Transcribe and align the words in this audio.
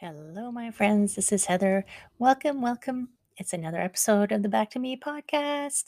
Hello, 0.00 0.52
my 0.52 0.70
friends. 0.70 1.16
This 1.16 1.32
is 1.32 1.46
Heather. 1.46 1.84
Welcome, 2.20 2.62
welcome. 2.62 3.08
It's 3.36 3.52
another 3.52 3.80
episode 3.80 4.30
of 4.30 4.44
the 4.44 4.48
Back 4.48 4.70
to 4.70 4.78
Me 4.78 4.96
podcast. 4.96 5.86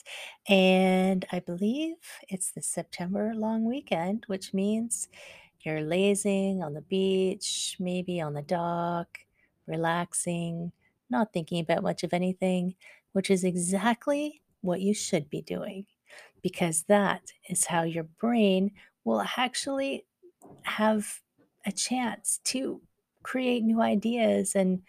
And 0.49 1.25
I 1.31 1.39
believe 1.39 1.95
it's 2.27 2.51
the 2.51 2.61
September 2.61 3.31
long 3.33 3.63
weekend, 3.63 4.25
which 4.27 4.53
means 4.53 5.07
you're 5.61 5.79
lazing 5.79 6.61
on 6.61 6.73
the 6.73 6.81
beach, 6.81 7.77
maybe 7.79 8.19
on 8.19 8.33
the 8.33 8.41
dock, 8.41 9.19
relaxing, 9.65 10.73
not 11.09 11.31
thinking 11.31 11.61
about 11.61 11.81
much 11.81 12.03
of 12.03 12.11
anything, 12.13 12.75
which 13.13 13.29
is 13.29 13.45
exactly 13.45 14.41
what 14.59 14.81
you 14.81 14.93
should 14.93 15.29
be 15.29 15.41
doing 15.41 15.85
because 16.41 16.83
that 16.89 17.31
is 17.47 17.65
how 17.65 17.83
your 17.83 18.03
brain 18.03 18.71
will 19.05 19.23
actually 19.37 20.05
have 20.63 21.21
a 21.65 21.71
chance 21.71 22.41
to 22.43 22.81
create 23.23 23.63
new 23.63 23.81
ideas 23.81 24.55
and 24.55 24.81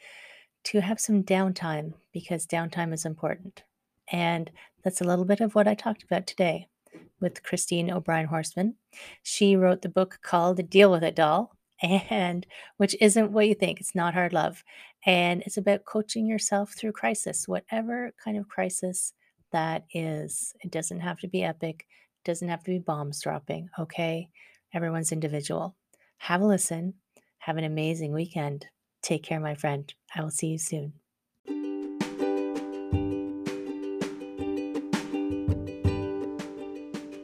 to 0.64 0.80
have 0.80 1.00
some 1.00 1.22
downtime 1.22 1.94
because 2.12 2.46
downtime 2.46 2.92
is 2.92 3.04
important. 3.04 3.64
And 4.10 4.50
that's 4.84 5.00
a 5.00 5.04
little 5.04 5.24
bit 5.24 5.40
of 5.40 5.54
what 5.54 5.68
I 5.68 5.74
talked 5.74 6.02
about 6.02 6.26
today 6.26 6.68
with 7.20 7.42
Christine 7.42 7.90
O'Brien 7.90 8.28
Horstman. 8.28 8.74
She 9.22 9.56
wrote 9.56 9.82
the 9.82 9.88
book 9.88 10.18
called 10.22 10.68
Deal 10.70 10.90
with 10.90 11.04
It 11.04 11.16
Doll, 11.16 11.56
and 11.82 12.46
which 12.76 12.96
isn't 13.00 13.32
what 13.32 13.48
you 13.48 13.54
think. 13.54 13.80
It's 13.80 13.94
not 13.94 14.14
hard 14.14 14.32
love. 14.32 14.62
And 15.04 15.42
it's 15.42 15.56
about 15.56 15.84
coaching 15.84 16.26
yourself 16.26 16.74
through 16.74 16.92
crisis, 16.92 17.48
whatever 17.48 18.12
kind 18.22 18.36
of 18.36 18.48
crisis 18.48 19.12
that 19.52 19.84
is. 19.92 20.54
It 20.60 20.70
doesn't 20.70 21.00
have 21.00 21.18
to 21.20 21.28
be 21.28 21.42
epic, 21.42 21.86
it 22.24 22.28
doesn't 22.28 22.48
have 22.48 22.62
to 22.64 22.70
be 22.70 22.78
bombs 22.78 23.20
dropping. 23.20 23.68
Okay. 23.78 24.28
Everyone's 24.74 25.12
individual. 25.12 25.76
Have 26.18 26.40
a 26.40 26.46
listen 26.46 26.94
have 27.42 27.56
an 27.56 27.64
amazing 27.64 28.12
weekend. 28.12 28.66
Take 29.02 29.24
care, 29.24 29.40
my 29.40 29.56
friend. 29.56 29.92
I 30.14 30.22
will 30.22 30.30
see 30.30 30.46
you 30.46 30.58
soon. 30.58 30.92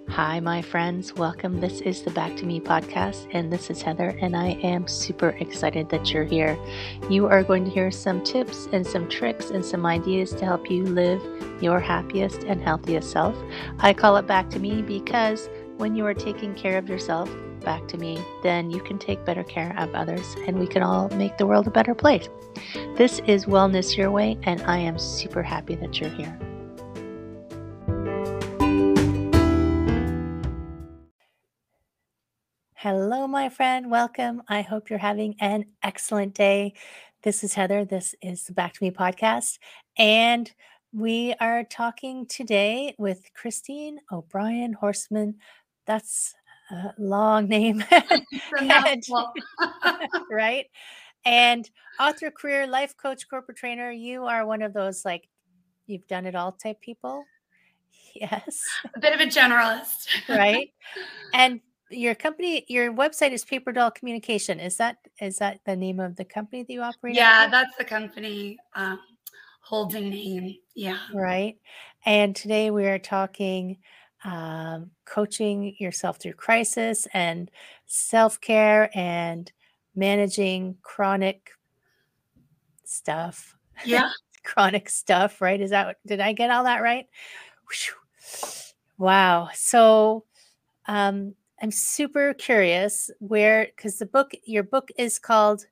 Hi, 0.09 0.41
my 0.41 0.61
friends. 0.61 1.15
Welcome. 1.15 1.61
This 1.61 1.81
is 1.83 2.03
the 2.03 2.11
Back 2.11 2.37
to 2.39 2.45
Me 2.45 2.59
podcast, 2.59 3.29
and 3.31 3.53
this 3.53 3.71
is 3.71 3.81
Heather, 3.81 4.19
and 4.21 4.37
I 4.37 4.59
am 4.65 4.89
super 4.89 5.29
excited 5.39 5.89
that 5.91 6.11
you're 6.11 6.25
here. 6.25 6.59
You 7.09 7.29
are 7.29 7.45
going 7.45 7.65
to 7.65 7.71
hear 7.71 7.93
some 7.93 8.25
tips 8.25 8.67
and 8.73 8.85
some 8.85 9.09
tricks 9.09 9.51
and 9.51 9.65
some 9.65 9.87
ideas 9.87 10.33
to 10.33 10.45
help 10.45 10.69
you 10.69 10.83
live 10.83 11.23
your 11.63 11.79
happiest 11.79 12.43
and 12.43 12.61
healthiest 12.61 13.13
self. 13.13 13.37
I 13.79 13.93
call 13.93 14.17
it 14.17 14.27
Back 14.27 14.51
to 14.51 14.59
Me 14.59 14.83
because 14.83 15.49
when 15.79 15.95
you 15.95 16.05
are 16.05 16.15
taking 16.15 16.55
care 16.55 16.77
of 16.77 16.89
yourself, 16.89 17.31
back 17.61 17.87
to 17.87 17.97
me, 17.97 18.21
then 18.43 18.69
you 18.69 18.81
can 18.81 18.99
take 18.99 19.25
better 19.25 19.45
care 19.45 19.73
of 19.79 19.95
others 19.95 20.35
and 20.45 20.59
we 20.59 20.67
can 20.67 20.83
all 20.83 21.09
make 21.11 21.39
the 21.39 21.47
world 21.47 21.69
a 21.69 21.71
better 21.71 21.95
place. 21.95 22.29
This 22.97 23.21
is 23.29 23.47
Wellness 23.47 23.97
Your 23.97 24.11
Way, 24.11 24.37
and 24.43 24.61
I 24.63 24.79
am 24.79 24.99
super 24.99 25.41
happy 25.41 25.77
that 25.77 26.01
you're 26.01 26.11
here. 26.11 26.37
Hello, 32.75 33.29
my 33.29 33.49
friend. 33.49 33.89
Welcome. 33.89 34.43
I 34.49 34.63
hope 34.63 34.91
you're 34.91 34.99
having 34.99 35.37
an 35.39 35.67
excellent 35.85 36.35
day. 36.35 36.75
This 37.23 37.45
is 37.45 37.55
Heather. 37.55 37.85
This 37.85 38.17
is 38.21 38.45
the 38.45 38.53
Back 38.53 38.75
to 38.75 38.83
Me 38.83 38.91
podcast. 38.91 39.59
And 39.97 40.53
we 40.93 41.35
are 41.39 41.63
talking 41.65 42.27
today 42.27 42.95
with 42.99 43.31
Christine 43.35 43.99
O'Brien 44.11 44.75
Horstman. 44.81 45.35
That's 45.89 46.35
a 46.71 46.93
long 46.99 47.49
name. 47.49 47.83
and, 48.61 49.03
right? 50.31 50.67
And 51.25 51.69
author, 51.99 52.31
career, 52.31 52.67
life 52.67 52.95
coach, 52.97 53.29
corporate 53.29 53.57
trainer, 53.57 53.91
you 53.91 54.27
are 54.27 54.47
one 54.47 54.63
of 54.63 54.75
those 54.75 55.05
like 55.05 55.29
you've 55.87 56.07
done 56.07 56.27
it 56.27 56.35
all 56.37 56.53
type 56.53 56.81
people. 56.81 57.25
Yes. 58.15 58.63
A 58.95 59.01
bit 59.01 59.15
of 59.15 59.21
a 59.21 59.25
generalist. 59.25 60.09
right. 60.29 60.69
And 61.33 61.61
your 61.91 62.15
company, 62.15 62.67
your 62.69 62.93
website 62.93 63.33
is 63.33 63.45
Paper 63.45 63.73
Doll 63.73 63.91
Communication. 63.91 64.61
Is 64.61 64.77
that 64.77 64.99
is 65.23 65.39
that 65.39 65.61
the 65.65 65.75
name 65.75 66.01
of 66.01 66.17
the 66.17 66.25
company 66.25 66.65
that 66.65 66.73
you 66.73 66.83
operate? 66.83 67.15
Yeah, 67.15 67.45
under? 67.45 67.51
that's 67.51 67.77
the 67.79 67.85
company 67.85 68.59
um, 68.75 69.01
holding 69.63 70.11
name. 70.11 70.57
Yeah. 70.75 70.99
Right. 71.15 71.57
And 72.05 72.37
today 72.37 72.71
we 72.71 72.87
are 72.87 72.99
talking 72.99 73.79
um, 74.25 74.91
coaching 75.05 75.77
yourself 75.79 76.19
through 76.19 76.35
crisis 76.35 77.07
and 77.13 77.51
self 77.87 78.41
care 78.41 78.91
and 78.95 79.51
managing 79.95 80.77
chronic 80.83 81.51
stuff. 82.85 83.57
Yeah. 83.85 84.11
chronic 84.45 84.89
stuff, 84.89 85.41
right? 85.41 85.61
Is 85.61 85.71
that, 85.71 85.97
did 86.07 86.21
I 86.21 86.33
get 86.33 86.51
all 86.51 86.65
that 86.65 86.83
right? 86.83 87.07
Wow. 88.97 89.51
So, 89.53 90.25
um, 90.87 91.35
I'm 91.61 91.71
super 91.71 92.35
curious 92.35 93.11
where, 93.19 93.67
because 93.77 93.99
the 93.99 94.07
book, 94.07 94.33
your 94.45 94.63
book 94.63 94.91
is 94.97 95.19
called 95.19 95.67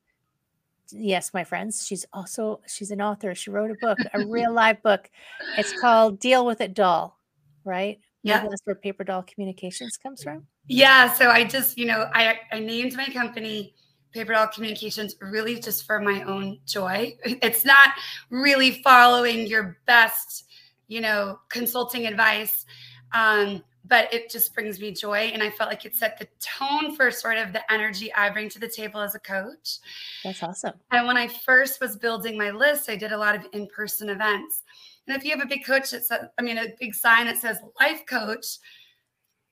yes, 0.93 1.33
my 1.35 1.45
friends. 1.45 1.87
She's 1.87 2.07
also 2.13 2.61
she's 2.67 2.91
an 2.91 3.01
author. 3.01 3.35
She 3.35 3.51
wrote 3.51 3.71
a 3.71 3.77
book, 3.81 3.99
a 4.15 4.27
real 4.27 4.53
live 4.55 4.83
book. 4.83 5.11
It's 5.57 5.79
called 5.81 6.19
Deal 6.19 6.47
with 6.47 6.61
It 6.61 6.75
Doll, 6.75 7.19
right? 7.65 7.99
Yeah. 8.27 8.47
that's 8.49 8.63
where 8.65 8.75
Paper 8.75 9.05
Doll 9.05 9.23
Communications 9.23 9.97
comes 9.97 10.23
from? 10.23 10.47
Yeah. 10.67 11.13
So 11.13 11.31
I 11.31 11.45
just, 11.45 11.79
you 11.79 11.87
know, 11.87 12.11
I, 12.13 12.39
I 12.53 12.61
named 12.61 12.97
my 12.97 13.07
company 13.07 13.75
Paper 14.13 14.33
Doll 14.33 14.49
Communications 14.49 15.17
really 15.21 15.61
just 15.61 15.87
for 15.87 16.01
my 16.01 16.23
own 16.23 16.59
joy. 16.67 17.17
It's 17.25 17.65
not 17.65 17.91
really 18.31 18.83
following 18.83 19.47
your 19.47 19.79
best, 19.87 20.47
you 20.89 21.01
know, 21.01 21.39
consulting 21.49 22.07
advice. 22.07 22.67
Um, 23.13 23.63
but 23.89 24.13
it 24.13 24.31
just 24.31 24.55
brings 24.55 24.81
me 24.81 24.93
joy. 24.93 25.31
And 25.33 25.43
I 25.43 25.51
felt 25.51 25.71
like 25.71 25.85
it 25.85 25.95
set 25.95 26.19
the 26.19 26.27
tone 26.41 26.97
for 26.97 27.11
sort 27.11 27.39
of 27.39 27.53
the 27.53 27.71
energy 27.73 28.13
I 28.15 28.31
bring 28.31 28.49
to 28.51 28.59
the 28.59 28.69
table 28.69 29.01
as 29.01 29.15
a 29.15 29.21
coach. 29.21 29.79
That's 30.25 30.43
awesome. 30.43 30.75
And 30.91 31.07
when 31.07 31.17
I 31.17 31.29
first 31.29 31.81
was 31.81 31.97
building 31.97 32.37
my 32.37 32.51
list, 32.51 32.89
I 32.89 32.97
did 32.97 33.13
a 33.13 33.19
lot 33.19 33.35
of 33.37 33.47
in 33.53 33.67
person 33.69 34.09
events. 34.09 34.63
And 35.07 35.17
if 35.17 35.25
you 35.25 35.31
have 35.31 35.45
a 35.45 35.49
big 35.49 35.65
coach 35.65 35.91
that 35.91 36.05
says, 36.05 36.27
I 36.39 36.43
mean, 36.43 36.59
a 36.59 36.69
big 36.81 36.95
sign 36.95 37.27
that 37.27 37.39
says 37.39 37.59
life 37.81 38.03
coach, 38.09 38.59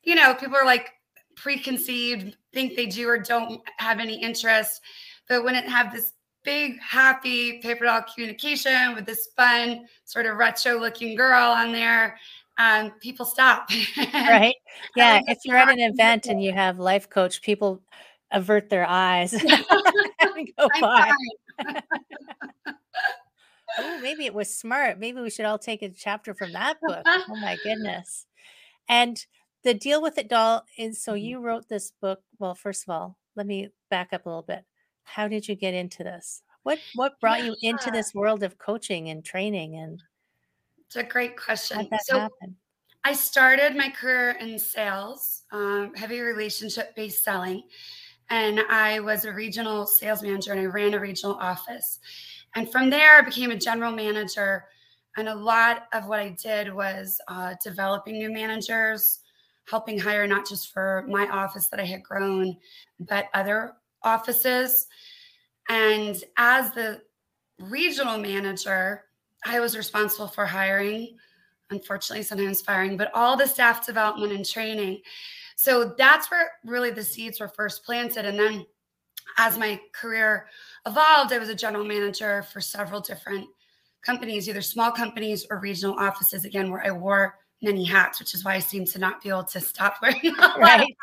you 0.02 0.14
know, 0.14 0.34
people 0.34 0.56
are 0.56 0.66
like 0.66 0.90
preconceived, 1.36 2.36
think 2.52 2.76
they 2.76 2.86
do 2.86 3.08
or 3.08 3.18
don't 3.18 3.60
have 3.78 4.00
any 4.00 4.20
interest. 4.20 4.80
But 5.28 5.44
when 5.44 5.54
it 5.54 5.68
have 5.68 5.92
this 5.92 6.12
big, 6.44 6.78
happy 6.80 7.58
paper 7.60 7.84
doll 7.84 8.02
communication 8.02 8.94
with 8.94 9.06
this 9.06 9.28
fun, 9.36 9.86
sort 10.04 10.26
of 10.26 10.36
retro 10.36 10.78
looking 10.78 11.16
girl 11.16 11.50
on 11.50 11.72
there, 11.72 12.18
um, 12.58 12.92
people 13.00 13.26
stop. 13.26 13.68
right. 14.14 14.54
Yeah. 14.96 15.20
if 15.26 15.38
you're 15.44 15.56
at 15.56 15.68
an 15.68 15.80
event 15.80 16.26
and 16.26 16.42
you 16.42 16.52
have 16.52 16.78
life 16.78 17.08
coach, 17.08 17.42
people 17.42 17.82
avert 18.30 18.68
their 18.68 18.86
eyes 18.86 19.32
go 20.58 20.68
by. 20.80 21.12
Oh, 23.78 24.00
maybe 24.00 24.26
it 24.26 24.34
was 24.34 24.54
smart. 24.54 24.98
Maybe 24.98 25.20
we 25.20 25.30
should 25.30 25.46
all 25.46 25.58
take 25.58 25.82
a 25.82 25.88
chapter 25.88 26.34
from 26.34 26.52
that 26.52 26.78
book. 26.80 27.02
oh 27.06 27.36
my 27.40 27.56
goodness. 27.62 28.26
And 28.88 29.24
the 29.62 29.74
deal 29.74 30.02
with 30.02 30.18
it 30.18 30.28
doll 30.28 30.64
is 30.78 31.02
so 31.02 31.12
mm-hmm. 31.12 31.24
you 31.24 31.40
wrote 31.40 31.68
this 31.68 31.92
book. 32.00 32.20
Well, 32.38 32.54
first 32.54 32.84
of 32.86 32.92
all, 32.92 33.18
let 33.36 33.46
me 33.46 33.70
back 33.90 34.12
up 34.12 34.26
a 34.26 34.28
little 34.28 34.42
bit. 34.42 34.64
How 35.04 35.28
did 35.28 35.48
you 35.48 35.54
get 35.54 35.74
into 35.74 36.04
this? 36.04 36.42
What 36.62 36.78
what 36.94 37.20
brought 37.20 37.40
yeah. 37.40 37.46
you 37.46 37.56
into 37.62 37.90
this 37.90 38.14
world 38.14 38.42
of 38.42 38.58
coaching 38.58 39.10
and 39.10 39.24
training 39.24 39.76
and 39.76 40.02
it's 40.86 40.96
a 40.96 41.02
great 41.02 41.36
question. 41.36 41.88
so 42.04 42.20
happen? 42.20 42.56
I 43.04 43.12
started 43.12 43.76
my 43.76 43.90
career 43.90 44.36
in 44.40 44.58
sales, 44.58 45.42
um, 45.52 45.92
heavy 45.94 46.20
relationship 46.20 46.94
based 46.96 47.22
selling, 47.22 47.64
and 48.30 48.60
I 48.70 49.00
was 49.00 49.24
a 49.24 49.32
regional 49.32 49.86
sales 49.86 50.22
manager 50.22 50.52
and 50.52 50.60
I 50.60 50.64
ran 50.64 50.94
a 50.94 51.00
regional 51.00 51.34
office. 51.34 51.98
And 52.54 52.70
from 52.70 52.90
there, 52.90 53.18
I 53.18 53.22
became 53.22 53.50
a 53.50 53.56
general 53.56 53.92
manager. 53.92 54.64
And 55.16 55.28
a 55.28 55.34
lot 55.34 55.86
of 55.92 56.06
what 56.06 56.20
I 56.20 56.30
did 56.30 56.72
was 56.72 57.20
uh, 57.28 57.54
developing 57.62 58.18
new 58.18 58.32
managers, 58.32 59.20
helping 59.68 59.98
hire 59.98 60.26
not 60.26 60.48
just 60.48 60.72
for 60.72 61.04
my 61.08 61.28
office 61.28 61.68
that 61.68 61.80
I 61.80 61.84
had 61.84 62.02
grown, 62.02 62.56
but 63.00 63.26
other 63.34 63.74
offices. 64.02 64.86
And 65.68 66.22
as 66.36 66.72
the 66.72 67.02
regional 67.58 68.18
manager, 68.18 69.04
I 69.44 69.60
was 69.60 69.76
responsible 69.76 70.28
for 70.28 70.46
hiring, 70.46 71.16
unfortunately, 71.70 72.24
sometimes 72.24 72.60
firing, 72.60 72.96
but 72.96 73.10
all 73.14 73.36
the 73.36 73.46
staff 73.46 73.86
development 73.86 74.32
and 74.32 74.44
training. 74.44 75.00
So 75.56 75.94
that's 75.96 76.30
where 76.30 76.50
really 76.64 76.90
the 76.90 77.04
seeds 77.04 77.40
were 77.40 77.48
first 77.48 77.84
planted. 77.84 78.24
And 78.24 78.38
then 78.38 78.66
as 79.38 79.58
my 79.58 79.80
career 79.92 80.46
evolved, 80.86 81.32
I 81.32 81.38
was 81.38 81.48
a 81.48 81.54
general 81.54 81.84
manager 81.84 82.42
for 82.42 82.60
several 82.60 83.00
different 83.00 83.46
companies, 84.02 84.48
either 84.48 84.62
small 84.62 84.90
companies 84.90 85.46
or 85.50 85.58
regional 85.58 85.98
offices, 85.98 86.44
again, 86.44 86.70
where 86.70 86.86
I 86.86 86.90
wore 86.90 87.38
many 87.62 87.84
hats, 87.84 88.20
which 88.20 88.34
is 88.34 88.44
why 88.44 88.54
I 88.54 88.58
seem 88.58 88.84
to 88.86 88.98
not 88.98 89.22
be 89.22 89.30
able 89.30 89.44
to 89.44 89.60
stop 89.60 89.96
wearing 90.02 90.34
right. 90.58 90.94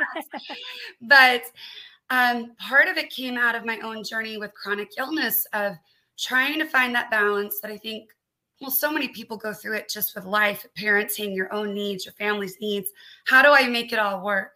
but 1.01 1.43
Um, 2.11 2.51
part 2.57 2.89
of 2.89 2.97
it 2.97 3.09
came 3.09 3.37
out 3.37 3.55
of 3.55 3.65
my 3.65 3.79
own 3.79 4.03
journey 4.03 4.37
with 4.37 4.53
chronic 4.53 4.89
illness 4.97 5.47
of 5.53 5.77
trying 6.19 6.59
to 6.59 6.65
find 6.65 6.93
that 6.93 7.09
balance 7.09 7.61
that 7.61 7.71
I 7.71 7.77
think, 7.77 8.09
well, 8.59 8.69
so 8.69 8.91
many 8.91 9.07
people 9.07 9.37
go 9.37 9.53
through 9.53 9.77
it 9.77 9.89
just 9.89 10.13
with 10.13 10.25
life, 10.25 10.65
parenting, 10.77 11.33
your 11.33 11.51
own 11.53 11.73
needs, 11.73 12.05
your 12.05 12.13
family's 12.15 12.57
needs. 12.59 12.91
How 13.25 13.41
do 13.41 13.51
I 13.53 13.65
make 13.69 13.93
it 13.93 13.97
all 13.97 14.25
work? 14.25 14.55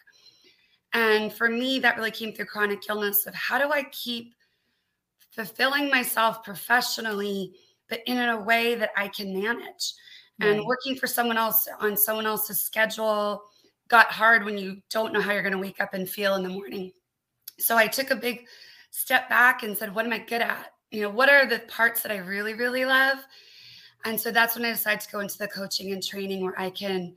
And 0.92 1.32
for 1.32 1.48
me, 1.48 1.80
that 1.80 1.96
really 1.96 2.12
came 2.12 2.34
through 2.34 2.46
chronic 2.46 2.82
illness 2.90 3.26
of 3.26 3.34
how 3.34 3.58
do 3.58 3.72
I 3.72 3.84
keep 3.84 4.35
fulfilling 5.36 5.90
myself 5.90 6.44
professionally, 6.44 7.54
but 7.90 8.00
in 8.08 8.18
a 8.18 8.42
way 8.42 8.76
that 8.76 8.92
I 8.96 9.10
can 9.10 9.34
manage. 9.34 9.94
Right. 10.40 10.50
And 10.50 10.66
working 10.66 10.96
for 10.96 11.08
someone 11.08 11.38
else 11.38 11.68
on 11.80 11.96
someone 11.96 12.26
else's 12.26 12.62
schedule 12.62 13.44
got 13.88 14.12
hard 14.12 14.44
when 14.44 14.58
you 14.58 14.82
don't 14.90 15.14
know 15.14 15.22
how 15.22 15.32
you're 15.32 15.44
going 15.44 15.54
to 15.54 15.60
wake 15.60 15.80
up 15.80 15.94
and 15.94 16.10
feel 16.10 16.36
in 16.36 16.44
the 16.44 16.50
morning. 16.50 16.92
So 17.60 17.78
I 17.78 17.88
took 17.88 18.12
a 18.12 18.16
big 18.16 18.48
step 18.92 19.30
back 19.30 19.64
and 19.64 19.78
said, 19.78 19.94
what 19.94 20.06
am 20.06 20.14
I 20.14 20.20
good 20.20 20.42
at? 20.42 20.72
You 20.92 21.02
know, 21.04 21.10
what 21.10 21.30
are 21.30 21.46
the 21.46 21.60
parts 21.68 22.02
that 22.02 22.12
I 22.12 22.18
really, 22.18 22.54
really 22.54 22.86
love? 22.86 23.20
And 24.06 24.20
so 24.20 24.32
that's 24.32 24.56
when 24.56 24.66
I 24.66 24.72
decided 24.72 25.02
to 25.02 25.12
go 25.12 25.20
into 25.20 25.38
the 25.38 25.48
coaching 25.48 25.92
and 25.92 26.04
training 26.04 26.44
where 26.44 26.60
I 26.60 26.70
can 26.70 27.16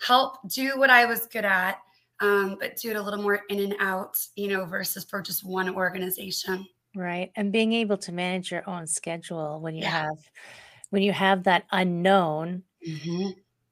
help 0.00 0.36
do 0.48 0.78
what 0.78 0.90
I 0.90 1.04
was 1.04 1.26
good 1.26 1.44
at, 1.44 1.78
um, 2.20 2.56
but 2.60 2.76
do 2.76 2.90
it 2.90 2.96
a 2.96 3.02
little 3.02 3.22
more 3.22 3.40
in 3.48 3.60
and 3.60 3.74
out, 3.80 4.16
you 4.36 4.48
know, 4.48 4.64
versus 4.64 5.04
for 5.04 5.20
just 5.20 5.44
one 5.44 5.74
organization. 5.74 6.66
Right. 6.98 7.30
And 7.36 7.52
being 7.52 7.72
able 7.74 7.96
to 7.98 8.12
manage 8.12 8.50
your 8.50 8.68
own 8.68 8.88
schedule 8.88 9.60
when 9.60 9.76
you 9.76 9.82
yeah. 9.82 10.02
have 10.02 10.18
when 10.90 11.02
you 11.02 11.12
have 11.12 11.44
that 11.44 11.64
unknown 11.70 12.64
mm-hmm. 12.84 13.28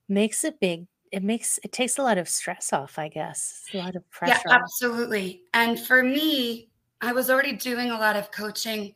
makes 0.08 0.44
a 0.44 0.52
big 0.52 0.86
it 1.10 1.24
makes 1.24 1.58
it 1.64 1.72
takes 1.72 1.98
a 1.98 2.02
lot 2.02 2.18
of 2.18 2.28
stress 2.28 2.72
off, 2.72 3.00
I 3.00 3.08
guess. 3.08 3.64
a 3.74 3.78
lot 3.78 3.96
of 3.96 4.08
pressure. 4.10 4.40
Yeah, 4.46 4.54
absolutely. 4.54 5.42
And 5.54 5.78
for 5.80 6.04
me, 6.04 6.68
I 7.00 7.12
was 7.12 7.28
already 7.28 7.52
doing 7.56 7.90
a 7.90 7.98
lot 7.98 8.14
of 8.14 8.30
coaching 8.30 8.94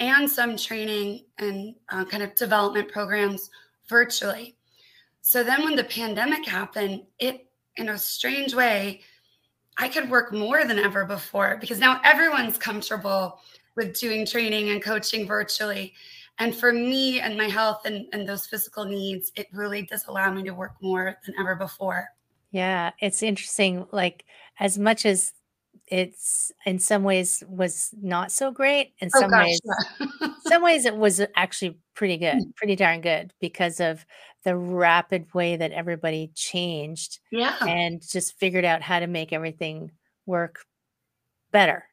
and 0.00 0.28
some 0.28 0.56
training 0.56 1.26
and 1.38 1.76
uh, 1.90 2.04
kind 2.06 2.24
of 2.24 2.34
development 2.34 2.90
programs 2.90 3.50
virtually. 3.88 4.56
So 5.20 5.44
then 5.44 5.62
when 5.62 5.76
the 5.76 5.84
pandemic 5.84 6.44
happened, 6.44 7.02
it 7.20 7.46
in 7.76 7.90
a 7.90 7.98
strange 7.98 8.52
way, 8.52 9.02
I 9.76 9.88
could 9.88 10.10
work 10.10 10.32
more 10.32 10.64
than 10.64 10.78
ever 10.78 11.04
before 11.04 11.56
because 11.60 11.78
now 11.78 12.00
everyone's 12.04 12.58
comfortable 12.58 13.40
with 13.76 13.98
doing 13.98 14.26
training 14.26 14.70
and 14.70 14.82
coaching 14.82 15.26
virtually. 15.26 15.94
And 16.38 16.54
for 16.54 16.72
me 16.72 17.20
and 17.20 17.36
my 17.36 17.48
health 17.48 17.82
and, 17.84 18.06
and 18.12 18.26
those 18.26 18.46
physical 18.46 18.84
needs, 18.84 19.30
it 19.36 19.48
really 19.52 19.82
does 19.82 20.06
allow 20.06 20.32
me 20.32 20.42
to 20.44 20.52
work 20.52 20.72
more 20.80 21.16
than 21.26 21.34
ever 21.38 21.54
before. 21.54 22.08
Yeah, 22.50 22.90
it's 23.00 23.22
interesting. 23.22 23.86
Like, 23.92 24.24
as 24.58 24.78
much 24.78 25.06
as 25.06 25.32
it's 25.86 26.50
in 26.64 26.78
some 26.78 27.02
ways 27.02 27.42
was 27.48 27.90
not 28.00 28.32
so 28.32 28.50
great, 28.50 28.92
in 29.00 29.10
oh, 29.14 29.20
some 29.20 29.30
gosh, 29.30 29.46
ways, 29.46 29.60
yeah. 30.00 30.28
some 30.46 30.62
ways 30.62 30.84
it 30.86 30.96
was 30.96 31.20
actually 31.36 31.78
pretty 31.94 32.16
good, 32.16 32.36
mm. 32.36 32.56
pretty 32.56 32.76
darn 32.76 33.00
good 33.00 33.32
because 33.40 33.80
of 33.80 34.06
the 34.44 34.56
rapid 34.56 35.32
way 35.34 35.56
that 35.56 35.72
everybody 35.72 36.30
changed. 36.34 37.18
Yeah. 37.30 37.56
And 37.60 38.00
just 38.00 38.38
figured 38.38 38.64
out 38.64 38.82
how 38.82 39.00
to 39.00 39.06
make 39.06 39.32
everything 39.32 39.90
work 40.26 40.60
better. 41.52 41.84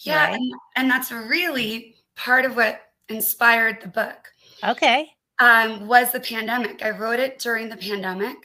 Yeah. 0.00 0.26
Right? 0.26 0.34
And, 0.34 0.52
and 0.76 0.90
that's 0.90 1.10
really 1.10 1.96
part 2.16 2.44
of 2.44 2.56
what 2.56 2.80
inspired 3.08 3.80
the 3.80 3.88
book. 3.88 4.28
Okay. 4.64 5.10
Um, 5.38 5.86
was 5.86 6.12
the 6.12 6.20
pandemic. 6.20 6.82
I 6.82 6.90
wrote 6.90 7.20
it 7.20 7.38
during 7.38 7.68
the 7.68 7.76
pandemic. 7.76 8.36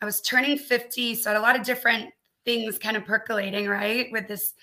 I 0.00 0.04
was 0.04 0.20
turning 0.20 0.58
50, 0.58 1.14
so 1.14 1.30
I 1.30 1.34
had 1.34 1.38
a 1.38 1.42
lot 1.42 1.56
of 1.56 1.64
different 1.64 2.10
things 2.44 2.78
kind 2.78 2.96
of 2.96 3.04
percolating, 3.04 3.68
right? 3.68 4.08
With 4.10 4.26
this 4.26 4.54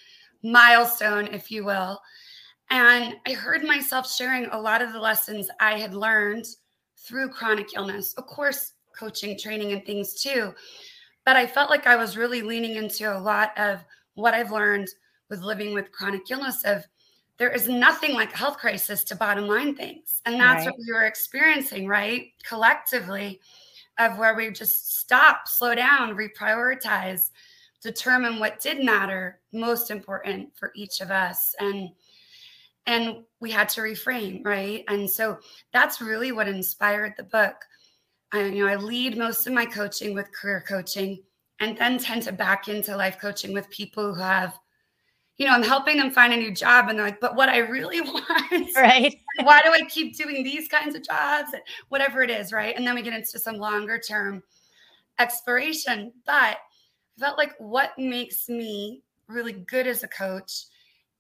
milestone, 0.44 1.28
if 1.28 1.50
you 1.50 1.64
will. 1.64 2.00
And 2.70 3.16
I 3.26 3.32
heard 3.34 3.64
myself 3.64 4.12
sharing 4.12 4.46
a 4.48 4.60
lot 4.60 4.82
of 4.82 4.94
the 4.94 5.00
lessons 5.00 5.50
I 5.60 5.80
had 5.80 5.94
learned 5.94 6.46
through 6.98 7.30
chronic 7.30 7.74
illness. 7.76 8.14
Of 8.16 8.28
course, 8.28 8.74
coaching, 8.98 9.38
training, 9.40 9.72
and 9.72 9.86
things 9.86 10.22
too. 10.22 10.54
But 11.26 11.36
I 11.36 11.48
felt 11.48 11.70
like 11.70 11.88
I 11.88 11.96
was 11.96 12.18
really 12.18 12.42
leaning 12.42 12.76
into 12.76 13.16
a 13.16 13.18
lot 13.18 13.58
of 13.58 13.84
what 14.16 14.34
I've 14.34 14.52
learned 14.52 14.88
with 15.30 15.42
living 15.42 15.74
with 15.74 15.92
chronic 15.92 16.30
illness 16.30 16.64
of 16.64 16.84
there 17.38 17.50
is 17.50 17.70
nothing 17.70 18.14
like 18.14 18.34
a 18.34 18.38
health 18.38 18.58
crisis 18.58 19.04
to 19.06 19.16
bottom 19.16 19.48
line 19.48 19.74
things. 19.74 20.22
And 20.26 20.40
that's 20.40 20.66
right. 20.66 20.72
what 20.72 20.80
we 20.86 20.94
were 20.94 21.06
experiencing, 21.06 21.88
right? 21.88 22.34
Collectively, 22.44 23.40
of 23.98 24.18
where 24.18 24.36
we 24.36 24.52
just 24.52 24.98
stop, 25.00 25.48
slow 25.48 25.74
down, 25.74 26.16
reprioritize, 26.16 27.30
determine 27.82 28.40
what 28.40 28.60
did 28.60 28.84
matter, 28.84 29.40
most 29.54 29.90
important 29.90 30.56
for 30.56 30.72
each 30.76 31.02
of 31.02 31.12
us. 31.12 31.56
And 31.60 31.90
and 32.86 33.24
we 33.40 33.52
had 33.52 33.70
to 33.70 33.82
reframe, 33.82 34.44
right? 34.44 34.84
And 34.88 35.08
so 35.08 35.38
that's 35.72 36.02
really 36.02 36.32
what 36.32 36.48
inspired 36.48 37.14
the 37.18 37.24
book. 37.24 37.56
I, 38.32 38.46
you 38.46 38.66
know, 38.66 38.72
I 38.72 38.78
lead 38.78 39.18
most 39.18 39.46
of 39.46 39.54
my 39.54 39.66
coaching 39.66 40.16
with 40.16 40.34
career 40.34 40.64
coaching 40.68 41.22
and 41.60 41.78
then 41.78 42.00
tend 42.00 42.24
to 42.24 42.32
back 42.32 42.68
into 42.68 42.98
life 42.98 43.20
coaching 43.20 43.54
with 43.54 43.70
people 43.70 44.14
who 44.16 44.20
have 44.20 44.58
you 45.40 45.48
know, 45.48 45.54
I'm 45.54 45.64
helping 45.64 45.98
them 45.98 46.12
find 46.12 46.34
a 46.34 46.38
new 46.38 46.54
job. 46.54 46.90
And 46.90 47.00
they're 47.00 47.06
like, 47.06 47.22
but 47.22 47.36
what 47.36 47.48
I 47.48 47.60
really 47.60 48.02
want, 48.02 48.76
right? 48.76 49.16
why 49.42 49.62
do 49.62 49.72
I 49.72 49.82
keep 49.90 50.16
doing 50.16 50.44
these 50.44 50.68
kinds 50.68 50.96
of 50.96 51.04
jobs? 51.04 51.54
And 51.54 51.64
Whatever 51.88 52.22
it 52.22 52.30
is, 52.30 52.52
right? 52.52 52.76
And 52.76 52.86
then 52.86 52.94
we 52.94 53.02
get 53.02 53.14
into 53.14 53.40
some 53.40 53.56
longer 53.56 53.98
term 53.98 54.44
exploration. 55.18 56.12
But 56.26 56.58
I 57.18 57.20
felt 57.20 57.38
like 57.38 57.54
what 57.58 57.98
makes 57.98 58.50
me 58.50 59.02
really 59.28 59.54
good 59.54 59.88
as 59.88 60.04
a 60.04 60.10
coach 60.10 60.66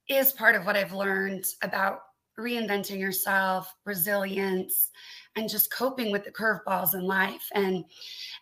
is 0.10 0.34
part 0.34 0.56
of 0.56 0.66
what 0.66 0.76
I've 0.76 0.94
learned 0.94 1.46
about 1.64 2.00
reinventing 2.38 3.00
yourself, 3.00 3.74
resilience, 3.86 4.90
and 5.36 5.48
just 5.50 5.72
coping 5.72 6.12
with 6.12 6.26
the 6.26 6.32
curveballs 6.32 6.94
in 6.94 7.04
life. 7.04 7.48
And 7.54 7.86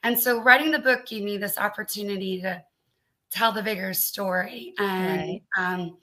and 0.04 0.18
so 0.18 0.42
writing 0.42 0.72
the 0.72 0.80
book 0.80 1.06
gave 1.06 1.24
me 1.24 1.38
this 1.38 1.60
opportunity 1.60 2.42
to 2.42 2.64
tell 3.32 3.52
the 3.52 3.62
bigger 3.62 3.94
story 3.94 4.74
and 4.80 5.20
right. 5.20 5.42
um, 5.58 5.98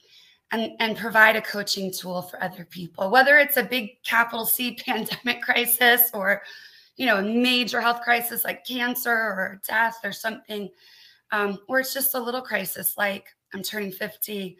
and 0.52 0.72
and 0.78 0.96
provide 0.96 1.36
a 1.36 1.42
coaching 1.42 1.92
tool 1.92 2.22
for 2.22 2.42
other 2.42 2.64
people 2.64 3.10
whether 3.10 3.38
it's 3.38 3.56
a 3.56 3.62
big 3.62 4.02
capital 4.04 4.46
c 4.46 4.74
pandemic 4.86 5.42
crisis 5.42 6.10
or 6.14 6.42
you 6.96 7.06
know 7.06 7.16
a 7.16 7.22
major 7.22 7.80
health 7.80 8.02
crisis 8.02 8.44
like 8.44 8.64
cancer 8.64 9.10
or 9.10 9.60
death 9.66 9.98
or 10.04 10.12
something 10.12 10.68
um, 11.32 11.58
or 11.68 11.80
it's 11.80 11.94
just 11.94 12.14
a 12.14 12.20
little 12.20 12.42
crisis 12.42 12.96
like 12.96 13.26
i'm 13.52 13.62
turning 13.62 13.90
50 13.92 14.56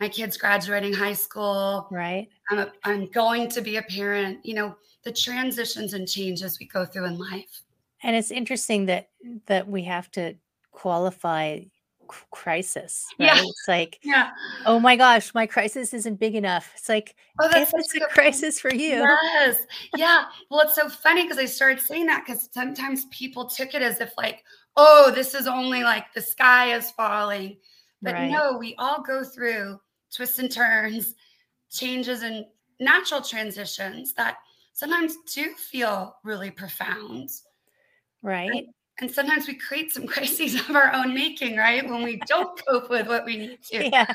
my 0.00 0.08
kids 0.08 0.36
graduating 0.36 0.92
high 0.92 1.12
school 1.12 1.86
right 1.90 2.28
I'm, 2.50 2.58
a, 2.58 2.72
I'm 2.84 3.06
going 3.06 3.48
to 3.50 3.60
be 3.60 3.76
a 3.76 3.82
parent 3.82 4.44
you 4.44 4.54
know 4.54 4.76
the 5.04 5.12
transitions 5.12 5.94
and 5.94 6.08
changes 6.08 6.58
we 6.58 6.66
go 6.66 6.84
through 6.84 7.06
in 7.06 7.18
life 7.18 7.62
and 8.02 8.14
it's 8.14 8.30
interesting 8.30 8.86
that 8.86 9.08
that 9.46 9.68
we 9.68 9.82
have 9.84 10.10
to 10.12 10.34
qualify 10.70 11.60
crisis. 12.06 13.06
Right? 13.18 13.26
Yeah. 13.26 13.42
It's 13.42 13.64
like, 13.68 13.98
yeah. 14.02 14.30
oh 14.64 14.80
my 14.80 14.96
gosh, 14.96 15.34
my 15.34 15.46
crisis 15.46 15.92
isn't 15.94 16.18
big 16.18 16.34
enough. 16.34 16.70
It's 16.74 16.88
like, 16.88 17.16
oh, 17.40 17.48
that's 17.50 17.72
if 17.72 17.80
it's 17.80 17.94
a 17.94 18.06
crisis 18.08 18.60
for 18.60 18.72
you. 18.72 18.98
Yes. 18.98 19.58
Yeah. 19.96 20.24
well, 20.50 20.60
it's 20.60 20.74
so 20.74 20.88
funny 20.88 21.22
because 21.22 21.38
I 21.38 21.44
started 21.44 21.80
saying 21.80 22.06
that 22.06 22.24
because 22.26 22.48
sometimes 22.52 23.06
people 23.06 23.46
took 23.46 23.74
it 23.74 23.82
as 23.82 24.00
if 24.00 24.12
like, 24.16 24.44
oh, 24.76 25.12
this 25.14 25.34
is 25.34 25.46
only 25.46 25.82
like 25.82 26.12
the 26.14 26.20
sky 26.20 26.74
is 26.74 26.90
falling. 26.90 27.56
But 28.02 28.14
right. 28.14 28.30
no, 28.30 28.56
we 28.58 28.74
all 28.78 29.02
go 29.02 29.24
through 29.24 29.80
twists 30.14 30.38
and 30.38 30.50
turns, 30.50 31.14
changes 31.70 32.22
and 32.22 32.44
natural 32.78 33.22
transitions 33.22 34.12
that 34.14 34.36
sometimes 34.72 35.16
do 35.32 35.54
feel 35.54 36.16
really 36.22 36.50
profound. 36.50 37.30
Right. 38.22 38.50
And 38.50 38.66
and 38.98 39.10
sometimes 39.10 39.46
we 39.46 39.54
create 39.54 39.92
some 39.92 40.06
crises 40.06 40.54
of 40.54 40.74
our 40.74 40.92
own 40.92 41.14
making, 41.14 41.56
right? 41.56 41.88
When 41.88 42.02
we 42.02 42.16
don't 42.26 42.60
cope 42.68 42.88
with 42.88 43.06
what 43.06 43.24
we 43.24 43.36
need 43.36 43.62
to. 43.64 43.88
Yeah. 43.88 44.12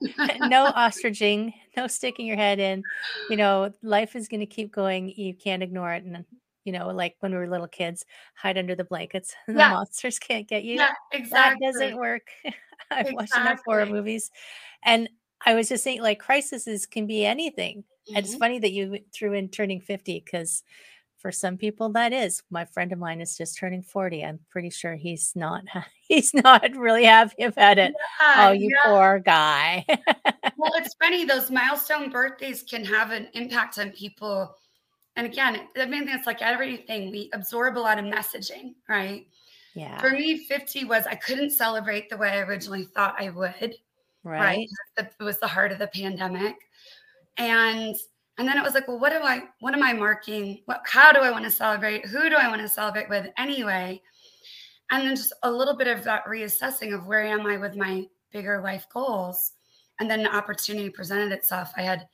no 0.48 0.72
ostriching, 0.72 1.52
no 1.76 1.86
sticking 1.86 2.26
your 2.26 2.36
head 2.36 2.58
in. 2.58 2.82
You 3.30 3.36
know, 3.36 3.72
life 3.82 4.16
is 4.16 4.28
going 4.28 4.40
to 4.40 4.46
keep 4.46 4.72
going. 4.72 5.12
You 5.16 5.34
can't 5.34 5.62
ignore 5.62 5.92
it. 5.92 6.04
And, 6.04 6.24
you 6.64 6.72
know, 6.72 6.88
like 6.88 7.16
when 7.20 7.32
we 7.32 7.38
were 7.38 7.48
little 7.48 7.68
kids, 7.68 8.04
hide 8.34 8.58
under 8.58 8.74
the 8.74 8.84
blankets. 8.84 9.34
The 9.46 9.54
yeah. 9.54 9.70
monsters 9.70 10.18
can't 10.18 10.48
get 10.48 10.64
you. 10.64 10.76
Yeah, 10.76 10.92
exactly. 11.12 11.66
That 11.66 11.72
doesn't 11.72 11.96
work. 11.96 12.28
I've 12.44 12.54
exactly. 12.90 13.14
watched 13.14 13.36
enough 13.36 13.60
horror 13.64 13.86
movies. 13.86 14.30
And 14.82 15.08
I 15.46 15.54
was 15.54 15.68
just 15.68 15.84
saying, 15.84 16.02
like, 16.02 16.18
crises 16.18 16.86
can 16.86 17.06
be 17.06 17.24
anything. 17.24 17.78
Mm-hmm. 17.78 18.16
And 18.16 18.24
it's 18.24 18.34
mm-hmm. 18.34 18.40
funny 18.40 18.58
that 18.58 18.72
you 18.72 18.98
threw 19.12 19.34
in 19.34 19.48
turning 19.48 19.80
50 19.80 20.22
because 20.24 20.64
for 21.18 21.32
some 21.32 21.56
people 21.56 21.88
that 21.90 22.12
is 22.12 22.42
my 22.50 22.64
friend 22.64 22.92
of 22.92 22.98
mine 22.98 23.20
is 23.20 23.36
just 23.36 23.56
turning 23.56 23.82
40 23.82 24.24
i'm 24.24 24.38
pretty 24.50 24.70
sure 24.70 24.94
he's 24.94 25.32
not 25.34 25.64
he's 26.08 26.32
not 26.34 26.74
really 26.76 27.04
happy 27.04 27.42
about 27.42 27.78
it 27.78 27.94
yeah, 28.20 28.48
oh 28.48 28.52
you 28.52 28.70
yeah. 28.70 28.90
poor 28.90 29.18
guy 29.18 29.84
well 30.56 30.72
it's 30.76 30.94
funny 30.94 31.24
those 31.24 31.50
milestone 31.50 32.10
birthdays 32.10 32.62
can 32.62 32.84
have 32.84 33.10
an 33.10 33.28
impact 33.34 33.78
on 33.78 33.90
people 33.90 34.54
and 35.16 35.26
again 35.26 35.60
the 35.74 35.86
main 35.86 36.06
thing 36.06 36.18
is 36.18 36.26
like 36.26 36.42
everything 36.42 37.10
we 37.10 37.30
absorb 37.32 37.76
a 37.76 37.80
lot 37.80 37.98
of 37.98 38.04
messaging 38.04 38.74
right 38.88 39.26
yeah 39.74 39.98
for 40.00 40.10
me 40.10 40.46
50 40.46 40.84
was 40.84 41.06
i 41.06 41.14
couldn't 41.14 41.50
celebrate 41.50 42.08
the 42.08 42.16
way 42.16 42.30
i 42.30 42.38
originally 42.38 42.84
thought 42.84 43.14
i 43.18 43.30
would 43.30 43.74
Right. 44.24 44.40
right? 44.40 44.68
It 44.98 45.24
was 45.24 45.38
the 45.38 45.46
heart 45.46 45.72
of 45.72 45.78
the 45.78 45.86
pandemic. 45.86 46.56
And 47.36 47.94
and 48.38 48.46
then 48.46 48.56
it 48.56 48.62
was 48.62 48.74
like, 48.74 48.86
well, 48.86 49.00
what 49.00 49.10
do 49.10 49.18
I 49.18 49.42
what 49.60 49.74
am 49.74 49.82
I 49.82 49.92
marking? 49.92 50.62
What 50.66 50.82
how 50.86 51.12
do 51.12 51.20
I 51.20 51.30
want 51.30 51.44
to 51.44 51.50
celebrate? 51.50 52.06
Who 52.06 52.30
do 52.30 52.36
I 52.36 52.48
want 52.48 52.62
to 52.62 52.68
celebrate 52.68 53.08
with 53.08 53.26
anyway? 53.36 54.00
And 54.90 55.06
then 55.06 55.16
just 55.16 55.34
a 55.42 55.50
little 55.50 55.76
bit 55.76 55.88
of 55.88 56.04
that 56.04 56.24
reassessing 56.24 56.94
of 56.94 57.06
where 57.06 57.24
am 57.24 57.46
I 57.46 57.56
with 57.56 57.76
my 57.76 58.06
bigger 58.32 58.60
life 58.62 58.86
goals. 58.92 59.52
And 60.00 60.08
then 60.08 60.22
the 60.22 60.34
opportunity 60.34 60.88
presented 60.88 61.32
itself. 61.32 61.72
I 61.76 61.82
had 61.82 62.08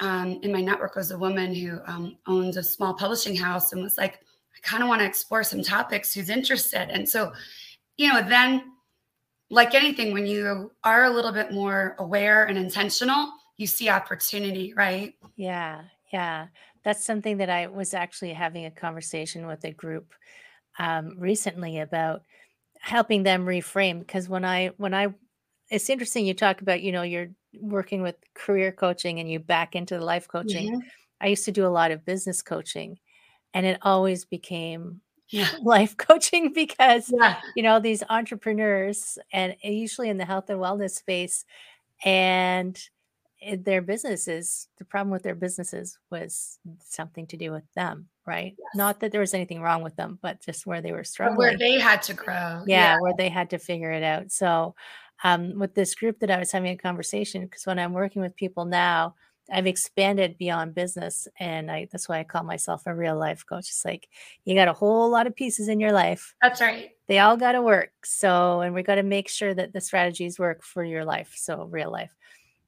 um, 0.00 0.40
in 0.42 0.52
my 0.52 0.60
network 0.60 0.96
was 0.96 1.12
a 1.12 1.18
woman 1.18 1.54
who 1.54 1.78
um, 1.86 2.16
owns 2.26 2.56
a 2.56 2.62
small 2.62 2.94
publishing 2.94 3.36
house 3.36 3.72
and 3.72 3.82
was 3.82 3.96
like, 3.96 4.14
I 4.14 4.60
kind 4.62 4.82
of 4.82 4.88
want 4.88 5.00
to 5.00 5.06
explore 5.06 5.44
some 5.44 5.62
topics. 5.62 6.12
Who's 6.12 6.30
interested? 6.30 6.90
And 6.90 7.08
so, 7.08 7.32
you 7.96 8.12
know, 8.12 8.22
then 8.22 8.72
like 9.50 9.74
anything, 9.74 10.12
when 10.12 10.26
you 10.26 10.72
are 10.84 11.04
a 11.04 11.10
little 11.10 11.32
bit 11.32 11.52
more 11.52 11.96
aware 11.98 12.46
and 12.46 12.58
intentional, 12.58 13.32
you 13.58 13.66
see 13.66 13.90
opportunity, 13.90 14.72
right? 14.72 15.14
Yeah, 15.36 15.82
yeah. 16.12 16.46
That's 16.84 17.04
something 17.04 17.36
that 17.38 17.50
I 17.50 17.66
was 17.66 17.92
actually 17.92 18.32
having 18.32 18.64
a 18.64 18.70
conversation 18.70 19.46
with 19.46 19.64
a 19.64 19.72
group 19.72 20.14
um, 20.78 21.16
recently 21.18 21.80
about 21.80 22.22
helping 22.80 23.24
them 23.24 23.44
reframe 23.44 23.98
because 23.98 24.28
when 24.28 24.44
I 24.44 24.68
when 24.76 24.94
I 24.94 25.08
it's 25.68 25.90
interesting 25.90 26.24
you 26.24 26.32
talk 26.32 26.60
about 26.60 26.80
you 26.80 26.92
know 26.92 27.02
you're 27.02 27.30
working 27.60 28.02
with 28.02 28.14
career 28.34 28.70
coaching 28.70 29.18
and 29.18 29.28
you 29.30 29.40
back 29.40 29.74
into 29.74 29.98
the 29.98 30.04
life 30.04 30.28
coaching. 30.28 30.70
Mm-hmm. 30.70 30.88
I 31.20 31.26
used 31.26 31.44
to 31.46 31.52
do 31.52 31.66
a 31.66 31.68
lot 31.68 31.90
of 31.90 32.04
business 32.04 32.40
coaching 32.40 32.98
and 33.52 33.66
it 33.66 33.78
always 33.82 34.24
became 34.24 35.00
yeah. 35.30 35.48
life 35.62 35.96
coaching 35.96 36.52
because 36.52 37.12
yeah. 37.12 37.40
you 37.56 37.64
know 37.64 37.80
these 37.80 38.04
entrepreneurs 38.08 39.18
and 39.32 39.56
usually 39.64 40.08
in 40.08 40.16
the 40.16 40.24
health 40.24 40.48
and 40.48 40.60
wellness 40.60 40.92
space 40.92 41.44
and 42.04 42.80
their 43.58 43.80
businesses 43.80 44.68
the 44.78 44.84
problem 44.84 45.10
with 45.10 45.22
their 45.22 45.34
businesses 45.34 45.98
was 46.10 46.58
something 46.80 47.26
to 47.26 47.36
do 47.36 47.52
with 47.52 47.64
them 47.74 48.06
right 48.26 48.54
yes. 48.58 48.68
not 48.74 49.00
that 49.00 49.12
there 49.12 49.20
was 49.20 49.34
anything 49.34 49.60
wrong 49.60 49.82
with 49.82 49.94
them 49.96 50.18
but 50.22 50.40
just 50.40 50.66
where 50.66 50.80
they 50.80 50.92
were 50.92 51.04
struggling 51.04 51.38
where 51.38 51.56
they 51.56 51.78
had 51.78 52.02
to 52.02 52.14
grow 52.14 52.62
yeah, 52.66 52.94
yeah, 52.94 53.00
where 53.00 53.14
they 53.16 53.28
had 53.28 53.50
to 53.50 53.58
figure 53.58 53.92
it 53.92 54.02
out 54.02 54.30
so 54.30 54.74
um, 55.24 55.58
with 55.58 55.74
this 55.74 55.94
group 55.94 56.18
that 56.18 56.30
i 56.30 56.38
was 56.38 56.52
having 56.52 56.72
a 56.72 56.76
conversation 56.76 57.42
because 57.42 57.64
when 57.66 57.78
i'm 57.78 57.92
working 57.92 58.22
with 58.22 58.36
people 58.36 58.64
now 58.64 59.14
I've 59.50 59.66
expanded 59.66 60.36
beyond 60.38 60.74
business, 60.74 61.26
and 61.38 61.70
I 61.70 61.88
that's 61.90 62.08
why 62.08 62.18
I 62.18 62.24
call 62.24 62.44
myself 62.44 62.82
a 62.86 62.94
real 62.94 63.16
life 63.16 63.44
coach. 63.46 63.68
It's 63.68 63.84
like 63.84 64.08
you 64.44 64.54
got 64.54 64.68
a 64.68 64.72
whole 64.72 65.10
lot 65.10 65.26
of 65.26 65.34
pieces 65.34 65.68
in 65.68 65.80
your 65.80 65.92
life. 65.92 66.34
That's 66.42 66.60
right. 66.60 66.90
They 67.06 67.18
all 67.18 67.36
got 67.36 67.52
to 67.52 67.62
work. 67.62 67.90
So, 68.04 68.60
and 68.60 68.74
we 68.74 68.82
got 68.82 68.96
to 68.96 69.02
make 69.02 69.28
sure 69.28 69.54
that 69.54 69.72
the 69.72 69.80
strategies 69.80 70.38
work 70.38 70.62
for 70.62 70.84
your 70.84 71.04
life. 71.04 71.32
So, 71.36 71.64
real 71.64 71.90
life. 71.90 72.14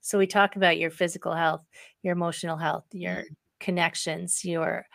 So, 0.01 0.19
we 0.19 0.27
talk 0.27 0.57
about 0.57 0.79
your 0.79 0.91
physical 0.91 1.35
health, 1.35 1.65
your 2.03 2.13
emotional 2.13 2.57
health, 2.57 2.85
your 2.93 3.17
mm-hmm. 3.17 3.35
connections, 3.61 4.45
your 4.45 4.87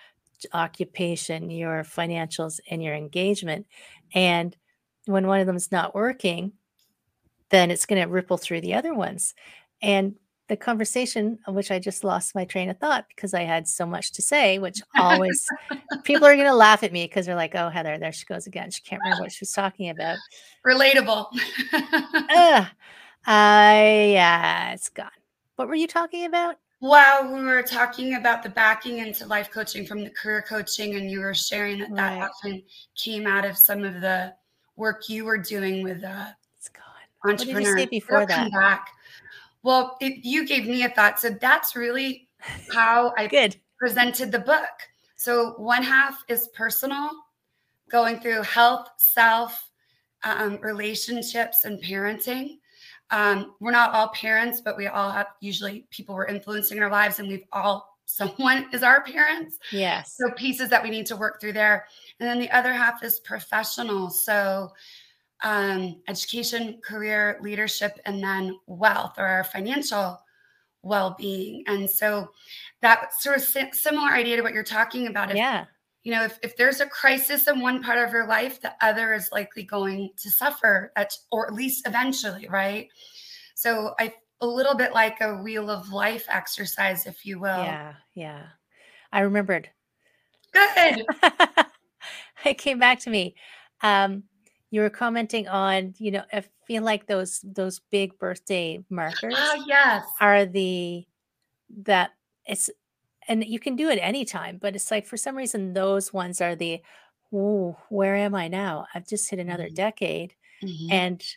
occupation, 0.54 1.50
your 1.50 1.84
financials, 1.84 2.60
and 2.70 2.84
your 2.84 2.94
engagement. 2.94 3.66
And 4.14 4.56
when 5.06 5.28
one 5.28 5.40
of 5.40 5.48
them 5.48 5.56
is 5.56 5.72
not 5.72 5.96
working, 5.96 6.54
then 7.50 7.72
it's 7.72 7.86
going 7.86 8.02
to 8.02 8.08
ripple 8.08 8.38
through 8.38 8.62
the 8.62 8.74
other 8.74 8.94
ones. 8.94 9.34
And 9.82 10.16
the 10.48 10.58
conversation, 10.58 11.40
which 11.48 11.72
I 11.72 11.80
just 11.80 12.04
lost 12.04 12.36
my 12.36 12.46
train 12.46 12.70
of 12.70 12.78
thought 12.78 13.06
because 13.10 13.34
I 13.34 13.44
had 13.44 13.68
so 13.68 13.86
much 13.86 14.12
to 14.14 14.22
say, 14.22 14.60
which 14.60 14.80
always 14.96 15.48
people 16.04 16.26
are 16.26 16.36
going 16.36 16.48
to 16.48 16.54
laugh 16.54 16.84
at 16.84 16.94
me 16.94 17.06
because 17.06 17.26
they're 17.26 17.36
like, 17.36 17.56
oh, 17.56 17.70
Heather, 17.70 17.98
there 17.98 18.12
she 18.12 18.26
goes 18.26 18.46
again. 18.46 18.70
She 18.70 18.84
can't 18.84 19.02
remember 19.04 19.24
what 19.24 19.32
she 19.32 19.42
was 19.42 19.52
talking 19.52 19.90
about. 19.90 20.18
Relatable. 20.66 21.28
uh, 22.30 22.66
uh, 23.28 24.12
yeah, 24.12 24.74
it's 24.74 24.90
gone. 24.90 25.10
What 25.56 25.68
were 25.68 25.76
you 25.76 25.88
talking 25.88 26.26
about? 26.26 26.58
Well, 26.82 27.34
we 27.34 27.42
were 27.42 27.64
talking 27.64 28.16
about 28.16 28.44
the 28.44 28.50
backing 28.50 29.00
into 29.00 29.26
life 29.26 29.50
coaching 29.50 29.86
from 29.86 30.04
the 30.04 30.10
career 30.10 30.44
coaching, 30.48 30.96
and 30.96 31.10
you 31.10 31.22
were 31.22 31.34
sharing 31.34 31.80
that 31.80 31.90
right. 31.90 32.20
that 32.20 32.30
often 32.30 32.62
came 32.96 33.26
out 33.26 33.46
of 33.46 33.58
some 33.58 33.84
of 33.84 34.02
the 34.02 34.34
work 34.76 35.10
you 35.10 35.26
were 35.26 35.38
doing 35.38 35.84
with 35.84 36.04
uh, 36.04 36.28
it's 36.58 36.70
gone. 36.70 36.84
entrepreneurs. 37.24 37.66
What 37.66 37.76
did 37.76 37.80
you 37.80 37.84
say 37.84 37.86
before 37.86 38.26
that? 38.26 38.52
Back. 38.52 38.90
Well, 39.64 39.98
it, 40.00 40.24
you 40.24 40.46
gave 40.46 40.68
me 40.68 40.84
a 40.84 40.90
thought. 40.90 41.20
So 41.20 41.32
that's 41.32 41.76
really 41.76 42.28
how 42.72 43.14
I 43.18 43.28
Good. 43.28 43.56
presented 43.80 44.32
the 44.32 44.40
book. 44.40 44.70
So 45.16 45.54
one 45.58 45.82
half 45.82 46.24
is 46.28 46.50
personal, 46.50 47.10
going 47.90 48.20
through 48.20 48.44
health, 48.44 48.90
self, 48.98 49.72
um, 50.24 50.60
relationships, 50.62 51.64
and 51.64 51.82
parenting. 51.82 52.60
Um, 53.12 53.54
we're 53.60 53.72
not 53.72 53.94
all 53.94 54.10
parents, 54.10 54.62
but 54.62 54.78
we 54.78 54.88
all 54.88 55.12
have 55.12 55.28
usually 55.40 55.86
people 55.92 56.16
we're 56.16 56.26
influencing 56.26 56.78
in 56.78 56.84
our 56.84 56.92
lives, 56.92 57.20
and 57.20 57.28
we've 57.28 57.46
all 57.52 57.98
someone 58.06 58.68
is 58.72 58.84
our 58.84 59.04
parents. 59.04 59.58
Yes. 59.72 60.16
So 60.16 60.32
pieces 60.32 60.70
that 60.70 60.84
we 60.84 60.90
need 60.90 61.08
to 61.08 61.16
work 61.16 61.42
through 61.42 61.54
there. 61.54 61.88
And 62.20 62.30
then 62.30 62.40
the 62.40 62.52
other 62.52 62.72
half 62.72 63.04
is 63.04 63.20
professional. 63.22 64.12
So 64.12 64.72
um, 65.44 66.02
education, 66.08 66.80
career, 66.84 67.40
leadership, 67.42 68.00
and 68.06 68.24
then 68.24 68.58
wealth 68.68 69.16
or 69.18 69.26
our 69.26 69.44
financial 69.44 70.20
well 70.84 71.16
being. 71.18 71.64
And 71.68 71.90
so 71.90 72.30
that 72.82 73.12
sort 73.20 73.38
of 73.38 73.44
similar 73.74 74.12
idea 74.12 74.38
to 74.38 74.44
what 74.44 74.54
you're 74.54 74.64
talking 74.64 75.08
about. 75.08 75.32
If, 75.32 75.38
yeah. 75.38 75.66
You 76.06 76.14
know, 76.14 76.24
if, 76.24 76.40
if 76.42 76.56
there's 76.56 76.80
a 76.80 76.86
crisis 76.86 77.48
in 77.48 77.60
one 77.60 77.84
part 77.84 77.98
of 77.98 78.14
your 78.14 78.28
life, 78.28 78.62
the 78.62 78.74
other 78.80 79.14
is 79.14 79.30
likely 79.34 79.64
going 79.64 80.12
to 80.18 80.30
suffer, 80.30 80.94
at, 80.96 81.12
or 81.32 81.48
at 81.48 81.54
least 81.54 81.86
eventually, 81.88 82.48
right? 82.48 82.88
So 83.56 83.96
I 84.00 84.14
a 84.42 84.48
little 84.48 84.76
bit 84.76 84.94
like 84.94 85.20
a 85.22 85.36
wheel 85.36 85.70
of 85.70 85.92
life 85.92 86.26
exercise, 86.30 87.06
if 87.06 87.26
you 87.26 87.40
will. 87.40 87.58
Yeah, 87.58 87.94
yeah. 88.14 88.44
I 89.12 89.22
remembered. 89.22 89.70
Good. 90.52 91.06
it 92.46 92.58
came 92.58 92.80
back 92.80 93.00
to 93.00 93.10
me. 93.10 93.36
Um, 93.82 94.24
you 94.72 94.82
were 94.82 94.90
commenting 94.90 95.48
on, 95.48 95.96
you 95.98 96.12
know, 96.12 96.24
I 96.32 96.44
feel 96.68 96.84
like 96.84 97.08
those 97.08 97.40
those 97.44 97.82
big 97.92 98.18
birthday 98.20 98.84
markers 98.90 99.36
Oh, 99.38 99.64
yes. 99.68 100.06
are 100.20 100.46
the 100.46 101.06
that 101.84 102.12
it's 102.46 102.70
and 103.28 103.44
you 103.46 103.60
can 103.60 103.76
do 103.76 103.90
it 103.90 103.98
anytime, 103.98 104.58
but 104.58 104.76
it's 104.76 104.92
like 104.92 105.06
for 105.06 105.18
some 105.18 105.36
reason 105.36 105.74
those 105.74 106.14
ones 106.14 106.42
are 106.42 106.56
the 106.56 106.82
oh, 107.34 107.76
where 107.90 108.16
am 108.16 108.34
I 108.36 108.48
now? 108.48 108.86
I've 108.94 109.08
just 109.08 109.30
hit 109.30 109.40
another 109.40 109.68
Mhm. 109.68 109.76
decade. 109.76 110.36
Mhm. 110.62 110.92
And 110.92 111.36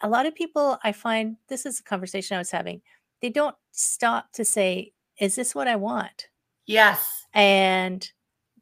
a 0.00 0.08
lot 0.08 0.26
of 0.26 0.34
people 0.34 0.78
I 0.82 0.92
find 0.92 1.36
this 1.48 1.64
is 1.66 1.78
a 1.80 1.82
conversation 1.84 2.34
I 2.34 2.38
was 2.38 2.50
having. 2.50 2.82
They 3.20 3.30
don't 3.30 3.56
stop 3.72 4.32
to 4.32 4.44
say, 4.44 4.92
is 5.18 5.36
this 5.36 5.54
what 5.54 5.68
I 5.68 5.76
want? 5.76 6.28
Yes. 6.66 7.26
And 7.34 8.10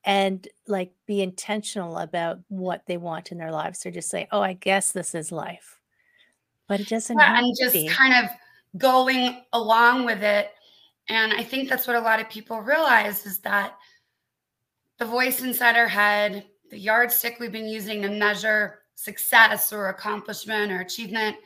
and 0.04 0.46
like 0.66 0.92
be 1.06 1.20
intentional 1.22 1.98
about 1.98 2.38
what 2.48 2.86
they 2.86 2.96
want 2.96 3.32
in 3.32 3.38
their 3.38 3.50
lives. 3.52 3.84
Or 3.86 3.90
just 3.90 4.08
say, 4.10 4.28
oh, 4.30 4.40
I 4.40 4.52
guess 4.52 4.92
this 4.92 5.14
is 5.14 5.32
life. 5.32 5.80
But 6.68 6.80
it 6.80 6.88
doesn't 6.88 7.18
yeah, 7.18 7.38
and 7.38 7.56
just 7.58 7.72
be. 7.72 7.88
kind 7.88 8.24
of 8.24 8.30
going 8.78 9.44
along 9.52 10.04
with 10.04 10.22
it. 10.22 10.50
And 11.08 11.32
I 11.32 11.42
think 11.42 11.68
that's 11.68 11.86
what 11.86 11.96
a 11.96 12.00
lot 12.00 12.20
of 12.20 12.28
people 12.28 12.60
realize 12.60 13.26
is 13.26 13.38
that 13.40 13.76
the 14.98 15.04
voice 15.04 15.42
inside 15.42 15.76
our 15.76 15.88
head, 15.88 16.46
the 16.70 16.78
yardstick 16.78 17.38
we've 17.38 17.52
been 17.52 17.68
using 17.68 18.02
to 18.02 18.08
measure 18.08 18.80
success 18.94 19.72
or 19.72 19.88
accomplishment 19.88 20.72
or 20.72 20.80
achievement, 20.80 21.36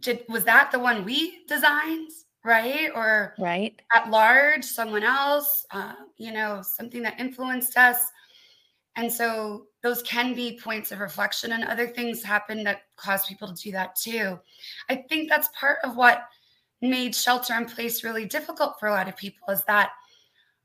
did, 0.00 0.24
was 0.28 0.44
that 0.44 0.72
the 0.72 0.78
one 0.78 1.04
we 1.04 1.44
designed? 1.46 2.10
right? 2.44 2.90
Or 2.94 3.34
right 3.38 3.80
at 3.94 4.10
large, 4.10 4.64
someone 4.64 5.02
else, 5.02 5.66
uh, 5.70 5.94
you 6.16 6.32
know, 6.32 6.62
something 6.62 7.02
that 7.02 7.20
influenced 7.20 7.76
us. 7.76 7.98
And 8.96 9.12
so 9.12 9.66
those 9.82 10.02
can 10.02 10.34
be 10.34 10.58
points 10.58 10.90
of 10.90 10.98
reflection, 10.98 11.52
and 11.52 11.64
other 11.64 11.86
things 11.86 12.22
happen 12.22 12.64
that 12.64 12.82
cause 12.96 13.26
people 13.26 13.48
to 13.48 13.54
do 13.54 13.70
that 13.72 13.94
too. 13.94 14.38
I 14.88 15.04
think 15.08 15.28
that's 15.28 15.48
part 15.58 15.78
of 15.84 15.96
what 15.96 16.22
made 16.80 17.14
shelter 17.14 17.54
in 17.54 17.64
place 17.64 18.04
really 18.04 18.24
difficult 18.24 18.78
for 18.78 18.88
a 18.88 18.92
lot 18.92 19.08
of 19.08 19.16
people 19.16 19.48
is 19.48 19.64
that 19.66 19.90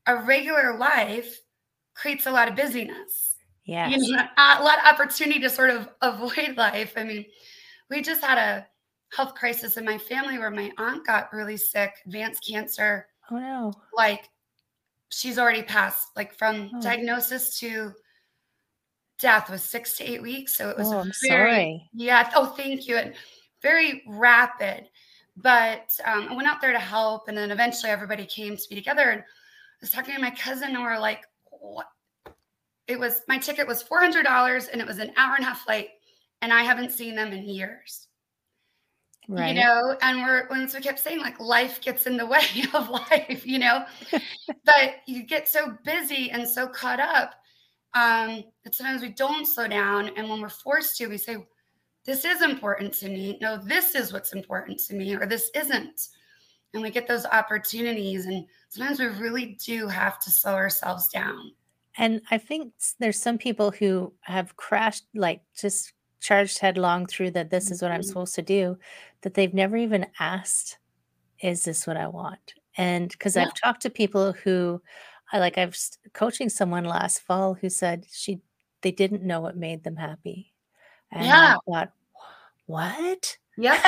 a 0.05 0.17
regular 0.17 0.77
life 0.77 1.39
creates 1.95 2.27
a 2.27 2.31
lot 2.31 2.47
of 2.47 2.55
busyness. 2.55 3.35
Yeah. 3.65 3.87
You 3.87 3.97
know, 3.97 4.23
a 4.37 4.63
lot 4.63 4.79
of 4.79 4.85
opportunity 4.85 5.39
to 5.39 5.49
sort 5.49 5.69
of 5.69 5.89
avoid 6.01 6.57
life. 6.57 6.93
I 6.97 7.03
mean, 7.03 7.25
we 7.89 8.01
just 8.01 8.23
had 8.23 8.37
a 8.37 8.67
health 9.15 9.35
crisis 9.35 9.77
in 9.77 9.85
my 9.85 9.97
family 9.97 10.37
where 10.37 10.51
my 10.51 10.71
aunt 10.77 11.05
got 11.05 11.31
really 11.31 11.57
sick, 11.57 11.93
advanced 12.05 12.45
cancer. 12.49 13.07
Oh 13.31 13.37
no. 13.37 13.73
Like 13.95 14.29
she's 15.09 15.39
already 15.39 15.63
passed, 15.63 16.09
like 16.15 16.33
from 16.37 16.71
oh. 16.75 16.81
diagnosis 16.81 17.59
to 17.59 17.93
death 19.19 19.49
was 19.49 19.63
six 19.63 19.97
to 19.97 20.03
eight 20.03 20.21
weeks. 20.21 20.55
So 20.55 20.69
it 20.69 20.77
was 20.77 20.91
oh, 20.91 20.99
I'm 20.99 21.11
very, 21.27 21.51
sorry. 21.51 21.89
Yeah. 21.93 22.29
Oh, 22.35 22.47
thank 22.47 22.87
you. 22.87 22.97
And 22.97 23.13
very 23.61 24.03
rapid. 24.07 24.89
But 25.35 25.97
um, 26.05 26.27
I 26.29 26.35
went 26.35 26.47
out 26.47 26.61
there 26.61 26.73
to 26.73 26.79
help. 26.79 27.27
And 27.27 27.37
then 27.37 27.51
eventually 27.51 27.91
everybody 27.91 28.25
came 28.25 28.55
to 28.55 28.69
be 28.69 28.75
together. 28.75 29.09
And 29.09 29.21
I 29.21 29.23
was 29.81 29.91
talking 29.91 30.15
to 30.15 30.21
my 30.21 30.31
cousin, 30.31 30.75
and 30.75 30.83
we're 30.83 30.99
like, 30.99 31.23
what? 31.49 31.87
It 32.87 32.99
was 32.99 33.21
my 33.27 33.37
ticket 33.37 33.65
was 33.65 33.83
$400 33.83 34.69
and 34.71 34.81
it 34.81 34.87
was 34.87 34.99
an 34.99 35.13
hour 35.15 35.35
and 35.35 35.45
a 35.45 35.47
half 35.47 35.61
flight. 35.61 35.89
And 36.41 36.51
I 36.51 36.63
haven't 36.63 36.91
seen 36.91 37.15
them 37.15 37.31
in 37.31 37.47
years. 37.47 38.07
Right. 39.29 39.55
You 39.55 39.61
know, 39.61 39.97
and 40.01 40.21
we're 40.21 40.49
once 40.49 40.73
we 40.73 40.81
kept 40.81 40.99
saying 40.99 41.19
like 41.19 41.39
life 41.39 41.79
gets 41.81 42.07
in 42.07 42.17
the 42.17 42.25
way 42.25 42.43
of 42.73 42.89
life, 42.89 43.45
you 43.45 43.59
know. 43.59 43.85
but 44.65 44.95
you 45.07 45.23
get 45.23 45.47
so 45.47 45.77
busy 45.85 46.29
and 46.31 46.47
so 46.47 46.67
caught 46.67 46.99
up 46.99 47.35
um, 47.93 48.43
that 48.63 48.75
sometimes 48.75 49.01
we 49.01 49.09
don't 49.09 49.45
slow 49.45 49.67
down. 49.67 50.09
And 50.17 50.29
when 50.29 50.41
we're 50.41 50.49
forced 50.49 50.97
to, 50.97 51.07
we 51.07 51.17
say, 51.17 51.37
This 52.05 52.25
is 52.25 52.41
important 52.41 52.93
to 52.95 53.07
me. 53.07 53.37
No, 53.41 53.57
this 53.57 53.95
is 53.95 54.11
what's 54.11 54.33
important 54.33 54.79
to 54.87 54.95
me, 54.95 55.15
or 55.15 55.25
this 55.25 55.49
isn't. 55.55 56.09
And 56.73 56.83
we 56.83 56.89
get 56.89 57.07
those 57.07 57.25
opportunities. 57.25 58.25
And 58.25 58.45
sometimes 58.69 58.99
we 58.99 59.05
really 59.05 59.57
do 59.63 59.87
have 59.87 60.19
to 60.21 60.31
slow 60.31 60.53
ourselves 60.53 61.07
down. 61.09 61.53
And 61.97 62.21
I 62.31 62.39
think 62.39 62.73
there's 62.99 63.21
some 63.21 63.37
people 63.37 63.71
who 63.71 64.13
have 64.21 64.55
crashed, 64.57 65.05
like 65.13 65.41
just 65.55 65.93
charged 66.19 66.57
headlong 66.59 67.05
through 67.05 67.31
that 67.31 67.51
this 67.51 67.69
is 67.69 67.81
what 67.81 67.91
I'm 67.91 68.01
mm-hmm. 68.01 68.07
supposed 68.07 68.35
to 68.35 68.41
do, 68.41 68.77
that 69.21 69.35
they've 69.35 69.53
never 69.53 69.77
even 69.77 70.07
asked, 70.19 70.79
is 71.41 71.63
this 71.63 71.85
what 71.85 71.97
I 71.97 72.07
want? 72.07 72.53
And 72.77 73.09
because 73.09 73.35
yeah. 73.35 73.43
I've 73.43 73.53
talked 73.53 73.81
to 73.83 73.89
people 73.89 74.33
who 74.33 74.81
I 75.31 75.39
like, 75.39 75.57
I 75.57 75.65
was 75.65 75.97
coaching 76.13 76.49
someone 76.49 76.85
last 76.85 77.19
fall 77.21 77.53
who 77.53 77.69
said 77.69 78.05
she 78.11 78.41
they 78.81 78.91
didn't 78.91 79.23
know 79.23 79.39
what 79.39 79.55
made 79.55 79.83
them 79.83 79.95
happy. 79.95 80.52
And 81.13 81.25
yeah. 81.25 81.57
I 81.67 81.71
thought, 81.71 81.91
what? 82.65 83.37
Yeah. 83.57 83.79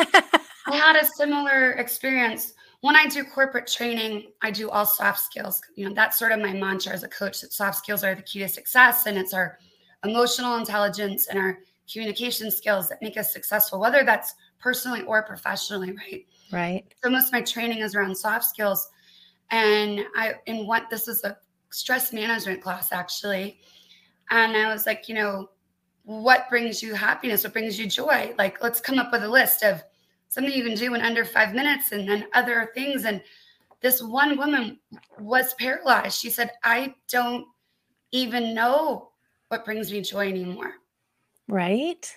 I 0.67 0.75
had 0.75 0.96
a 0.96 1.05
similar 1.05 1.72
experience. 1.72 2.53
When 2.82 2.96
I 2.96 3.08
do 3.08 3.24
corporate 3.24 3.67
training, 3.67 4.32
I 4.41 4.51
do 4.51 4.70
all 4.70 4.86
soft 4.86 5.20
skills. 5.20 5.62
You 5.75 5.88
know, 5.88 5.96
that's 5.96 6.20
sort 6.20 6.32
of 6.32 6.39
my 6.39 6.53
mantra 6.53 6.94
as 6.94 7.03
a 7.03 7.08
coach 7.08 7.41
that 7.41 7.51
soft 7.51 7.77
skills 7.77 8.03
are 8.03 8.13
the 8.13 8.22
key 8.22 8.39
to 8.39 8.48
success. 8.48 9.08
And 9.08 9.17
it's 9.17 9.34
our 9.34 9.58
emotional 10.03 10.58
intelligence 10.58 11.27
and 11.27 11.39
our 11.39 11.60
communication 11.91 12.51
skills 12.51 12.89
that 12.89 13.01
make 13.01 13.17
us 13.17 13.34
successful, 13.34 13.79
whether 13.79 14.03
that's 14.03 14.36
personally 14.60 15.01
or 15.03 15.24
professionally, 15.24 15.91
right? 15.91 16.25
Right. 16.51 16.86
So 17.03 17.10
most 17.10 17.27
of 17.27 17.34
my 17.34 17.41
training 17.41 17.79
is 17.79 17.96
around 17.96 18.15
soft 18.15 18.46
skills. 18.46 18.88
And 19.51 20.01
I 20.15 20.36
in 20.46 20.67
what 20.67 20.89
this 20.89 21.08
is 21.08 21.24
a 21.24 21.38
stress 21.72 22.13
management 22.13 22.62
class 22.62 22.91
actually. 22.91 23.60
And 24.29 24.55
I 24.55 24.72
was 24.72 24.86
like, 24.86 25.08
you 25.08 25.15
know, 25.15 25.50
what 26.06 26.48
brings 26.50 26.82
you 26.82 26.94
happiness? 26.94 27.44
What 27.44 27.54
brings 27.54 27.80
you 27.80 27.88
joy? 27.88 28.34
Like, 28.38 28.62
let's 28.64 28.80
come 28.80 29.00
up 29.00 29.12
with 29.12 29.24
a 29.24 29.28
list 29.28 29.64
of 29.64 29.84
something 30.28 30.54
you 30.54 30.64
can 30.64 30.76
do 30.76 30.94
in 30.94 31.02
under 31.02 31.26
five 31.26 31.54
minutes 31.54 31.92
and 31.92 32.08
then 32.08 32.28
other 32.34 32.72
things. 32.76 33.06
And 33.06 33.22
this 33.82 34.02
one 34.02 34.38
woman 34.38 34.80
was 35.20 35.56
paralyzed. 35.56 36.20
She 36.20 36.30
said, 36.30 36.52
I 36.64 36.94
don't 37.10 37.46
even 38.12 38.54
know 38.54 39.10
what 39.48 39.66
brings 39.66 39.92
me 39.92 40.02
joy 40.02 40.30
anymore. 40.30 40.76
Right. 41.48 42.14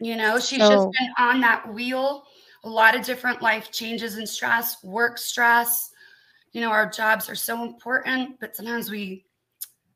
You 0.00 0.16
know, 0.16 0.38
she's 0.38 0.60
so, 0.60 0.70
just 0.70 0.88
been 0.98 1.10
on 1.18 1.40
that 1.42 1.72
wheel, 1.72 2.24
a 2.64 2.68
lot 2.68 2.96
of 2.96 3.04
different 3.04 3.42
life 3.42 3.70
changes 3.70 4.16
and 4.16 4.28
stress, 4.28 4.82
work 4.82 5.18
stress. 5.18 5.90
You 6.52 6.62
know, 6.62 6.70
our 6.70 6.88
jobs 6.88 7.28
are 7.28 7.34
so 7.34 7.62
important, 7.62 8.40
but 8.40 8.56
sometimes 8.56 8.90
we 8.90 9.24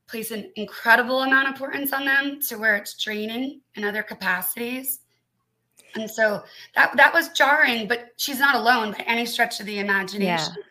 place 0.09 0.31
an 0.31 0.51
incredible 0.55 1.21
amount 1.21 1.47
of 1.47 1.53
importance 1.53 1.93
on 1.93 2.05
them 2.05 2.41
to 2.41 2.57
where 2.57 2.75
it's 2.75 2.95
draining 2.95 3.61
in 3.75 3.83
other 3.83 4.03
capacities. 4.03 4.99
And 5.95 6.09
so 6.09 6.43
that 6.75 6.95
that 6.97 7.13
was 7.13 7.29
jarring, 7.29 7.87
but 7.87 8.09
she's 8.17 8.39
not 8.39 8.55
alone 8.55 8.91
by 8.91 9.03
any 9.05 9.25
stretch 9.25 9.59
of 9.59 9.65
the 9.65 9.79
imagination. 9.79 10.53
Yeah. 10.57 10.63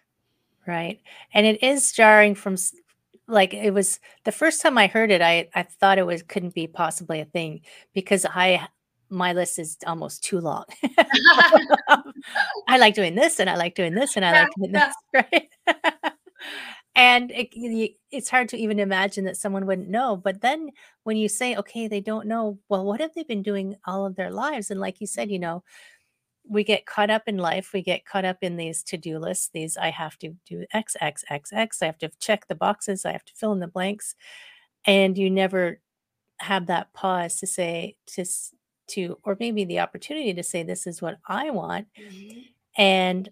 Right. 0.67 1.01
And 1.33 1.47
it 1.47 1.63
is 1.63 1.93
jarring 1.93 2.35
from 2.35 2.57
like 3.27 3.55
it 3.55 3.73
was 3.73 4.01
the 4.25 4.33
first 4.33 4.63
time 4.63 4.79
I 4.79 4.87
heard 4.87 5.11
it, 5.11 5.23
I 5.23 5.49
I 5.55 5.63
thought 5.63 5.99
it 5.99 6.07
was 6.07 6.23
couldn't 6.23 6.55
be 6.55 6.67
possibly 6.67 7.21
a 7.21 7.25
thing 7.25 7.61
because 7.95 8.27
I 8.27 8.67
my 9.11 9.33
list 9.33 9.59
is 9.59 9.77
almost 9.87 10.23
too 10.23 10.41
long. 10.41 10.65
I 12.69 12.79
like 12.79 12.95
doing 12.95 13.15
this 13.15 13.41
and 13.41 13.49
I 13.49 13.57
like 13.57 13.75
doing 13.75 13.95
this 13.95 14.17
and 14.17 14.25
I 14.25 14.33
like 14.33 14.51
doing 14.57 14.73
this, 14.73 14.95
right? 15.15 15.49
And 16.99 17.31
it, 17.31 17.95
it's 18.11 18.29
hard 18.29 18.49
to 18.49 18.57
even 18.57 18.81
imagine 18.81 19.25
that 19.27 19.37
someone 19.37 19.67
wouldn't 19.67 19.89
know. 19.89 20.17
But 20.17 20.41
then 20.41 20.71
when 21.05 21.17
you 21.17 21.29
say, 21.29 21.55
okay, 21.55 21.87
they 21.87 22.01
don't 22.01 22.27
know, 22.27 22.59
well, 22.69 22.85
what 22.85 23.01
have 23.01 23.15
they 23.15 23.23
been 23.23 23.45
doing 23.45 23.77
all 23.87 24.05
of 24.05 24.17
their 24.17 24.33
lives? 24.33 24.69
And 24.69 24.81
like 24.81 25.01
you 25.01 25.07
said, 25.07 25.31
you 25.31 25.39
know, 25.39 25.63
we 26.45 26.65
get 26.65 26.87
caught 26.87 27.09
up 27.09 27.23
in 27.29 27.37
life. 27.39 27.73
We 27.73 27.83
get 27.83 28.05
caught 28.05 28.25
up 28.25 28.39
in 28.43 28.57
these 28.57 28.83
to-do 28.83 29.21
lists. 29.21 29.49
These 29.55 29.77
I 29.77 29.91
have 29.91 30.19
to 30.19 30.35
do 30.45 30.65
X, 30.73 30.97
X, 31.01 31.25
X, 31.31 31.53
X. 31.53 31.83
I 31.83 31.87
have 31.87 31.99
to 31.99 32.11
check 32.19 32.49
the 32.49 32.57
boxes. 32.57 33.05
I 33.05 33.13
have 33.13 33.25
to 33.27 33.35
fill 33.37 33.53
in 33.53 33.61
the 33.61 33.69
blanks. 33.69 34.17
And 34.85 35.17
you 35.17 35.31
never 35.31 35.81
have 36.39 36.67
that 36.67 36.93
pause 36.95 37.37
to 37.37 37.47
say 37.47 37.95
to 38.07 38.25
to 38.89 39.19
or 39.23 39.37
maybe 39.39 39.65
the 39.65 39.79
opportunity 39.79 40.35
to 40.35 40.43
say 40.43 40.65
this 40.65 40.85
is 40.85 41.01
what 41.01 41.19
I 41.29 41.51
want. 41.51 41.87
Mm-hmm. 41.97 42.41
And 42.77 43.29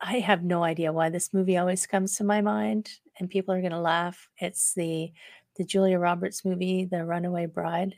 I 0.00 0.20
have 0.20 0.44
no 0.44 0.62
idea 0.62 0.92
why 0.92 1.10
this 1.10 1.34
movie 1.34 1.56
always 1.56 1.86
comes 1.86 2.16
to 2.16 2.24
my 2.24 2.40
mind 2.40 2.90
and 3.18 3.28
people 3.28 3.54
are 3.54 3.60
going 3.60 3.72
to 3.72 3.80
laugh. 3.80 4.28
It's 4.38 4.74
the 4.74 5.12
the 5.56 5.64
Julia 5.64 5.98
Roberts 5.98 6.44
movie, 6.44 6.84
The 6.84 7.04
Runaway 7.04 7.46
Bride. 7.46 7.96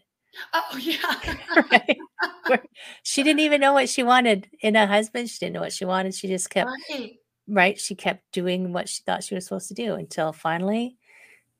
Oh 0.55 0.79
yeah. 0.81 1.37
right? 1.71 2.63
she 3.03 3.23
didn't 3.23 3.41
even 3.41 3.61
know 3.61 3.75
what 3.75 3.91
she 3.91 4.03
wanted 4.03 4.49
in 4.61 4.77
a 4.77 4.87
husband. 4.87 5.29
She 5.29 5.39
didn't 5.39 5.55
know 5.55 5.61
what 5.61 5.73
she 5.73 5.85
wanted. 5.85 6.15
She 6.15 6.27
just 6.27 6.49
kept 6.49 6.71
right. 6.91 7.17
right. 7.47 7.79
She 7.79 7.95
kept 7.95 8.33
doing 8.33 8.73
what 8.73 8.89
she 8.89 9.03
thought 9.03 9.25
she 9.25 9.35
was 9.35 9.45
supposed 9.45 9.69
to 9.69 9.75
do 9.75 9.95
until 9.95 10.33
finally 10.33 10.97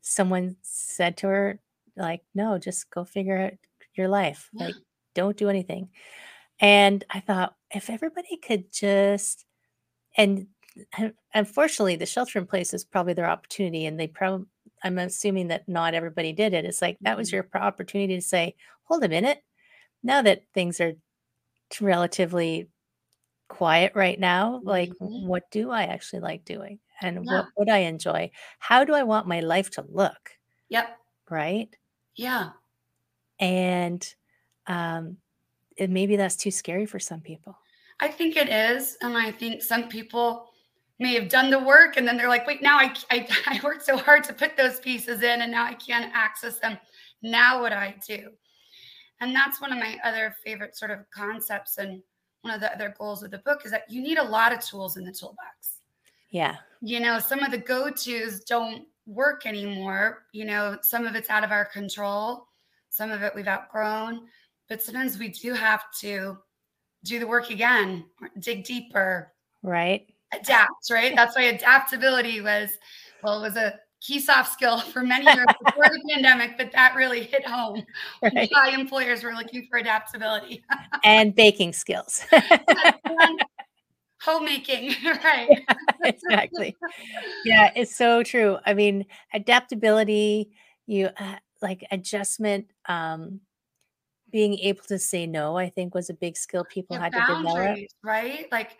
someone 0.01 0.57
said 0.63 1.19
to 1.19 1.27
her, 1.27 1.61
like, 1.97 2.23
no, 2.35 2.59
just 2.59 2.91
go 2.91 3.05
figure 3.05 3.37
out 3.37 3.53
your 3.95 4.09
life. 4.09 4.49
Yeah. 4.53 4.67
Like, 4.67 4.75
don't 5.15 5.37
do 5.37 5.49
anything. 5.49 5.91
And 6.59 7.05
I 7.11 7.21
thought, 7.21 7.55
if 7.71 7.91
everybody 7.91 8.37
could 8.37 8.73
just 8.73 9.45
and 10.17 10.47
unfortunately 11.35 11.97
the 11.97 12.07
shelter 12.07 12.39
in 12.39 12.47
place 12.47 12.73
is 12.73 12.85
probably 12.85 13.13
their 13.13 13.29
opportunity 13.29 13.87
and 13.87 13.99
they 13.99 14.07
probably 14.07 14.47
I'm 14.83 14.99
assuming 14.99 15.49
that 15.49 15.69
not 15.69 15.95
everybody 15.95 16.33
did 16.33 16.55
it. 16.55 16.65
It's 16.65 16.81
like 16.81 16.97
that 17.03 17.17
was 17.17 17.29
mm-hmm. 17.29 17.37
your 17.55 17.63
opportunity 17.63 18.17
to 18.17 18.23
say, 18.23 18.55
hold 18.85 19.05
a 19.05 19.09
minute. 19.09 19.43
Now 20.03 20.23
that 20.23 20.45
things 20.55 20.81
are 20.81 20.95
relatively 21.81 22.69
quiet 23.49 23.93
right 23.95 24.19
now, 24.19 24.61
like 24.65 24.91
mm-hmm. 24.91 25.27
what 25.27 25.51
do 25.51 25.71
I 25.71 25.85
actually 25.85 26.21
like 26.21 26.45
doing? 26.45 26.79
And 27.03 27.25
yeah. 27.25 27.33
what 27.33 27.47
would 27.57 27.69
I 27.69 27.79
enjoy? 27.79 28.31
How 28.59 28.85
do 28.85 28.95
I 28.95 29.03
want 29.03 29.27
my 29.27 29.41
life 29.41 29.71
to 29.73 29.85
look? 29.89 30.31
Yep. 30.71 30.97
Right? 31.29 31.75
Yeah. 32.17 32.51
And 33.39 34.15
um 34.67 35.19
it, 35.77 35.91
maybe 35.91 36.17
that's 36.17 36.37
too 36.37 36.51
scary 36.51 36.87
for 36.87 36.99
some 36.99 37.21
people. 37.21 37.57
I 38.01 38.09
think 38.09 38.37
it 38.37 38.49
is. 38.49 38.97
And 39.03 39.17
I 39.17 39.31
think 39.31 39.63
some 39.63 39.89
people 39.89 40.51
may 41.01 41.15
have 41.15 41.29
done 41.29 41.51
the 41.51 41.59
work 41.59 41.97
and 41.97 42.07
then 42.07 42.17
they're 42.17 42.29
like 42.29 42.47
wait 42.47 42.63
now 42.63 42.77
I, 42.79 42.95
I, 43.11 43.27
I 43.47 43.61
worked 43.65 43.85
so 43.85 43.97
hard 43.97 44.23
to 44.25 44.35
put 44.35 44.57
those 44.57 44.79
pieces 44.79 45.23
in 45.23 45.41
and 45.41 45.51
now 45.51 45.65
i 45.65 45.75
can't 45.75 46.13
access 46.15 46.61
them. 46.61 46.79
Now 47.23 47.61
what 47.61 47.73
i 47.73 47.97
do? 48.07 48.29
And 49.21 49.35
that's 49.35 49.61
one 49.61 49.73
of 49.73 49.79
my 49.79 49.99
other 50.05 50.35
favorite 50.45 50.77
sort 50.77 50.91
of 50.91 50.99
concepts 51.11 51.79
and 51.79 52.03
one 52.43 52.55
of 52.55 52.61
the 52.61 52.73
other 52.73 52.95
goals 52.97 53.23
of 53.23 53.31
the 53.31 53.39
book 53.39 53.63
is 53.65 53.71
that 53.71 53.91
you 53.91 54.01
need 54.01 54.19
a 54.19 54.23
lot 54.23 54.53
of 54.53 54.61
tools 54.61 54.97
in 54.97 55.05
the 55.05 55.13
toolbox. 55.13 55.81
Yeah. 56.31 56.57
You 56.81 57.01
know 57.01 57.19
some 57.19 57.41
of 57.41 57.51
the 57.51 57.59
go-to's 57.59 58.45
don't 58.45 58.87
work 59.07 59.47
anymore. 59.47 60.25
You 60.33 60.45
know 60.45 60.79
some 60.83 61.07
of 61.07 61.15
it's 61.15 61.29
out 61.29 61.45
of 61.45 61.51
our 61.51 61.65
control. 61.65 62.47
Some 62.89 63.11
of 63.11 63.23
it 63.23 63.35
we've 63.35 63.49
outgrown. 63.49 64.27
But 64.69 64.83
sometimes 64.83 65.19
we 65.19 65.29
do 65.29 65.53
have 65.53 65.85
to 66.01 66.39
do 67.05 67.19
the 67.19 67.27
work 67.27 67.51
again 67.51 68.05
dig 68.39 68.65
deeper 68.65 69.33
right 69.63 70.07
adapt, 70.33 70.91
right? 70.91 71.15
That's 71.15 71.37
why 71.37 71.45
adaptability 71.45 72.41
was, 72.41 72.71
well, 73.23 73.39
it 73.43 73.49
was 73.49 73.57
a 73.57 73.75
key 74.01 74.19
soft 74.19 74.53
skill 74.53 74.81
for 74.93 75.03
many 75.03 75.27
years 75.27 75.47
before 75.63 75.85
the 75.85 76.03
pandemic, 76.11 76.57
but 76.57 76.73
that 76.73 76.95
really 76.95 77.23
hit 77.25 77.47
home. 77.47 77.85
Right. 78.23 78.49
Why 78.53 78.71
employers 78.71 79.23
were 79.23 79.33
looking 79.33 79.67
for 79.71 79.79
adaptability 79.79 80.63
and 81.05 81.35
baking 81.35 81.73
skills. 81.73 82.23
homemaking, 84.21 84.95
right? 85.25 85.49
Yeah, 85.49 85.75
exactly. 86.05 86.77
Yeah, 87.45 87.71
it's 87.75 87.97
so 87.97 88.23
true. 88.23 88.59
I 88.67 88.75
mean, 88.75 89.07
adaptability, 89.33 90.51
you 90.87 91.09
uh, 91.19 91.37
like 91.63 91.87
adjustment, 91.91 92.67
um, 92.87 93.41
being 94.31 94.59
able 94.59 94.83
to 94.85 94.99
say 94.99 95.27
no, 95.27 95.57
I 95.57 95.69
think 95.69 95.95
was 95.95 96.11
a 96.11 96.15
big 96.15 96.37
skill 96.37 96.65
people 96.65 96.97
had 96.97 97.13
to 97.13 97.21
develop. 97.21 97.79
Right? 98.03 98.47
Like 98.51 98.71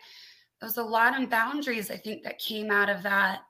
there 0.59 0.67
was 0.67 0.77
a 0.77 0.83
lot 0.83 1.21
of 1.21 1.29
boundaries 1.29 1.91
I 1.91 1.97
think 1.97 2.23
that 2.23 2.39
came 2.39 2.71
out 2.71 2.89
of 2.89 3.03
that. 3.03 3.41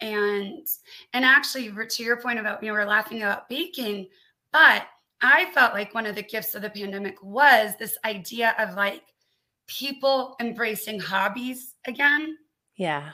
And 0.00 0.66
and 1.12 1.24
actually 1.24 1.70
to 1.70 2.02
your 2.02 2.16
point 2.16 2.40
about 2.40 2.62
you 2.62 2.68
know 2.68 2.74
we're 2.74 2.84
laughing 2.84 3.22
about 3.22 3.48
baking, 3.48 4.08
but 4.52 4.86
I 5.20 5.50
felt 5.52 5.74
like 5.74 5.94
one 5.94 6.06
of 6.06 6.16
the 6.16 6.22
gifts 6.22 6.54
of 6.54 6.62
the 6.62 6.70
pandemic 6.70 7.22
was 7.22 7.74
this 7.78 7.96
idea 8.04 8.56
of 8.58 8.74
like 8.74 9.02
people 9.68 10.34
embracing 10.40 10.98
hobbies 10.98 11.74
again. 11.86 12.36
Yeah. 12.76 13.10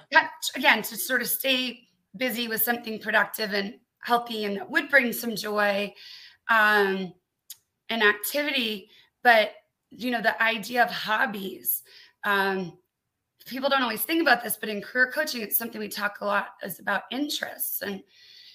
again, 0.57 0.83
to 0.83 0.97
sort 0.97 1.21
of 1.21 1.29
stay 1.29 1.89
busy 2.17 2.49
with 2.49 2.63
something 2.63 2.99
productive 3.01 3.53
and 3.53 3.75
healthy 4.03 4.45
and 4.45 4.57
that 4.57 4.71
would 4.71 4.89
bring 4.89 5.13
some 5.13 5.37
joy 5.37 5.93
um, 6.49 7.13
and 7.91 8.03
activity. 8.03 8.91
But 9.23 9.53
you 9.91 10.11
know, 10.11 10.21
the 10.21 10.41
idea 10.43 10.83
of 10.83 10.91
hobbies. 10.91 11.83
Um, 12.25 12.79
people 13.47 13.71
don't 13.71 13.83
always 13.83 14.03
think 14.03 14.21
about 14.21 14.43
this, 14.43 14.57
but 14.57 14.69
in 14.69 14.83
career 14.83 15.11
coaching, 15.11 15.41
it's 15.41 15.57
something 15.57 15.81
we 15.81 15.89
talk 15.89 16.21
a 16.21 16.25
lot 16.25 16.49
is 16.63 16.79
about 16.79 17.03
interests. 17.11 17.83
And, 17.83 18.03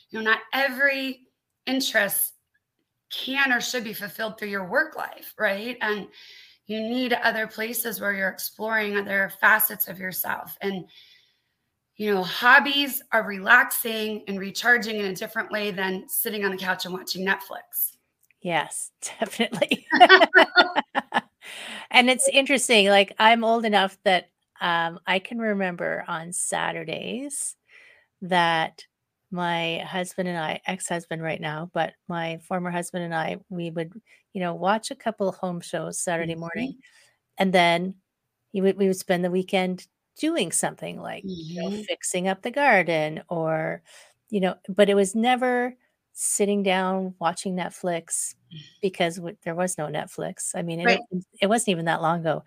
you 0.09 0.19
know, 0.19 0.21
not 0.21 0.39
every 0.53 1.27
interest 1.65 2.33
can 3.11 3.51
or 3.51 3.61
should 3.61 3.83
be 3.83 3.93
fulfilled 3.93 4.37
through 4.37 4.49
your 4.49 4.69
work 4.69 4.95
life, 4.95 5.33
right? 5.37 5.77
And 5.81 6.07
you 6.67 6.79
need 6.79 7.13
other 7.13 7.47
places 7.47 7.99
where 7.99 8.13
you're 8.13 8.29
exploring 8.29 8.97
other 8.97 9.31
facets 9.41 9.87
of 9.87 9.99
yourself. 9.99 10.57
And, 10.61 10.85
you 11.95 12.13
know, 12.13 12.23
hobbies 12.23 13.01
are 13.11 13.23
relaxing 13.23 14.23
and 14.27 14.39
recharging 14.39 14.97
in 14.97 15.05
a 15.05 15.15
different 15.15 15.51
way 15.51 15.71
than 15.71 16.07
sitting 16.07 16.45
on 16.45 16.51
the 16.51 16.57
couch 16.57 16.85
and 16.85 16.93
watching 16.93 17.25
Netflix. 17.25 17.92
Yes, 18.43 18.91
definitely. 19.19 19.87
and 21.89 22.09
it's 22.09 22.27
interesting. 22.27 22.87
Like, 22.87 23.13
I'm 23.17 23.43
old 23.43 23.65
enough 23.65 23.97
that 24.03 24.29
um, 24.61 24.99
I 25.07 25.19
can 25.19 25.39
remember 25.39 26.03
on 26.07 26.33
Saturdays 26.33 27.55
that 28.21 28.85
my 29.31 29.79
husband 29.79 30.29
and 30.29 30.37
I, 30.37 30.61
ex-husband 30.67 31.23
right 31.23 31.41
now, 31.41 31.71
but 31.73 31.93
my 32.07 32.37
former 32.37 32.69
husband 32.69 33.03
and 33.03 33.15
I, 33.15 33.37
we 33.49 33.71
would, 33.71 33.93
you 34.33 34.41
know, 34.41 34.53
watch 34.53 34.91
a 34.91 34.95
couple 34.95 35.31
home 35.31 35.59
shows 35.59 35.99
Saturday 35.99 36.35
morning, 36.35 36.73
mm-hmm. 36.73 37.39
and 37.39 37.51
then 37.51 37.95
he 38.51 38.61
would, 38.61 38.77
we 38.77 38.87
would 38.87 38.97
spend 38.97 39.25
the 39.25 39.31
weekend 39.31 39.87
doing 40.19 40.51
something 40.51 41.01
like 41.01 41.23
mm-hmm. 41.23 41.53
you 41.53 41.61
know, 41.61 41.69
mm-hmm. 41.69 41.81
fixing 41.81 42.27
up 42.27 42.43
the 42.43 42.51
garden 42.51 43.23
or, 43.27 43.81
you 44.29 44.39
know, 44.39 44.55
but 44.69 44.89
it 44.89 44.95
was 44.95 45.15
never 45.15 45.75
sitting 46.13 46.63
down 46.63 47.15
watching 47.19 47.55
Netflix 47.55 48.35
mm. 48.53 48.59
because 48.81 49.17
w- 49.17 49.35
there 49.43 49.55
was 49.55 49.77
no 49.77 49.87
Netflix. 49.87 50.51
I 50.55 50.61
mean, 50.61 50.85
right. 50.85 50.99
it, 51.11 51.25
it 51.41 51.47
wasn't 51.47 51.69
even 51.69 51.85
that 51.85 52.01
long 52.01 52.21
ago 52.21 52.43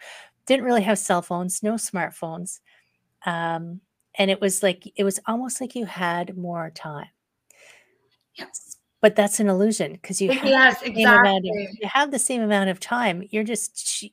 didn't 0.46 0.64
really 0.64 0.82
have 0.82 0.98
cell 0.98 1.22
phones, 1.22 1.62
no 1.62 1.74
smartphones. 1.74 2.60
Um, 3.26 3.80
and 4.16 4.30
it 4.30 4.40
was 4.40 4.62
like, 4.62 4.90
it 4.96 5.04
was 5.04 5.20
almost 5.26 5.60
like 5.60 5.74
you 5.74 5.84
had 5.84 6.36
more 6.36 6.70
time. 6.70 7.08
Yes. 8.34 8.76
But 9.02 9.16
that's 9.16 9.40
an 9.40 9.48
illusion 9.48 9.92
because 9.92 10.20
you, 10.22 10.32
yes, 10.32 10.80
exactly. 10.82 11.38
Of, 11.38 11.78
you 11.80 11.88
have 11.88 12.10
the 12.10 12.18
same 12.18 12.40
amount 12.40 12.70
of 12.70 12.80
time. 12.80 13.24
You're 13.30 13.44
just 13.44 14.04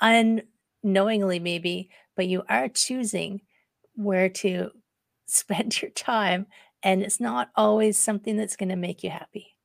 unknowingly, 0.00 1.38
maybe, 1.38 1.90
but 2.16 2.26
you 2.26 2.42
are 2.48 2.68
choosing 2.68 3.42
where 3.94 4.28
to 4.28 4.70
spend 5.26 5.80
your 5.80 5.90
time. 5.92 6.46
And 6.82 7.02
it's 7.02 7.20
not 7.20 7.50
always 7.54 7.96
something 7.96 8.36
that's 8.36 8.56
going 8.56 8.68
to 8.70 8.76
make 8.76 9.02
you 9.02 9.10
happy. 9.10 9.56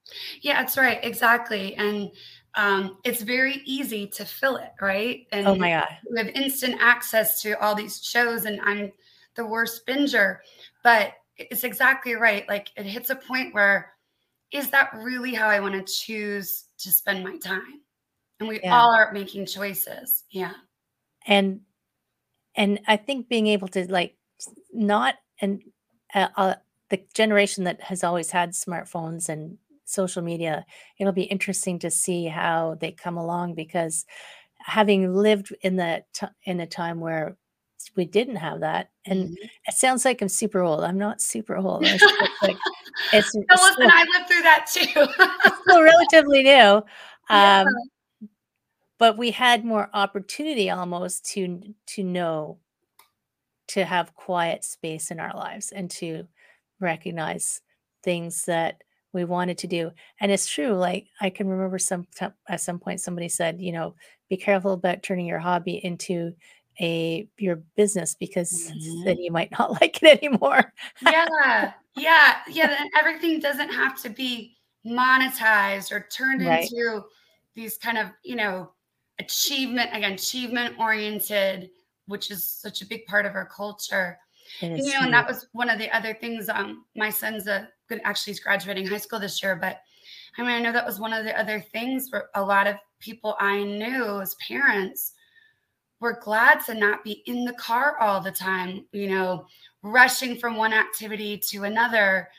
Yeah, 0.42 0.62
that's 0.62 0.78
right. 0.78 1.00
Exactly. 1.04 1.76
And 1.76 2.12
um, 2.56 2.98
it's 3.04 3.22
very 3.22 3.62
easy 3.66 4.08
to 4.08 4.26
fill 4.26 4.58
it, 4.58 4.72
right? 4.82 5.28
And 5.32 5.48
oh 5.48 5.56
my 5.56 5.70
god, 5.72 5.88
we 6.10 6.18
have 6.18 6.30
instant 6.30 6.78
access 6.80 7.42
to 7.42 7.60
all 7.62 7.76
these 7.76 8.04
shows, 8.04 8.46
and 8.46 8.60
I'm 8.62 8.92
the 9.36 9.46
worst 9.46 9.86
binger. 9.86 10.38
But 10.84 11.14
it's 11.38 11.64
exactly 11.64 12.16
right. 12.16 12.48
Like 12.48 12.72
it 12.76 12.86
hits 12.86 13.10
a 13.10 13.16
point 13.16 13.54
where 13.54 13.94
is 14.52 14.70
that 14.72 14.92
really 14.96 15.34
how 15.34 15.48
I 15.48 15.60
want 15.60 15.76
to 15.76 15.94
choose 15.94 16.66
to 16.80 16.90
spend 16.90 17.24
my 17.24 17.38
time? 17.38 17.82
And 18.40 18.48
we 18.48 18.60
yeah. 18.62 18.76
all 18.76 18.92
are 18.92 19.12
making 19.12 19.46
choices. 19.46 20.24
Yeah. 20.32 20.54
And 21.26 21.62
and 22.56 22.80
I 22.88 22.98
think 22.98 23.30
being 23.30 23.48
able 23.48 23.68
to 23.70 23.92
like 23.92 24.16
not 24.74 25.16
and 25.42 25.62
uh, 26.14 26.30
uh, 26.36 26.56
the 26.90 27.02
generation 27.14 27.66
that 27.66 27.82
has 27.82 28.04
always 28.04 28.32
had 28.32 28.52
smartphones 28.52 29.30
and 29.30 29.58
social 29.86 30.22
media, 30.22 30.66
it'll 31.00 31.14
be 31.14 31.24
interesting 31.24 31.80
to 31.80 31.92
see 31.92 32.26
how 32.26 32.78
they 32.80 32.92
come 32.92 33.18
along 33.18 33.56
because 33.56 34.06
having 34.60 35.14
lived 35.14 35.56
in 35.62 35.76
the 35.76 36.04
t- 36.14 36.28
in 36.44 36.60
a 36.60 36.68
time 36.68 37.00
where 37.00 37.38
we 37.96 38.06
didn't 38.06 38.36
have 38.36 38.60
that 38.62 38.90
and 39.06 39.30
mm-hmm. 39.30 39.46
it 39.66 39.74
sounds 39.74 40.04
like 40.04 40.22
i'm 40.22 40.28
super 40.28 40.62
old 40.62 40.84
i'm 40.84 40.98
not 40.98 41.22
super 41.22 41.56
old 41.56 41.86
it's, 41.86 42.04
like, 42.42 42.58
it's 43.14 43.34
no, 43.34 43.44
listen, 43.52 43.74
still, 43.74 43.90
i 43.94 44.06
lived 44.14 44.28
through 44.28 44.42
that 44.42 44.66
too 44.70 45.62
still 45.62 45.82
relatively 45.82 46.44
new 46.44 46.50
yeah. 47.30 47.62
um, 47.62 47.68
but 48.98 49.18
we 49.18 49.32
had 49.32 49.64
more 49.64 49.90
opportunity 49.94 50.70
almost 50.70 51.24
to 51.26 51.62
to 51.86 52.04
know 52.04 52.58
to 53.68 53.86
have 53.86 54.16
quiet 54.16 54.64
space 54.64 55.12
in 55.12 55.20
our 55.20 55.36
lives 55.36 55.72
and 55.72 55.90
to 55.92 56.28
recognize 56.80 57.62
things 58.04 58.46
that 58.46 58.82
we 59.14 59.26
wanted 59.26 59.58
to 59.60 59.68
do. 59.68 59.92
And 60.20 60.32
it's 60.32 60.48
true. 60.48 60.74
Like 60.74 61.08
I 61.22 61.30
can 61.30 61.48
remember 61.48 61.80
some 61.80 62.08
at 62.48 62.62
some 62.62 62.80
point 62.80 63.02
somebody 63.02 63.30
said, 63.30 63.60
you 63.60 63.72
know, 63.72 63.96
be 64.30 64.38
careful 64.38 64.74
about 64.74 65.04
turning 65.04 65.26
your 65.26 65.40
hobby 65.40 65.84
into 65.84 66.34
a 66.80 67.28
your 67.38 67.58
business 67.76 68.16
because 68.16 68.72
mm-hmm. 68.72 69.04
then 69.06 69.18
you 69.18 69.32
might 69.32 69.52
not 69.58 69.72
like 69.82 70.02
it 70.04 70.24
anymore. 70.24 70.74
yeah. 71.02 71.72
Yeah. 71.96 72.36
Yeah. 72.48 72.84
Everything 72.98 73.40
doesn't 73.40 73.70
have 73.70 74.02
to 74.04 74.10
be 74.10 74.56
monetized 74.86 75.92
or 75.92 76.08
turned 76.12 76.46
right. 76.46 76.64
into 76.64 77.04
these 77.56 77.78
kind 77.78 77.98
of, 77.98 78.08
you 78.24 78.36
know, 78.36 78.72
achievement 79.20 79.90
again, 79.94 80.14
achievement 80.14 80.76
oriented, 80.80 81.70
which 82.06 82.30
is 82.30 82.44
such 82.44 82.82
a 82.82 82.86
big 82.86 83.06
part 83.06 83.26
of 83.26 83.34
our 83.34 83.48
culture. 83.48 84.18
You 84.62 84.94
know, 84.94 85.02
and 85.02 85.14
that 85.14 85.28
was 85.28 85.48
one 85.54 85.70
of 85.70 85.80
the 85.80 85.94
other 85.96 86.14
things. 86.14 86.50
Um, 86.50 86.86
my 86.96 87.10
son's 87.10 87.48
a 87.48 87.70
actually 88.04 88.32
he's 88.32 88.40
graduating 88.40 88.88
high 88.88 88.98
school 88.98 89.20
this 89.20 89.42
year, 89.42 89.56
but 89.56 89.82
I 90.38 90.42
mean, 90.42 90.52
I 90.52 90.60
know 90.60 90.72
that 90.72 90.86
was 90.86 91.00
one 91.00 91.14
of 91.14 91.26
the 91.26 91.38
other 91.40 91.62
things 91.74 92.10
where 92.12 92.30
a 92.36 92.44
lot 92.44 92.68
of 92.68 92.76
people 93.00 93.36
I 93.40 93.64
knew 93.64 94.22
as 94.22 94.36
parents 94.36 95.14
were 96.00 96.20
glad 96.22 96.64
to 96.66 96.74
not 96.74 97.04
be 97.04 97.24
in 97.26 97.44
the 97.44 97.54
car 97.54 97.98
all 98.00 98.22
the 98.22 98.32
time, 98.32 98.86
you 98.92 99.10
know, 99.10 99.48
rushing 99.82 100.38
from 100.38 100.56
one 100.56 100.74
activity 100.74 101.38
to 101.50 101.64
another. 101.64 102.30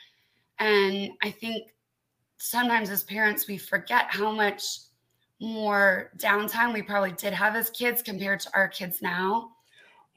And 0.59 1.11
I 1.21 1.31
think 1.31 1.71
sometimes 2.37 2.89
as 2.89 3.03
parents, 3.03 3.47
we 3.47 3.57
forget 3.57 4.05
how 4.09 4.31
much 4.31 4.63
more 5.41 6.11
downtime 6.17 6.73
we 6.73 6.81
probably 6.81 7.11
did 7.13 7.33
have 7.33 7.55
as 7.55 7.69
kids 7.69 8.01
compared 8.01 8.39
to 8.41 8.49
our 8.53 8.67
kids 8.67 9.01
now. 9.01 9.51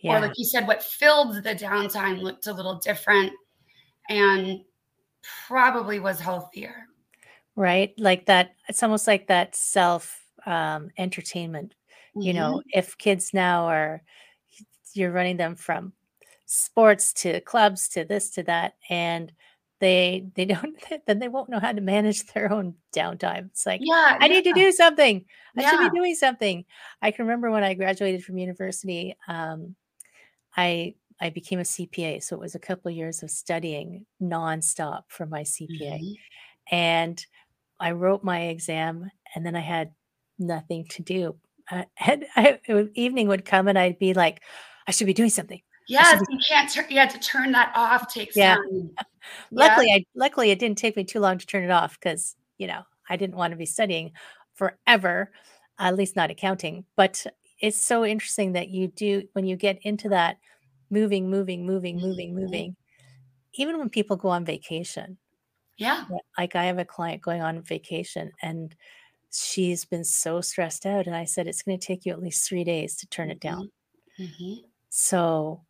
Yeah. 0.03 0.19
Or, 0.19 0.21
like 0.21 0.33
you 0.37 0.45
said, 0.45 0.67
what 0.67 0.83
filled 0.83 1.43
the 1.43 1.55
downtime 1.55 2.21
looked 2.21 2.47
a 2.47 2.53
little 2.53 2.77
different. 2.77 3.33
And 4.09 4.61
probably 5.47 6.01
was 6.01 6.21
healthier. 6.21 6.87
Right. 7.55 7.95
Like 7.99 8.27
that, 8.27 8.55
it's 8.69 8.83
almost 8.83 9.07
like 9.07 9.29
that 9.29 9.55
self 9.55 10.21
um, 10.45 10.91
entertainment. 10.99 11.75
Mm-hmm. 12.17 12.23
You 12.23 12.35
know, 12.35 12.63
if 12.73 12.99
kids 12.99 13.33
now 13.33 13.67
are, 13.67 14.03
you're 14.95 15.13
running 15.13 15.37
them 15.37 15.57
from 15.57 15.93
sports 16.47 17.13
to 17.15 17.41
clubs 17.41 17.89
to 17.91 18.05
this 18.05 18.31
to 18.31 18.43
that, 18.43 18.75
and 18.91 19.33
they 19.83 20.27
they 20.35 20.45
don't 20.47 20.77
then 21.07 21.19
they 21.19 21.29
won't 21.29 21.51
know 21.51 21.59
how 21.59 21.73
to 21.73 21.81
manage 21.81 22.25
their 22.33 22.51
own 22.51 22.75
downtime 22.95 23.47
it's 23.47 23.67
like 23.67 23.81
yeah 23.83 24.17
i 24.21 24.27
yeah. 24.27 24.33
need 24.33 24.45
to 24.45 24.53
do 24.53 24.71
something 24.71 25.25
i 25.59 25.61
yeah. 25.61 25.71
should 25.71 25.91
be 25.91 25.99
doing 25.99 26.15
something 26.15 26.65
i 27.03 27.11
can 27.11 27.27
remember 27.27 27.51
when 27.51 27.65
i 27.65 27.75
graduated 27.75 28.25
from 28.25 28.39
university 28.39 29.17
um, 29.27 29.75
i 30.57 30.95
I 31.21 31.31
became 31.31 31.61
a 31.61 31.63
CPA. 31.63 32.21
So 32.23 32.35
it 32.35 32.41
was 32.41 32.57
a 32.57 32.59
couple 32.59 32.91
of 32.91 32.97
years 32.97 33.23
of 33.23 33.31
studying 33.31 34.07
nonstop 34.21 35.03
for 35.07 35.25
my 35.25 35.43
CPA. 35.43 36.01
Mm-hmm. 36.01 36.75
And 36.75 37.25
I 37.79 37.93
wrote 37.93 38.25
my 38.25 38.47
exam 38.47 39.09
and 39.35 39.47
then 39.47 39.55
I 39.55 39.61
had 39.61 39.93
nothing 40.41 40.85
to 40.91 41.03
do. 41.03 41.37
Uh, 41.71 41.85
and 42.05 42.27
I, 42.35 42.59
evening 42.95 43.29
would 43.29 43.45
come 43.45 43.69
and 43.69 43.79
I'd 43.79 44.01
be 44.01 44.15
like, 44.15 44.43
I 44.89 44.91
should 44.91 45.07
be 45.07 45.15
doing 45.15 45.31
something. 45.31 45.61
Yes, 45.89 46.23
you 46.29 46.39
can't. 46.49 46.71
Tur- 46.71 46.87
you 46.89 46.99
had 46.99 47.11
to 47.11 47.19
turn 47.19 47.53
that 47.53 47.73
off. 47.75 48.13
Takes 48.13 48.37
yeah. 48.37 48.57
Time. 48.57 48.91
luckily, 49.51 49.89
yeah. 49.89 49.97
I 49.97 50.05
luckily 50.15 50.51
it 50.51 50.59
didn't 50.59 50.79
take 50.79 50.97
me 50.97 51.05
too 51.05 51.21
long 51.21 51.39
to 51.39 51.47
turn 51.47 51.65
it 51.65 51.71
off 51.71 51.99
because 51.99 52.37
you 52.59 52.67
know 52.67 52.83
I 53.11 53.17
didn't 53.17 53.37
want 53.37 53.51
to 53.51 53.57
be 53.57 53.67
studying 53.67 54.13
forever, 54.55 55.33
at 55.79 55.97
least 55.97 56.17
not 56.17 56.31
accounting. 56.31 56.85
But 56.97 57.27
it's 57.63 57.81
so 57.81 58.05
interesting 58.05 58.53
that 58.53 58.69
you 58.69 58.89
do 58.89 59.23
when 59.33 59.47
you 59.47 59.57
get 59.57 59.79
into 59.83 60.09
that 60.11 60.37
moving, 60.91 61.31
moving, 61.31 61.65
moving, 61.65 61.97
moving, 61.97 62.35
mm-hmm. 62.35 62.43
moving. 62.43 62.77
Even 63.55 63.79
when 63.79 63.89
people 63.89 64.17
go 64.17 64.29
on 64.29 64.45
vacation. 64.45 65.17
Yeah. 65.79 66.05
Like 66.37 66.57
I 66.57 66.65
have 66.65 66.79
a 66.79 66.85
client 66.85 67.23
going 67.23 67.41
on 67.41 67.63
vacation 67.63 68.33
and 68.43 68.75
she's 69.31 69.85
been 69.85 70.05
so 70.05 70.41
stressed 70.41 70.85
out. 70.85 71.07
And 71.07 71.15
I 71.15 71.25
said, 71.25 71.47
it's 71.47 71.63
going 71.63 71.79
to 71.79 71.87
take 71.87 72.05
you 72.05 72.13
at 72.13 72.21
least 72.21 72.47
three 72.47 72.65
days 72.65 72.97
to 72.97 73.07
turn 73.07 73.31
it 73.31 73.41
down. 73.41 73.71
Mm-hmm. 74.19 74.45
mm-hmm. 74.45 74.61
So 74.95 75.63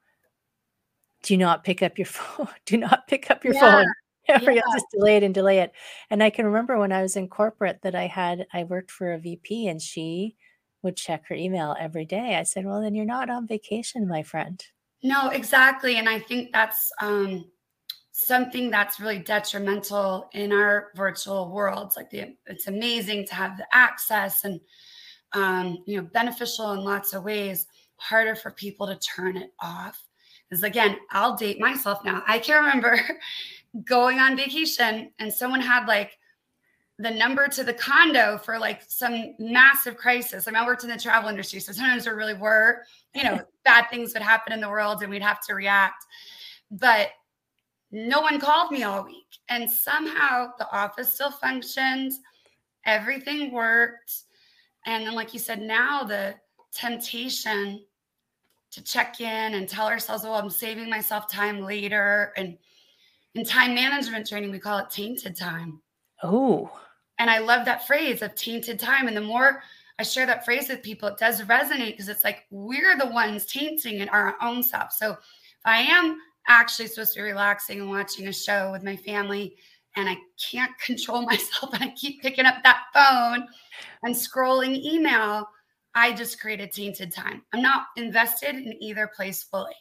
do 1.22 1.36
not 1.36 1.62
pick 1.62 1.82
up 1.82 1.98
your 1.98 2.06
phone. 2.06 2.48
do 2.66 2.78
not 2.78 3.06
pick 3.06 3.30
up 3.30 3.44
your 3.44 3.54
yeah. 3.54 3.60
phone. 3.60 3.86
Yeah. 4.28 4.38
just 4.38 4.86
delay 4.92 5.16
it 5.16 5.24
and 5.24 5.34
delay 5.34 5.58
it. 5.58 5.72
And 6.08 6.22
I 6.22 6.30
can 6.30 6.46
remember 6.46 6.78
when 6.78 6.92
I 6.92 7.02
was 7.02 7.16
in 7.16 7.28
corporate 7.28 7.80
that 7.82 7.96
I 7.96 8.06
had, 8.06 8.46
I 8.52 8.62
worked 8.62 8.92
for 8.92 9.12
a 9.12 9.18
VP 9.18 9.66
and 9.66 9.82
she 9.82 10.36
would 10.82 10.96
check 10.96 11.26
her 11.28 11.34
email 11.34 11.76
every 11.78 12.04
day. 12.04 12.36
I 12.36 12.42
said, 12.42 12.66
well, 12.66 12.80
then 12.80 12.94
you're 12.94 13.04
not 13.04 13.30
on 13.30 13.46
vacation, 13.46 14.08
my 14.08 14.22
friend. 14.22 14.62
No, 15.02 15.28
exactly. 15.28 15.96
And 15.96 16.08
I 16.08 16.18
think 16.18 16.52
that's 16.52 16.90
um, 17.00 17.44
something 18.12 18.70
that's 18.70 19.00
really 19.00 19.18
detrimental 19.18 20.28
in 20.32 20.52
our 20.52 20.88
virtual 20.94 21.50
worlds. 21.50 21.96
Like 21.96 22.10
the, 22.10 22.36
it's 22.46 22.68
amazing 22.68 23.26
to 23.26 23.34
have 23.34 23.56
the 23.56 23.66
access 23.72 24.44
and 24.44 24.60
um, 25.32 25.82
you 25.86 25.96
know, 25.96 26.08
beneficial 26.12 26.72
in 26.72 26.80
lots 26.80 27.14
of 27.14 27.24
ways, 27.24 27.66
harder 27.96 28.34
for 28.34 28.50
people 28.50 28.86
to 28.86 28.98
turn 28.98 29.36
it 29.36 29.52
off. 29.60 30.02
Because 30.48 30.62
again, 30.62 30.98
I'll 31.10 31.36
date 31.36 31.58
myself 31.58 32.04
now. 32.04 32.22
I 32.26 32.38
can 32.38 32.62
remember 32.62 33.00
going 33.84 34.18
on 34.18 34.36
vacation 34.36 35.10
and 35.18 35.32
someone 35.32 35.60
had 35.60 35.86
like 35.86 36.18
the 36.98 37.10
number 37.10 37.48
to 37.48 37.64
the 37.64 37.72
condo 37.72 38.38
for 38.38 38.58
like 38.58 38.82
some 38.86 39.34
massive 39.38 39.96
crisis. 39.96 40.46
I 40.46 40.50
mean, 40.50 40.62
I 40.62 40.66
worked 40.66 40.84
in 40.84 40.90
the 40.90 40.98
travel 40.98 41.30
industry, 41.30 41.58
so 41.60 41.72
sometimes 41.72 42.04
there 42.04 42.16
really 42.16 42.34
were, 42.34 42.84
you 43.14 43.24
know, 43.24 43.40
bad 43.64 43.88
things 43.90 44.12
would 44.12 44.22
happen 44.22 44.52
in 44.52 44.60
the 44.60 44.68
world 44.68 45.02
and 45.02 45.10
we'd 45.10 45.22
have 45.22 45.40
to 45.46 45.54
react. 45.54 46.04
But 46.70 47.10
no 47.90 48.20
one 48.20 48.40
called 48.40 48.72
me 48.72 48.82
all 48.82 49.04
week. 49.04 49.38
And 49.48 49.70
somehow 49.70 50.52
the 50.58 50.70
office 50.70 51.12
still 51.12 51.30
functioned, 51.30 52.12
everything 52.86 53.52
worked. 53.52 54.22
And 54.86 55.06
then, 55.06 55.14
like 55.14 55.32
you 55.32 55.38
said, 55.38 55.60
now 55.60 56.02
the 56.02 56.34
temptation 56.72 57.84
to 58.72 58.82
check 58.82 59.20
in 59.20 59.54
and 59.54 59.68
tell 59.68 59.86
ourselves, 59.86 60.24
oh, 60.24 60.32
I'm 60.32 60.50
saving 60.50 60.88
myself 60.88 61.30
time 61.30 61.60
later. 61.60 62.32
And 62.36 62.56
in 63.34 63.44
time 63.44 63.74
management 63.74 64.26
training, 64.26 64.50
we 64.50 64.58
call 64.58 64.78
it 64.78 64.90
tainted 64.90 65.36
time. 65.36 65.80
Oh. 66.22 66.70
And 67.18 67.30
I 67.30 67.38
love 67.38 67.64
that 67.64 67.86
phrase 67.86 68.22
of 68.22 68.34
tainted 68.34 68.78
time. 68.78 69.08
And 69.08 69.16
the 69.16 69.20
more 69.20 69.62
I 69.98 70.02
share 70.02 70.26
that 70.26 70.44
phrase 70.44 70.68
with 70.68 70.82
people, 70.82 71.08
it 71.08 71.18
does 71.18 71.42
resonate 71.42 71.92
because 71.92 72.08
it's 72.08 72.24
like 72.24 72.46
we're 72.50 72.96
the 72.96 73.06
ones 73.06 73.46
tainting 73.46 74.00
in 74.00 74.08
our 74.08 74.36
own 74.42 74.62
self. 74.62 74.92
So 74.92 75.12
if 75.12 75.66
I 75.66 75.82
am 75.82 76.18
actually 76.48 76.88
supposed 76.88 77.14
to 77.14 77.20
be 77.20 77.24
relaxing 77.24 77.80
and 77.80 77.90
watching 77.90 78.28
a 78.28 78.32
show 78.32 78.72
with 78.72 78.82
my 78.82 78.96
family, 78.96 79.56
and 79.94 80.08
I 80.08 80.16
can't 80.50 80.76
control 80.84 81.22
myself, 81.22 81.72
and 81.74 81.84
I 81.84 81.90
keep 81.90 82.22
picking 82.22 82.46
up 82.46 82.62
that 82.62 82.84
phone 82.94 83.46
and 84.02 84.14
scrolling 84.14 84.82
email, 84.82 85.48
I 85.94 86.12
just 86.12 86.40
created 86.40 86.72
tainted 86.72 87.12
time. 87.12 87.42
I'm 87.52 87.62
not 87.62 87.86
invested 87.96 88.54
in 88.56 88.82
either 88.82 89.10
place 89.14 89.42
fully. 89.42 89.74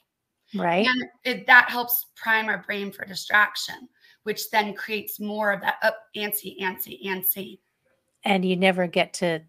Right. 0.54 0.86
And 0.86 1.04
it, 1.23 1.47
that 1.47 1.69
helps 1.69 2.08
prime 2.15 2.49
our 2.49 2.58
brain 2.58 2.91
for 2.91 3.06
distraction, 3.06 3.88
which 4.23 4.49
then 4.49 4.73
creates 4.73 5.19
more 5.19 5.51
of 5.51 5.62
that 5.62 5.75
up 5.84 5.97
antsy, 6.15 6.60
antsy, 6.62 7.05
antsy. 7.05 7.60
And 8.23 8.45
you 8.45 8.55
never 8.55 8.88
get 8.88 9.13
to 9.15 9.41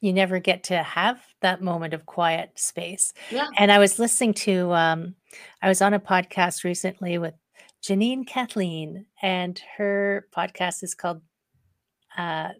you 0.00 0.12
never 0.12 0.38
get 0.38 0.64
to 0.64 0.82
have 0.82 1.18
that 1.40 1.62
moment 1.62 1.94
of 1.94 2.04
quiet 2.04 2.58
space. 2.58 3.14
Yeah. 3.30 3.46
And 3.56 3.72
I 3.72 3.78
was 3.78 3.98
listening 3.98 4.34
to 4.34 4.72
um 4.72 5.14
I 5.62 5.68
was 5.68 5.82
on 5.82 5.94
a 5.94 6.00
podcast 6.00 6.64
recently 6.64 7.18
with 7.18 7.34
Janine 7.82 8.26
Kathleen 8.26 9.06
and 9.22 9.60
her 9.76 10.26
podcast 10.34 10.82
is 10.82 10.94
called 10.94 11.22
uh 12.16 12.50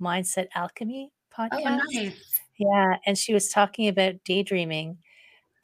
Mindset 0.00 0.48
Alchemy 0.54 1.10
oh, 1.38 1.42
podcast. 1.42 1.66
Oh, 1.66 2.00
nice. 2.00 2.40
Yeah, 2.58 2.96
and 3.06 3.16
she 3.16 3.32
was 3.32 3.48
talking 3.48 3.88
about 3.88 4.22
daydreaming. 4.24 4.98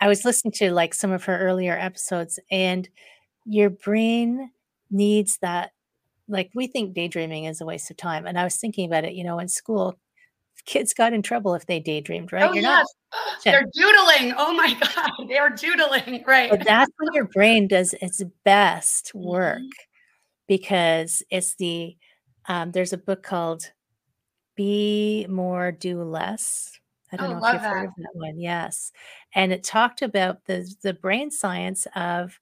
I 0.01 0.09
was 0.09 0.25
listening 0.25 0.53
to 0.53 0.73
like 0.73 0.95
some 0.95 1.13
of 1.13 1.25
her 1.25 1.39
earlier 1.39 1.77
episodes, 1.79 2.39
and 2.51 2.89
your 3.45 3.71
brain 3.71 4.51
needs 4.91 5.39
that. 5.39 5.73
Like 6.29 6.51
we 6.55 6.67
think 6.67 6.95
daydreaming 6.95 7.45
is 7.45 7.61
a 7.61 7.67
waste 7.67 7.91
of 7.91 7.97
time, 7.97 8.27
and 8.27 8.39
I 8.39 8.45
was 8.45 8.57
thinking 8.57 8.87
about 8.87 9.05
it. 9.05 9.15
You 9.15 9.25
know, 9.25 9.39
in 9.39 9.49
school, 9.49 9.99
kids 10.65 10.93
got 10.93 11.13
in 11.13 11.23
trouble 11.23 11.55
if 11.55 11.67
they 11.67 11.81
daydreamed, 11.81 12.33
right? 12.33 12.51
Oh, 12.51 12.53
You're 12.53 12.63
yes. 12.63 12.87
not. 13.13 13.45
They're 13.45 13.65
doodling. 13.73 14.35
Oh 14.37 14.53
my 14.53 14.75
god, 14.95 15.29
they 15.29 15.39
are 15.39 15.51
doodling, 15.51 16.25
right? 16.27 16.51
But 16.51 16.65
that's 16.65 16.91
when 16.99 17.13
your 17.13 17.27
brain 17.27 17.69
does 17.69 17.95
its 17.95 18.23
best 18.45 19.13
work 19.15 19.59
mm-hmm. 19.59 19.69
because 20.49 21.23
it's 21.31 21.55
the. 21.57 21.97
Um, 22.49 22.71
there's 22.71 22.93
a 22.93 22.99
book 22.99 23.23
called 23.23 23.73
"Be 24.57 25.27
More, 25.29 25.73
Do 25.73 26.03
Less" 26.03 26.77
I 27.13 27.17
don't 27.17 27.37
Oh, 27.37 27.39
know 27.39 27.47
if 27.47 27.53
you've 27.55 27.63
heard 27.63 27.87
of 27.87 27.95
that 27.97 28.15
one, 28.15 28.41
yes, 28.41 28.93
and 29.35 29.53
it 29.53 29.63
talked 29.63 30.03
about 30.03 30.45
the 30.47 30.73
the 30.83 30.95
brain 30.95 31.31
science 31.31 31.87
of 31.95 32.39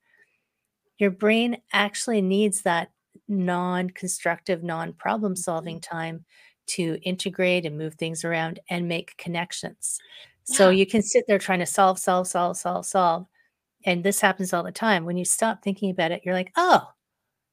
your 0.98 1.10
brain 1.10 1.60
actually 1.72 2.22
needs 2.22 2.62
that 2.62 2.90
non-constructive, 3.28 4.62
non-problem 4.62 5.36
solving 5.36 5.78
Mhm. 5.78 5.82
time 5.82 6.24
to 6.66 6.98
integrate 7.02 7.66
and 7.66 7.76
move 7.78 7.94
things 7.94 8.24
around 8.24 8.58
and 8.70 8.88
make 8.88 9.16
connections. 9.18 9.98
So 10.44 10.70
you 10.70 10.86
can 10.86 11.02
sit 11.02 11.24
there 11.26 11.38
trying 11.38 11.58
to 11.60 11.66
solve, 11.66 11.98
solve, 11.98 12.26
solve, 12.26 12.56
solve, 12.56 12.86
solve, 12.86 13.26
and 13.86 14.04
this 14.04 14.20
happens 14.20 14.52
all 14.52 14.62
the 14.62 14.72
time. 14.72 15.04
When 15.04 15.16
you 15.16 15.24
stop 15.24 15.62
thinking 15.62 15.90
about 15.90 16.12
it, 16.12 16.22
you're 16.24 16.34
like, 16.34 16.52
"Oh, 16.56 16.92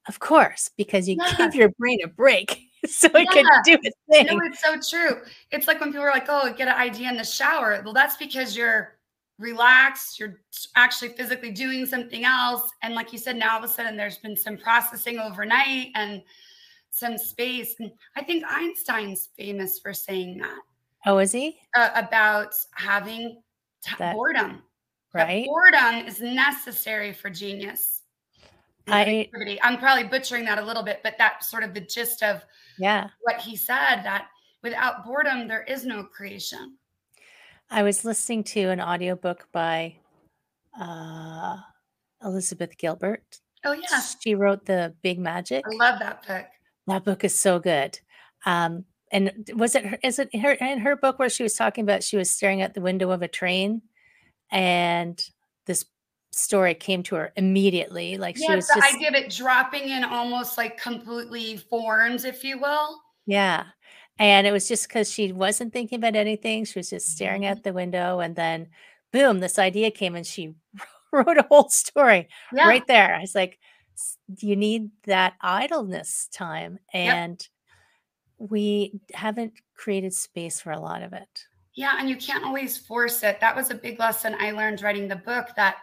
of 0.08 0.20
course," 0.20 0.70
because 0.78 1.08
you 1.10 1.18
Yeah. 1.18 1.36
give 1.38 1.56
your 1.56 1.70
brain 1.80 2.00
a 2.04 2.08
break 2.08 2.70
so 2.88 3.08
it 3.14 3.28
Yeah. 3.36 3.62
do 3.66 3.78
its 3.84 3.98
No, 4.10 4.16
thing. 4.16 4.40
it's 4.46 4.62
so 4.62 4.78
true. 4.98 5.24
It's 5.52 5.68
like 5.68 5.80
when 5.82 5.92
people 5.92 6.06
are 6.06 6.12
like, 6.12 6.28
"Oh, 6.30 6.54
get 6.54 6.68
an 6.68 6.76
idea 6.76 7.10
in 7.10 7.18
the 7.18 7.24
shower." 7.26 7.82
Well, 7.84 7.94
that's 7.94 8.18
because 8.18 8.56
you're 8.58 8.98
relaxed, 9.42 10.20
you're 10.20 10.40
actually 10.76 11.10
physically 11.10 11.52
doing 11.52 11.86
something 11.86 12.24
else, 12.24 12.70
and 12.84 12.94
like 12.96 13.12
you 13.12 13.20
said, 13.20 13.36
now 13.36 13.54
all 13.54 13.64
of 13.64 13.64
a 13.64 13.68
sudden 13.74 13.98
there's 13.98 14.18
been 14.20 14.38
some 14.38 14.58
processing 14.58 15.20
overnight 15.20 15.90
and 15.96 16.22
some 16.92 17.18
space, 17.18 17.76
and 17.80 17.92
I 18.16 18.24
think 18.24 18.44
Einstein's 18.48 19.30
famous 19.38 19.80
for 19.80 19.94
saying 19.94 20.38
that 20.40 20.60
Oh, 21.06 21.18
is 21.18 21.32
he? 21.32 21.60
uh, 21.76 21.90
about 21.96 22.54
having 22.76 23.42
t 23.84 23.92
That 23.98 24.14
boredom. 24.16 24.62
That 25.14 25.24
right? 25.26 25.46
boredom 25.46 26.08
is 26.08 26.22
necessary 26.22 27.12
for 27.14 27.30
genius 27.30 28.04
I. 28.88 29.30
I'm 29.64 29.78
probably 29.78 30.04
butchering 30.06 30.46
that 30.46 30.58
a 30.60 30.66
little 30.66 30.84
bit, 30.84 31.00
but 31.04 31.16
that's 31.18 31.48
sort 31.50 31.64
of 31.64 31.74
the 31.74 31.82
gist 31.82 32.24
of 32.24 32.44
Yeah. 32.78 33.10
what 33.22 33.40
he 33.40 33.56
said, 33.56 34.02
that 34.04 34.28
without 34.64 35.06
boredom, 35.06 35.48
there 35.48 35.64
is 35.64 35.86
no 35.86 36.04
creation. 36.04 36.78
I 37.72 37.84
was 37.84 38.04
listening 38.04 38.44
to 38.46 38.70
an 38.70 38.82
audiobook 38.82 39.48
by, 39.54 39.96
uh, 40.80 41.58
Elizabeth 42.24 42.78
Gilbert. 42.78 43.40
Oh, 43.64 43.72
yeah. 43.72 44.02
She 44.22 44.36
wrote 44.36 44.66
The 44.66 44.94
Big 45.02 45.18
Magic. 45.20 45.64
I 45.66 45.76
love 45.76 46.00
that 46.00 46.28
book. 46.28 46.46
That 46.88 47.06
book 47.06 47.24
is 47.24 47.40
so 47.40 47.60
good. 47.60 47.98
Um, 48.46 48.86
and 49.12 49.50
was 49.56 49.76
it 49.76 49.86
her 49.86 50.00
is 50.04 50.20
it 50.20 50.36
her 50.36 50.52
in 50.54 50.80
her 50.80 50.96
book 50.96 51.20
where 51.20 51.30
she 51.30 51.44
was 51.44 51.54
talking 51.56 51.84
about 51.84 52.04
she 52.04 52.18
was 52.18 52.30
staring 52.30 52.62
at 52.62 52.74
the 52.74 52.82
window 52.82 53.12
of 53.12 53.22
a 53.22 53.28
train, 53.28 53.82
and 54.52 55.22
this 55.66 55.86
story 56.32 56.74
came 56.74 57.04
to 57.04 57.16
her 57.16 57.34
immediately, 57.36 58.18
like, 58.18 58.38
she 58.38 58.44
Yes, 58.44 58.56
was 58.56 58.68
the 58.68 58.76
just 58.82 58.96
idea 58.96 59.10
of 59.10 59.16
it 59.16 59.30
dropping 59.30 59.90
in 59.90 60.04
almost, 60.04 60.58
like, 60.58 60.78
completely 60.82 61.58
forms, 61.58 62.24
if 62.26 62.44
you 62.44 62.58
will. 62.60 63.02
Yeah, 63.26 63.66
and 64.20 64.46
it 64.48 64.52
was 64.52 64.68
just 64.68 64.88
because 64.88 65.12
she 65.12 65.32
wasn't 65.32 65.74
thinking 65.74 65.98
about 65.98 66.16
anything, 66.16 66.66
she 66.66 66.80
was 66.80 66.90
just 66.90 67.10
staring 67.10 67.42
Mhm. 67.44 67.50
out 67.52 67.64
the 67.64 67.74
window, 67.74 68.20
and 68.20 68.36
then, 68.36 68.70
boom, 69.12 69.40
this 69.40 69.58
idea 69.60 69.92
came, 69.92 70.16
and 70.16 70.26
she 70.26 70.54
wrote 71.12 71.38
a 71.38 71.48
whole 71.50 71.70
story 71.70 72.28
Yeah. 72.54 72.68
right 72.68 72.86
there. 72.88 73.16
I 73.16 73.22
was 73.22 73.36
like, 73.36 73.60
you 74.40 74.56
need 74.56 74.90
that 75.06 75.34
idleness 75.42 76.28
time," 76.34 76.80
Yep. 76.94 77.16
and 77.16 77.50
we 78.38 79.00
haven't 79.14 79.54
created 79.76 80.14
space 80.14 80.60
for 80.62 80.72
a 80.72 80.80
lot 80.80 81.04
of 81.04 81.14
it. 81.14 81.46
Yeah, 81.74 81.96
and 82.00 82.10
you 82.10 82.18
can't 82.18 82.44
always 82.44 82.78
force 82.78 83.24
it. 83.24 83.40
That 83.40 83.56
was 83.56 83.70
a 83.72 83.76
big 83.76 84.00
lesson 84.00 84.36
I 84.40 84.52
learned 84.52 84.82
writing 84.82 85.08
the 85.08 85.16
book 85.16 85.50
that 85.56 85.78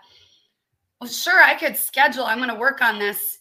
well, 1.01 1.09
sure, 1.09 1.41
I 1.43 1.55
could 1.55 1.77
schedule, 1.77 2.25
I'm 2.25 2.39
gonna 2.41 2.59
work 2.59 2.83
on 2.83 2.99
this, 2.99 3.39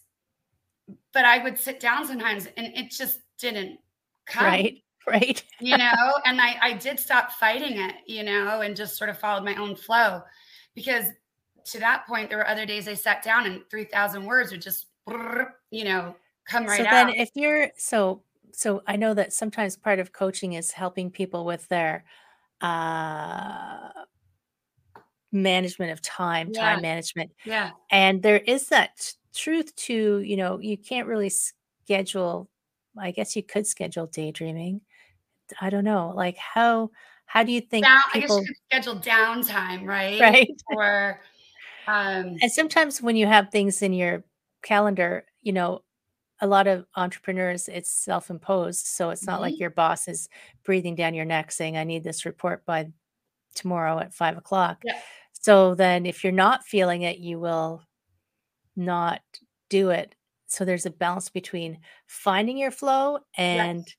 but 1.12 1.24
I 1.24 1.42
would 1.42 1.58
sit 1.58 1.80
down 1.80 2.06
sometimes, 2.06 2.46
and 2.56 2.68
it 2.76 2.90
just 2.90 3.18
didn't 3.38 3.80
come. 4.28 4.44
Right, 4.44 4.82
right. 5.06 5.42
You 5.60 5.76
know? 5.76 5.94
And 6.24 6.40
I 6.40 6.56
I 6.62 6.72
did 6.74 7.00
stop 7.00 7.32
fighting 7.32 7.78
it, 7.78 7.96
you 8.06 8.22
know, 8.22 8.60
and 8.62 8.76
just 8.76 8.96
sort 8.96 9.10
of 9.10 9.18
followed 9.18 9.44
my 9.44 9.56
own 9.56 9.74
flow, 9.76 10.22
because 10.74 11.06
to 11.66 11.78
that 11.80 12.06
point, 12.06 12.28
there 12.30 12.38
were 12.38 12.48
other 12.48 12.66
days 12.66 12.88
I 12.88 12.94
sat 12.94 13.22
down 13.24 13.46
and 13.46 13.62
3,000 13.70 14.24
words 14.26 14.52
would 14.52 14.62
just, 14.62 14.86
you 15.70 15.84
know, 15.84 16.16
come 16.46 16.66
right 16.66 16.86
out. 16.86 16.90
So 16.92 16.96
then 16.96 17.08
out. 17.10 17.16
if 17.16 17.30
you're 17.34 17.70
so 17.76 18.22
so 18.52 18.82
I 18.86 18.96
know 18.96 19.14
that 19.14 19.32
sometimes 19.32 19.76
part 19.76 19.98
of 20.00 20.12
coaching 20.12 20.54
is 20.54 20.72
helping 20.72 21.10
people 21.10 21.44
with 21.44 21.68
their, 21.68 22.04
uh 22.60 23.90
management 25.32 25.92
of 25.92 26.00
time, 26.00 26.50
Yeah. 26.50 26.60
time 26.60 26.80
management, 26.82 27.32
Yeah. 27.44 27.72
and 27.90 28.22
there 28.22 28.38
is 28.38 28.68
that 28.68 28.96
t 28.98 29.12
truth 29.34 29.74
to, 29.76 30.20
you 30.20 30.36
know, 30.36 30.58
you 30.60 30.78
can't 30.78 31.06
really 31.08 31.30
schedule 31.30 32.48
I 33.00 33.10
guess 33.12 33.36
you 33.36 33.42
could 33.42 33.66
schedule 33.66 34.06
daydreaming. 34.06 34.82
I 35.60 35.70
don't 35.70 35.84
know, 35.84 36.12
like, 36.16 36.36
how 36.38 36.90
how 37.26 37.42
do 37.44 37.52
you 37.52 37.60
think 37.62 37.84
Down 37.84 37.98
I 38.14 38.20
guess 38.20 38.36
you 38.36 38.42
people 38.42 38.46
could 38.46 38.56
schedule 38.84 39.00
downtime, 39.00 39.84
right? 39.86 40.20
Right? 40.20 40.50
Or, 40.66 41.20
um 41.88 42.42
And 42.42 42.52
sometimes 42.52 43.02
when 43.02 43.16
you 43.16 43.26
have 43.26 43.50
things 43.50 43.82
in 43.82 43.92
your 43.92 44.24
calendar, 44.62 45.26
you 45.42 45.52
know, 45.52 45.82
a 46.40 46.46
lot 46.46 46.66
of 46.68 46.86
entrepreneurs, 46.96 47.68
it's 47.68 47.90
self-imposed, 47.92 48.86
so 48.86 49.10
it's 49.10 49.26
not 49.26 49.40
like 49.42 49.56
Mhm. 49.56 49.60
your 49.60 49.70
boss 49.70 50.08
is 50.08 50.28
breathing 50.64 50.94
down 50.96 51.14
your 51.14 51.24
neck 51.26 51.52
saying, 51.52 51.76
"I 51.78 51.84
need 51.84 52.04
this 52.04 52.26
report 52.26 52.64
by 52.66 52.92
tomorrow 53.54 53.98
at 54.00 54.14
5:00." 54.14 54.78
Yeah. 54.84 55.00
So 55.34 55.74
then 55.76 56.06
if 56.06 56.24
you're 56.24 56.32
not 56.32 56.64
feeling 56.66 57.02
it, 57.02 57.18
you 57.18 57.40
will 57.40 57.84
not 58.76 59.22
do 59.70 59.90
it. 59.90 60.14
So 60.48 60.64
there's 60.64 60.86
a 60.86 60.90
balance 60.90 61.28
between 61.28 61.78
finding 62.06 62.58
your 62.58 62.70
flow 62.70 63.20
Yes. 63.36 63.60
and 63.60 63.94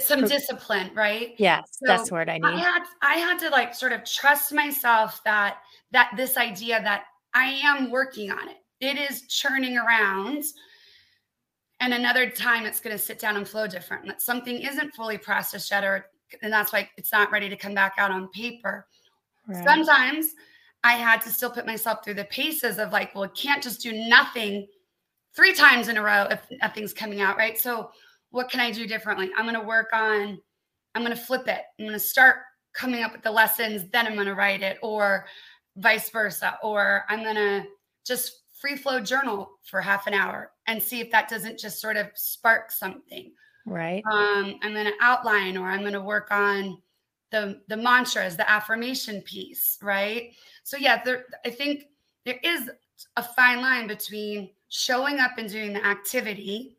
some 0.00 0.26
discipline, 0.26 0.90
right? 0.94 1.34
Yes, 1.38 1.70
so 1.72 1.86
that's 1.86 2.08
the 2.08 2.14
word 2.14 2.28
I 2.28 2.38
need. 2.38 2.44
I 2.44 2.58
had 2.58 2.82
I 3.00 3.14
had 3.14 3.38
to 3.38 3.48
like 3.48 3.74
sort 3.74 3.92
of 3.92 4.04
trust 4.04 4.52
myself 4.52 5.22
that 5.24 5.58
that 5.92 6.10
this 6.16 6.36
idea 6.36 6.82
that 6.82 7.04
I 7.32 7.60
am 7.62 7.90
working 7.90 8.30
on 8.30 8.48
it. 8.48 8.56
It 8.80 8.98
is 8.98 9.22
churning 9.22 9.78
around. 9.78 10.44
And 11.80 11.94
another 11.94 12.28
time 12.28 12.66
it's 12.66 12.80
going 12.80 12.96
to 12.96 13.02
sit 13.02 13.20
down 13.20 13.36
and 13.36 13.46
flow 13.46 13.68
different. 13.68 14.02
And 14.02 14.10
that 14.10 14.20
something 14.20 14.60
isn't 14.60 14.94
fully 14.94 15.16
processed 15.16 15.70
yet, 15.70 15.84
or 15.84 16.06
and 16.42 16.52
that's 16.52 16.72
why 16.72 16.90
it's 16.96 17.12
not 17.12 17.30
ready 17.30 17.48
to 17.48 17.56
come 17.56 17.74
back 17.74 17.94
out 17.98 18.10
on 18.10 18.28
paper. 18.30 18.86
Right. 19.46 19.64
Sometimes 19.64 20.34
I 20.84 20.94
had 20.94 21.22
to 21.22 21.30
still 21.30 21.50
put 21.50 21.66
myself 21.66 22.04
through 22.04 22.14
the 22.14 22.24
paces 22.24 22.78
of 22.78 22.92
like, 22.92 23.14
well, 23.14 23.24
it 23.24 23.34
can't 23.34 23.62
just 23.62 23.80
do 23.80 23.92
nothing 23.92 24.66
three 25.38 25.54
times 25.54 25.86
in 25.86 25.96
a 25.96 26.02
row 26.02 26.26
if 26.32 26.40
nothing's 26.60 26.92
coming 26.92 27.20
out, 27.20 27.36
right? 27.36 27.56
So 27.56 27.92
what 28.30 28.50
can 28.50 28.58
I 28.58 28.72
do 28.72 28.88
differently? 28.88 29.30
I'm 29.36 29.44
going 29.44 29.54
to 29.54 29.64
work 29.64 29.86
on, 29.92 30.36
I'm 30.96 31.04
going 31.04 31.16
to 31.16 31.22
flip 31.22 31.46
it. 31.46 31.60
I'm 31.78 31.86
going 31.86 31.92
to 31.92 32.00
start 32.00 32.38
coming 32.72 33.04
up 33.04 33.12
with 33.12 33.22
the 33.22 33.30
lessons, 33.30 33.88
then 33.92 34.04
I'm 34.04 34.14
going 34.14 34.26
to 34.26 34.34
write 34.34 34.62
it, 34.62 34.78
or 34.82 35.26
vice 35.76 36.10
versa. 36.10 36.58
Or 36.60 37.04
I'm 37.08 37.22
going 37.22 37.36
to 37.36 37.62
just 38.04 38.40
free 38.60 38.74
flow 38.74 38.98
journal 38.98 39.52
for 39.62 39.80
half 39.80 40.08
an 40.08 40.14
hour 40.14 40.50
and 40.66 40.82
see 40.82 40.98
if 40.98 41.08
that 41.12 41.28
doesn't 41.28 41.56
just 41.56 41.80
sort 41.80 41.96
of 41.96 42.08
spark 42.16 42.72
something. 42.72 43.30
Right. 43.64 44.02
Um, 44.10 44.58
I'm 44.64 44.72
going 44.72 44.86
to 44.86 44.92
outline, 45.00 45.56
or 45.56 45.68
I'm 45.68 45.82
going 45.82 45.92
to 45.92 46.00
work 46.00 46.32
on 46.32 46.82
the 47.30 47.60
the 47.68 47.76
mantras, 47.76 48.36
the 48.36 48.50
affirmation 48.50 49.20
piece, 49.22 49.78
right? 49.82 50.32
So 50.64 50.76
yeah, 50.76 51.00
there, 51.04 51.26
I 51.46 51.50
think 51.50 51.84
there 52.24 52.40
is 52.42 52.68
a 53.16 53.22
fine 53.22 53.60
line 53.60 53.86
between 53.86 54.50
showing 54.68 55.18
up 55.18 55.38
and 55.38 55.50
doing 55.50 55.72
the 55.72 55.84
activity 55.84 56.76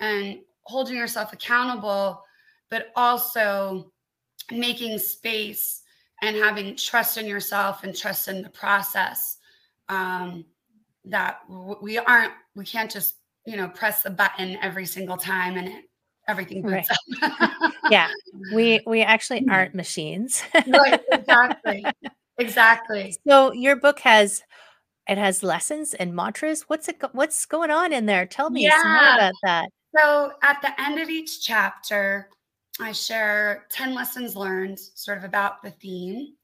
and 0.00 0.38
holding 0.62 0.96
yourself 0.96 1.32
accountable, 1.32 2.22
but 2.70 2.90
also 2.96 3.92
making 4.50 4.98
space 4.98 5.82
and 6.22 6.36
having 6.36 6.76
trust 6.76 7.16
in 7.16 7.26
yourself 7.26 7.84
and 7.84 7.96
trust 7.96 8.28
in 8.28 8.42
the 8.42 8.50
process. 8.50 9.38
Um, 9.88 10.44
that 11.06 11.40
we 11.48 11.98
aren't, 11.98 12.32
we 12.54 12.64
can't 12.64 12.90
just, 12.90 13.16
you 13.46 13.56
know, 13.56 13.68
press 13.68 14.02
the 14.02 14.10
button 14.10 14.58
every 14.62 14.84
single 14.84 15.16
time 15.16 15.56
and 15.56 15.68
it 15.68 15.84
everything 16.30 16.62
boots 16.62 16.88
right. 17.22 17.32
up. 17.40 17.72
yeah, 17.90 18.08
we 18.54 18.80
we 18.86 19.02
actually 19.02 19.46
aren't 19.48 19.74
machines. 19.74 20.42
right, 20.54 21.00
exactly, 21.12 21.84
exactly. 22.38 23.14
So 23.26 23.52
your 23.52 23.76
book 23.76 23.98
has 24.00 24.42
it 25.10 25.18
has 25.18 25.42
lessons 25.42 25.92
and 25.92 26.14
mantras. 26.14 26.62
What's 26.68 26.88
it? 26.88 27.02
What's 27.10 27.44
going 27.44 27.72
on 27.72 27.92
in 27.92 28.06
there? 28.06 28.24
Tell 28.26 28.48
me 28.48 28.62
yeah. 28.62 28.80
some 28.80 28.92
more 28.92 29.14
about 29.16 29.34
that. 29.42 29.68
So 29.98 30.32
at 30.40 30.62
the 30.62 30.80
end 30.80 31.00
of 31.00 31.10
each 31.10 31.44
chapter, 31.44 32.28
I 32.80 32.92
share 32.92 33.66
10 33.72 33.92
lessons 33.92 34.36
learned, 34.36 34.78
sort 34.78 35.18
of 35.18 35.24
about 35.24 35.62
the 35.62 35.72
theme 35.72 36.34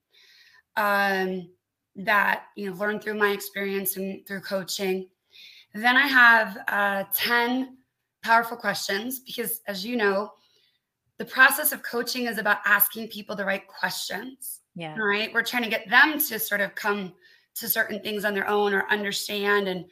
um, 0.76 1.48
that, 1.94 2.46
you 2.56 2.68
know, 2.68 2.76
learned 2.76 3.04
through 3.04 3.14
my 3.14 3.30
experience 3.30 3.96
and 3.96 4.26
through 4.26 4.40
coaching. 4.40 5.08
Then 5.72 5.96
I 5.96 6.08
have 6.08 6.58
uh, 6.66 7.04
10 7.14 7.76
powerful 8.24 8.56
questions 8.56 9.20
because, 9.20 9.60
as 9.68 9.86
you 9.86 9.96
know, 9.96 10.32
the 11.18 11.24
process 11.24 11.70
of 11.70 11.84
coaching 11.84 12.26
is 12.26 12.38
about 12.38 12.58
asking 12.66 13.08
people 13.08 13.36
the 13.36 13.44
right 13.44 13.66
questions. 13.68 14.62
Yeah. 14.74 14.98
Right. 14.98 15.32
We're 15.32 15.44
trying 15.44 15.62
to 15.62 15.70
get 15.70 15.88
them 15.88 16.18
to 16.18 16.38
sort 16.40 16.60
of 16.60 16.74
come 16.74 17.14
to 17.56 17.68
certain 17.68 18.00
things 18.00 18.24
on 18.24 18.34
their 18.34 18.48
own 18.48 18.72
or 18.74 18.86
understand 18.90 19.68
and 19.68 19.84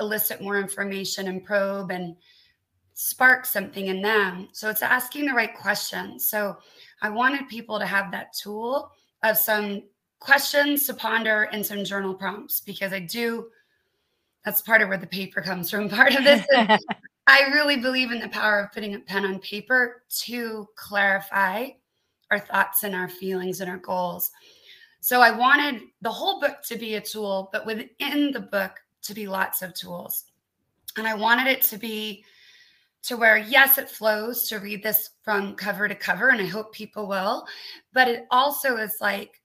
elicit 0.00 0.40
more 0.40 0.58
information 0.58 1.28
and 1.28 1.44
probe 1.44 1.90
and 1.90 2.16
spark 2.94 3.46
something 3.46 3.86
in 3.86 4.02
them. 4.02 4.48
So 4.52 4.68
it's 4.68 4.82
asking 4.82 5.26
the 5.26 5.32
right 5.32 5.54
questions. 5.54 6.28
So 6.28 6.56
I 7.00 7.10
wanted 7.10 7.48
people 7.48 7.78
to 7.78 7.86
have 7.86 8.10
that 8.10 8.32
tool 8.32 8.90
of 9.22 9.36
some 9.36 9.84
questions 10.20 10.86
to 10.86 10.94
ponder 10.94 11.44
and 11.44 11.64
some 11.64 11.84
journal 11.84 12.14
prompts 12.14 12.60
because 12.60 12.92
I 12.92 13.00
do. 13.00 13.48
That's 14.44 14.60
part 14.62 14.82
of 14.82 14.88
where 14.88 14.98
the 14.98 15.06
paper 15.06 15.40
comes 15.40 15.70
from. 15.70 15.88
Part 15.90 16.14
of 16.14 16.24
this 16.24 16.44
is 16.52 16.84
I 17.26 17.42
really 17.52 17.76
believe 17.76 18.10
in 18.10 18.20
the 18.20 18.28
power 18.30 18.60
of 18.60 18.72
putting 18.72 18.94
a 18.94 19.00
pen 19.00 19.26
on 19.26 19.38
paper 19.40 20.02
to 20.22 20.66
clarify 20.76 21.68
our 22.30 22.38
thoughts 22.38 22.84
and 22.84 22.94
our 22.94 23.08
feelings 23.08 23.60
and 23.60 23.70
our 23.70 23.76
goals. 23.78 24.30
So 25.00 25.20
I 25.20 25.30
wanted 25.30 25.82
the 26.02 26.10
whole 26.10 26.40
book 26.40 26.62
to 26.64 26.76
be 26.76 26.94
a 26.96 27.00
tool, 27.00 27.50
but 27.52 27.66
within 27.66 28.32
the 28.32 28.40
book 28.40 28.72
to 29.02 29.14
be 29.14 29.26
lots 29.26 29.62
of 29.62 29.74
tools. 29.74 30.24
And 30.96 31.06
I 31.06 31.14
wanted 31.14 31.46
it 31.46 31.62
to 31.62 31.78
be 31.78 32.24
to 33.02 33.16
where, 33.16 33.38
yes, 33.38 33.78
it 33.78 33.88
flows 33.88 34.48
to 34.48 34.58
read 34.58 34.82
this 34.82 35.10
from 35.22 35.54
cover 35.54 35.88
to 35.88 35.94
cover, 35.94 36.30
and 36.30 36.40
I 36.40 36.46
hope 36.46 36.72
people 36.72 37.06
will. 37.06 37.46
But 37.92 38.08
it 38.08 38.26
also 38.30 38.76
is 38.76 38.96
like, 39.00 39.40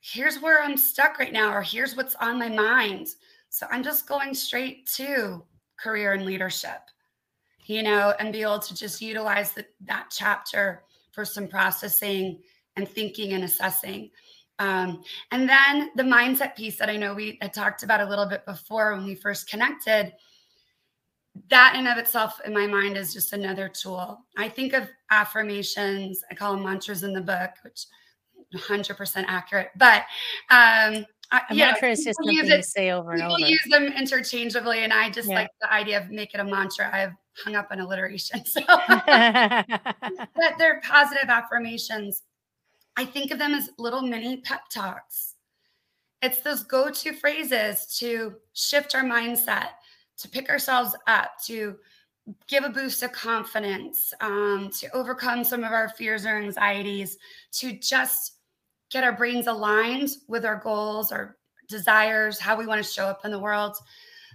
here's 0.00 0.40
where 0.40 0.62
I'm 0.62 0.76
stuck 0.76 1.18
right 1.18 1.32
now, 1.32 1.52
or 1.52 1.62
here's 1.62 1.96
what's 1.96 2.14
on 2.16 2.38
my 2.38 2.48
mind. 2.48 3.08
So 3.50 3.66
I'm 3.70 3.82
just 3.82 4.08
going 4.08 4.34
straight 4.34 4.86
to 4.94 5.44
career 5.78 6.14
and 6.14 6.24
leadership, 6.24 6.80
you 7.66 7.82
know, 7.82 8.14
and 8.18 8.32
be 8.32 8.42
able 8.42 8.58
to 8.60 8.74
just 8.74 9.02
utilize 9.02 9.52
the, 9.52 9.66
that 9.82 10.06
chapter 10.10 10.82
for 11.12 11.24
some 11.24 11.46
processing 11.46 12.40
and 12.76 12.88
thinking 12.88 13.34
and 13.34 13.44
assessing. 13.44 14.10
Um, 14.62 15.02
and 15.32 15.48
then 15.48 15.90
the 15.96 16.02
mindset 16.02 16.54
piece 16.54 16.78
that 16.78 16.88
I 16.88 16.96
know 16.96 17.14
we 17.14 17.38
had 17.40 17.52
talked 17.52 17.82
about 17.82 18.00
a 18.00 18.08
little 18.08 18.26
bit 18.26 18.46
before 18.46 18.94
when 18.94 19.04
we 19.04 19.14
first 19.14 19.48
connected 19.48 20.12
that 21.48 21.74
in 21.76 21.86
of 21.86 21.98
itself 21.98 22.40
in 22.44 22.52
my 22.52 22.66
mind 22.66 22.96
is 22.96 23.12
just 23.12 23.32
another 23.32 23.68
tool. 23.68 24.18
I 24.36 24.48
think 24.48 24.74
of 24.74 24.88
affirmations, 25.10 26.22
I 26.30 26.34
call 26.34 26.54
them 26.54 26.64
mantras 26.64 27.02
in 27.02 27.12
the 27.12 27.22
book, 27.22 27.50
which 27.62 27.86
100% 28.54 29.24
accurate, 29.28 29.70
but 29.76 30.02
um, 30.50 31.06
a 31.32 31.54
mantra 31.54 31.90
is 31.90 32.04
just 32.04 32.18
something 32.18 32.46
you 32.46 32.62
say 32.62 32.90
over 32.90 33.12
and 33.12 33.22
over. 33.22 33.36
People 33.36 33.48
use 33.48 33.66
them 33.70 33.84
interchangeably, 33.84 34.84
and 34.84 34.92
I 34.92 35.08
just 35.08 35.30
yeah. 35.30 35.36
like 35.36 35.50
the 35.62 35.72
idea 35.72 35.98
of 35.98 36.10
make 36.10 36.34
it 36.34 36.40
a 36.40 36.44
mantra. 36.44 36.90
I've 36.92 37.14
hung 37.42 37.54
up 37.54 37.68
on 37.70 37.80
alliteration, 37.80 38.44
so 38.44 38.60
but 38.88 40.58
they're 40.58 40.82
positive 40.84 41.30
affirmations. 41.30 42.22
I 42.96 43.04
think 43.04 43.30
of 43.30 43.38
them 43.38 43.54
as 43.54 43.70
little 43.78 44.02
mini 44.02 44.38
pep 44.38 44.68
talks. 44.68 45.34
It's 46.20 46.40
those 46.40 46.62
go-to 46.62 47.12
phrases 47.12 47.96
to 47.98 48.36
shift 48.52 48.94
our 48.94 49.02
mindset 49.02 49.70
to 50.18 50.28
pick 50.28 50.48
ourselves 50.48 50.94
up, 51.06 51.32
to 51.46 51.76
give 52.46 52.64
a 52.64 52.68
boost 52.68 53.02
of 53.02 53.12
confidence, 53.12 54.14
um, 54.20 54.70
to 54.78 54.88
overcome 54.94 55.42
some 55.42 55.64
of 55.64 55.72
our 55.72 55.88
fears 55.88 56.24
or 56.24 56.38
anxieties, 56.38 57.18
to 57.50 57.72
just 57.72 58.34
get 58.90 59.04
our 59.04 59.12
brains 59.12 59.48
aligned 59.48 60.10
with 60.28 60.44
our 60.44 60.56
goals, 60.56 61.10
our 61.10 61.36
desires, 61.68 62.38
how 62.38 62.56
we 62.56 62.66
want 62.66 62.82
to 62.82 62.88
show 62.88 63.06
up 63.06 63.24
in 63.24 63.32
the 63.32 63.38
world. 63.38 63.76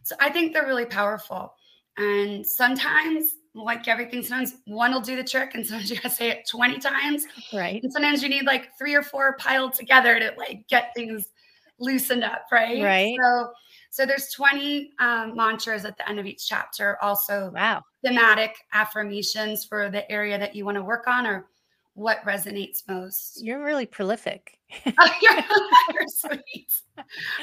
So 0.04 0.16
I 0.20 0.30
think 0.30 0.52
they're 0.52 0.66
really 0.66 0.86
powerful. 0.86 1.54
And 1.98 2.46
sometimes, 2.46 3.37
like 3.64 3.88
everything, 3.88 4.24
sometimes 4.24 4.56
one 4.66 4.92
will 4.92 5.02
do 5.02 5.16
the 5.16 5.24
trick, 5.24 5.56
and 5.56 5.66
sometimes 5.66 5.90
you 5.92 5.96
gotta 5.98 6.10
say 6.10 6.30
it 6.30 6.48
20 6.48 6.80
times. 6.80 7.26
Right. 7.54 7.82
And 7.84 7.92
sometimes 7.92 8.24
you 8.24 8.30
need 8.30 8.46
like 8.46 8.70
three 8.78 8.96
or 8.96 9.04
four 9.04 9.36
piled 9.38 9.74
together 9.74 10.20
to 10.20 10.34
like 10.38 10.68
get 10.68 10.94
things 10.96 11.30
loosened 11.80 12.24
up, 12.24 12.46
right? 12.52 12.84
Right. 12.84 13.18
So 13.22 13.52
so 13.90 14.06
there's 14.06 14.30
20 14.32 14.92
um, 15.00 15.36
mantras 15.36 15.86
at 15.86 15.98
the 15.98 16.08
end 16.08 16.20
of 16.20 16.26
each 16.26 16.48
chapter. 16.48 16.98
Also, 17.02 17.52
wow, 17.54 17.84
thematic 18.04 18.56
affirmations 18.74 19.66
for 19.66 19.90
the 19.90 20.10
area 20.12 20.38
that 20.38 20.56
you 20.56 20.66
want 20.66 20.76
to 20.76 20.84
work 20.84 21.08
on 21.08 21.26
or 21.26 21.48
what 21.98 22.24
resonates 22.24 22.84
most. 22.88 23.44
You're 23.44 23.64
really 23.64 23.88
prolific. 23.88 24.60
oh, 24.86 25.10
you're, 25.20 25.34
you're 25.94 26.08
sweet. 26.08 26.72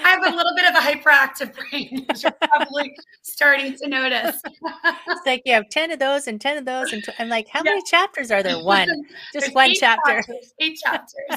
I 0.04 0.10
have 0.10 0.32
a 0.32 0.36
little 0.36 0.54
bit 0.54 0.64
of 0.64 0.76
a 0.76 0.78
hyperactive 0.78 1.52
brain, 1.52 2.06
which 2.08 2.22
you're 2.22 2.30
probably 2.30 2.94
starting 3.22 3.76
to 3.78 3.88
notice. 3.88 4.40
it's 4.44 5.26
like 5.26 5.42
you 5.44 5.54
have 5.54 5.68
10 5.70 5.90
of 5.90 5.98
those 5.98 6.28
and 6.28 6.40
10 6.40 6.58
of 6.58 6.64
those. 6.66 6.92
And 6.92 7.04
i 7.08 7.14
I'm 7.18 7.28
like, 7.28 7.48
how 7.48 7.62
yeah. 7.64 7.72
many 7.72 7.82
chapters 7.82 8.30
are 8.30 8.44
there? 8.44 8.62
One, 8.62 8.86
just 9.32 9.46
There's 9.46 9.54
one 9.54 9.74
chapter. 9.74 10.22
Chapters, 10.22 10.54
eight 10.60 10.78
chapters. 10.78 11.36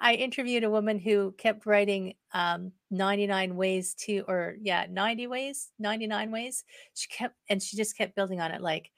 I 0.00 0.14
interviewed 0.14 0.64
a 0.64 0.70
woman 0.70 0.98
who 0.98 1.32
kept 1.38 1.64
writing 1.64 2.14
um, 2.32 2.72
99 2.90 3.54
ways 3.54 3.94
to, 4.06 4.24
or 4.26 4.56
yeah, 4.60 4.86
90 4.90 5.28
ways, 5.28 5.70
99 5.78 6.32
ways. 6.32 6.64
She 6.94 7.06
kept, 7.08 7.36
and 7.48 7.62
she 7.62 7.76
just 7.76 7.96
kept 7.96 8.16
building 8.16 8.40
on 8.40 8.50
it. 8.50 8.62
Like 8.62 8.90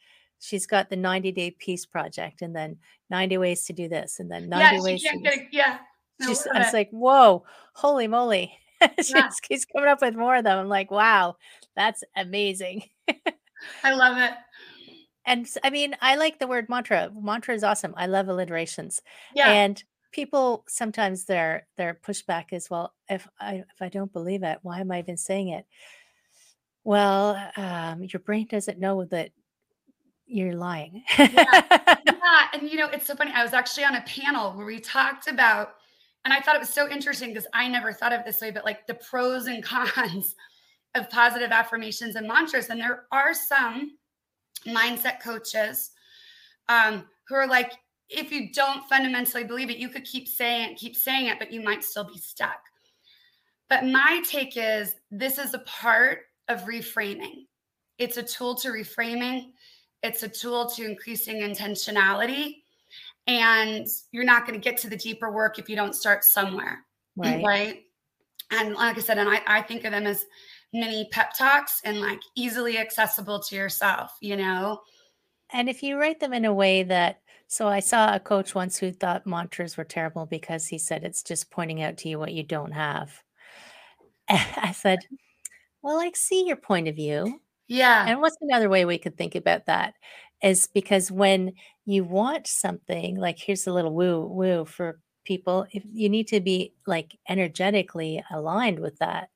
she's 0.43 0.67
got 0.67 0.91
the 0.91 0.97
90 0.97 1.33
day 1.33 1.51
peace 1.53 1.87
project 1.87 2.43
and 2.43 2.55
then 2.55 2.77
90 3.11 3.39
ways 3.39 3.65
to 3.65 3.73
do 3.73 3.89
this 3.89 4.19
and 4.19 4.31
then 4.31 4.49
90 4.49 4.77
yeah, 4.77 4.83
ways. 4.83 5.03
to 5.03 5.39
yeah. 5.53 5.79
No, 6.19 6.27
she's, 6.27 6.47
I 6.53 6.59
was 6.59 6.73
like, 6.73 6.91
whoa, 6.91 7.45
holy 7.75 8.09
moly. 8.09 8.53
she's, 8.99 9.11
yeah. 9.11 9.31
keeps 9.43 9.65
coming 9.65 9.89
up 9.89 10.03
with 10.03 10.17
more 10.17 10.37
of 10.37 10.45
them. 10.45 10.59
I'm 10.59 10.69
like, 10.69 10.91
wow, 10.91 11.37
that's 11.77 12.03
amazing. 12.17 12.83
I 13.85 13.95
love 13.95 14.19
it. 14.19 14.33
And 15.25 15.49
I 15.63 15.71
mean, 15.71 15.95
I 16.01 16.17
like 16.17 16.41
the 16.41 16.49
word 16.49 16.69
mantra. 16.69 17.11
Mantra 17.15 17.55
is 17.55 17.63
awesome. 17.63 17.95
I 17.97 18.07
love 18.07 18.29
alliterations. 18.29 19.01
Yeah. 19.35 19.49
And 19.49 19.83
people 20.11 20.65
sometimes 20.69 21.25
their 21.25 21.67
their 21.77 21.95
pushback 21.95 22.53
is 22.53 22.69
well 22.69 22.93
if 23.09 23.27
i 23.41 23.55
if 23.55 23.81
i 23.81 23.89
don't 23.89 24.13
believe 24.13 24.43
it 24.43 24.59
why 24.61 24.79
am 24.79 24.93
i 24.93 24.99
even 24.99 25.17
saying 25.17 25.49
it 25.49 25.65
well 26.85 27.35
um, 27.57 28.03
your 28.03 28.21
brain 28.21 28.47
doesn't 28.47 28.79
know 28.79 29.07
that 29.07 29.31
you're 30.33 30.55
lying. 30.55 31.03
yeah. 31.19 31.27
yeah. 32.07 32.47
And 32.53 32.69
you 32.69 32.77
know, 32.77 32.89
it's 32.89 33.07
so 33.07 33.15
funny. 33.15 33.33
I 33.35 33.43
was 33.43 33.53
actually 33.53 33.85
on 33.85 33.97
a 33.97 34.03
panel 34.03 34.53
where 34.53 34.67
we 34.67 34.81
talked 34.81 35.29
about, 35.29 35.75
and 36.25 36.33
I 36.33 36.41
thought 36.41 36.55
it 36.55 36.61
was 36.61 36.71
so 36.71 36.89
interesting 36.89 37.31
because 37.31 37.47
I 37.53 37.69
never 37.69 37.93
thought 37.93 38.13
of 38.13 38.25
this 38.25 38.41
way, 38.41 38.51
but 38.51 38.65
like 38.65 38.87
the 38.87 38.95
pros 38.95 39.47
and 39.47 39.63
cons 39.65 40.35
of 40.95 41.09
positive 41.11 41.51
affirmations 41.51 42.17
and 42.17 42.29
mantras. 42.29 42.69
And 42.69 42.81
there 42.81 43.05
are 43.13 43.35
some 43.35 43.97
mindset 44.67 45.21
coaches 45.23 45.91
um, 46.69 47.07
who 47.29 47.35
are 47.35 47.47
like, 47.47 47.73
if 48.09 48.31
you 48.31 48.53
don't 48.53 48.85
fundamentally 48.89 49.45
believe 49.45 49.71
it, 49.71 49.79
you 49.79 49.89
could 49.89 50.05
keep 50.05 50.29
saying 50.29 50.73
it, 50.73 50.79
keep 50.79 50.97
saying 50.97 51.27
it, 51.27 51.39
but 51.39 51.51
you 51.51 51.63
might 51.63 51.83
still 51.83 52.05
be 52.05 52.19
stuck. 52.19 52.61
But 53.69 53.87
my 53.87 54.23
take 54.29 54.57
is 54.57 54.97
this 55.11 55.39
is 55.39 55.55
a 55.55 55.61
part 55.61 56.21
of 56.49 56.65
reframing. 56.65 57.47
It's 57.99 58.19
a 58.19 58.23
tool 58.23 58.55
to 58.57 58.69
reframing, 58.69 59.53
it's 60.03 60.23
a 60.23 60.29
tool 60.29 60.69
to 60.71 60.85
increasing 60.85 61.37
intentionality. 61.41 62.57
And 63.27 63.87
you're 64.11 64.25
not 64.25 64.47
going 64.47 64.61
to 64.61 64.65
get 64.65 64.79
to 64.81 64.89
the 64.89 64.97
deeper 64.97 65.31
work 65.31 65.59
if 65.59 65.69
you 65.69 65.77
don't 65.77 65.95
start 65.95 66.25
somewhere. 66.25 66.85
Right. 67.17 67.45
Right. 67.45 67.83
And 68.51 68.75
like 68.75 68.99
I 68.99 69.01
said, 69.01 69.19
and 69.19 69.29
I, 69.29 69.41
I 69.47 69.63
think 69.63 69.85
of 69.85 69.93
them 69.93 70.07
as 70.07 70.25
mini 70.73 71.09
pep 71.11 71.35
talks 71.37 71.81
and 71.85 72.01
like 72.01 72.21
easily 72.35 72.79
accessible 72.79 73.41
to 73.41 73.57
yourself, 73.57 74.17
you 74.21 74.37
know? 74.37 74.81
And 75.53 75.69
if 75.69 75.83
you 75.83 75.99
write 75.99 76.21
them 76.21 76.33
in 76.33 76.45
a 76.45 76.53
way 76.53 76.83
that, 76.83 77.21
so 77.47 77.69
I 77.69 77.81
saw 77.81 78.15
a 78.15 78.21
coach 78.21 78.55
once 78.55 78.79
who 78.79 78.91
thought 78.91 79.27
mantras 79.27 79.77
were 79.77 79.85
terrible 79.85 80.27
because 80.27 80.67
he 80.67 80.79
said 80.79 81.05
it's 81.05 81.23
just 81.23 81.51
pointing 81.51 81.83
out 81.83 81.99
to 81.99 82.09
you 82.09 82.19
what 82.19 82.33
you 82.33 82.43
don't 82.43 82.73
have. 82.73 83.23
I 84.29 84.73
said, 84.73 85.01
well, 85.83 86.01
I 86.01 86.11
see 86.15 86.47
your 86.47 86.57
point 86.57 86.89
of 86.89 86.97
view. 86.97 87.41
Yeah. 87.73 88.05
And 88.07 88.21
what's 88.21 88.37
another 88.43 88.69
way 88.69 88.85
we 88.85 88.99
could 88.99 89.17
think 89.17 89.35
about 89.35 89.65
that? 89.65 89.95
Is 90.43 90.67
because 90.67 91.11
when 91.11 91.55
you 91.87 92.05
want 92.05 92.47
something, 92.47 93.17
like 93.17 93.39
here's 93.39 93.67
a 93.67 93.73
little 93.73 93.95
woo 93.95 94.27
woo 94.27 94.67
for 94.67 95.01
people, 95.25 95.67
if 95.71 95.83
you 95.91 96.11
need 96.11 96.29
to 96.29 96.41
be 96.41 96.75
like 96.87 97.17
energetically 97.31 98.23
aligned 98.31 98.79
with 98.79 98.99
that. 98.99 99.31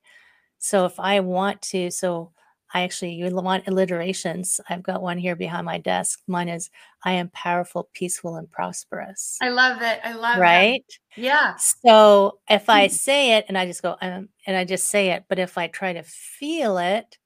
So 0.59 0.85
if 0.85 1.01
I 1.01 1.21
want 1.21 1.63
to, 1.63 1.91
so 1.91 2.33
I 2.75 2.83
actually 2.83 3.13
you 3.13 3.35
want 3.35 3.69
alliterations. 3.69 4.61
I've 4.69 4.83
got 4.83 5.01
one 5.01 5.17
here 5.17 5.37
behind 5.37 5.65
my 5.65 5.79
desk. 5.79 6.21
Mine 6.27 6.51
is 6.51 6.69
I 7.07 7.13
am 7.13 7.31
powerful, 7.31 7.89
peaceful, 7.95 8.37
and 8.37 8.51
prosperous. 8.51 9.39
I 9.41 9.49
love 9.49 9.81
it. 9.81 10.01
I 10.05 10.13
love 10.13 10.37
it. 10.37 10.41
right. 10.41 10.85
Yeah. 11.17 11.57
So 11.57 12.41
if 12.51 12.69
I 12.69 12.89
say 12.89 13.39
it 13.39 13.47
and 13.49 13.57
I 13.57 13.65
just 13.65 13.83
go 13.83 13.97
um, 14.03 14.29
and 14.47 14.57
I 14.59 14.67
just 14.67 14.89
say 14.89 15.13
it, 15.13 15.25
but 15.31 15.39
if 15.39 15.57
I 15.57 15.69
try 15.69 15.95
to 15.95 16.03
feel 16.03 16.77
it 16.77 17.17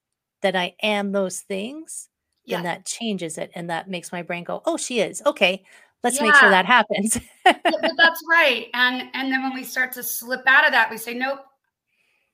that 0.42 0.56
I 0.56 0.74
am 0.82 1.12
those 1.12 1.40
things, 1.40 2.08
yeah. 2.44 2.56
then 2.56 2.64
that 2.64 2.86
changes 2.86 3.38
it 3.38 3.50
and 3.54 3.70
that 3.70 3.88
makes 3.88 4.12
my 4.12 4.22
brain 4.22 4.44
go, 4.44 4.62
"Oh, 4.64 4.76
she 4.76 5.00
is." 5.00 5.22
Okay. 5.26 5.64
Let's 6.02 6.16
yeah. 6.16 6.22
make 6.24 6.34
sure 6.36 6.48
that 6.48 6.64
happens. 6.64 7.18
but 7.44 7.62
that's 7.96 8.22
right. 8.28 8.68
And 8.74 9.10
and 9.14 9.30
then 9.30 9.42
when 9.42 9.54
we 9.54 9.64
start 9.64 9.92
to 9.92 10.02
slip 10.02 10.42
out 10.46 10.64
of 10.64 10.72
that, 10.72 10.90
we 10.90 10.96
say, 10.96 11.14
"Nope. 11.14 11.40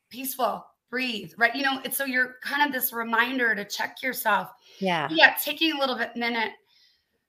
Peaceful, 0.09 0.64
breathe, 0.88 1.32
right? 1.36 1.54
You 1.54 1.62
know, 1.62 1.80
it's 1.84 1.96
so 1.96 2.04
you're 2.04 2.36
kind 2.42 2.66
of 2.66 2.72
this 2.72 2.92
reminder 2.92 3.54
to 3.54 3.64
check 3.64 4.02
yourself. 4.02 4.50
Yeah. 4.78 5.09
Yeah. 5.11 5.34
Taking 5.42 5.72
a 5.72 5.78
little 5.78 5.96
bit 5.96 6.16
minute 6.16 6.52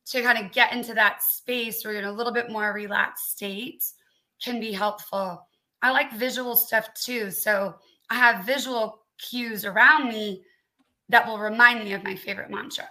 to 0.07 0.21
kind 0.21 0.43
of 0.43 0.51
get 0.51 0.71
into 0.71 0.93
that 0.93 1.21
space 1.21 1.84
where 1.84 1.93
you're 1.93 2.03
in 2.03 2.07
a 2.07 2.11
little 2.11 2.32
bit 2.32 2.49
more 2.49 2.71
relaxed 2.71 3.32
state 3.32 3.84
can 4.41 4.59
be 4.59 4.71
helpful. 4.71 5.45
I 5.82 5.91
like 5.91 6.13
visual 6.13 6.55
stuff 6.55 6.93
too. 6.93 7.32
So 7.32 7.75
I 8.09 8.15
have 8.15 8.45
visual 8.45 8.99
cues 9.17 9.65
around 9.65 10.09
me 10.09 10.43
that 11.10 11.28
will 11.28 11.39
remind 11.39 11.84
me 11.84 11.93
of 11.93 12.03
my 12.03 12.16
favorite 12.16 12.49
mantra. 12.49 12.88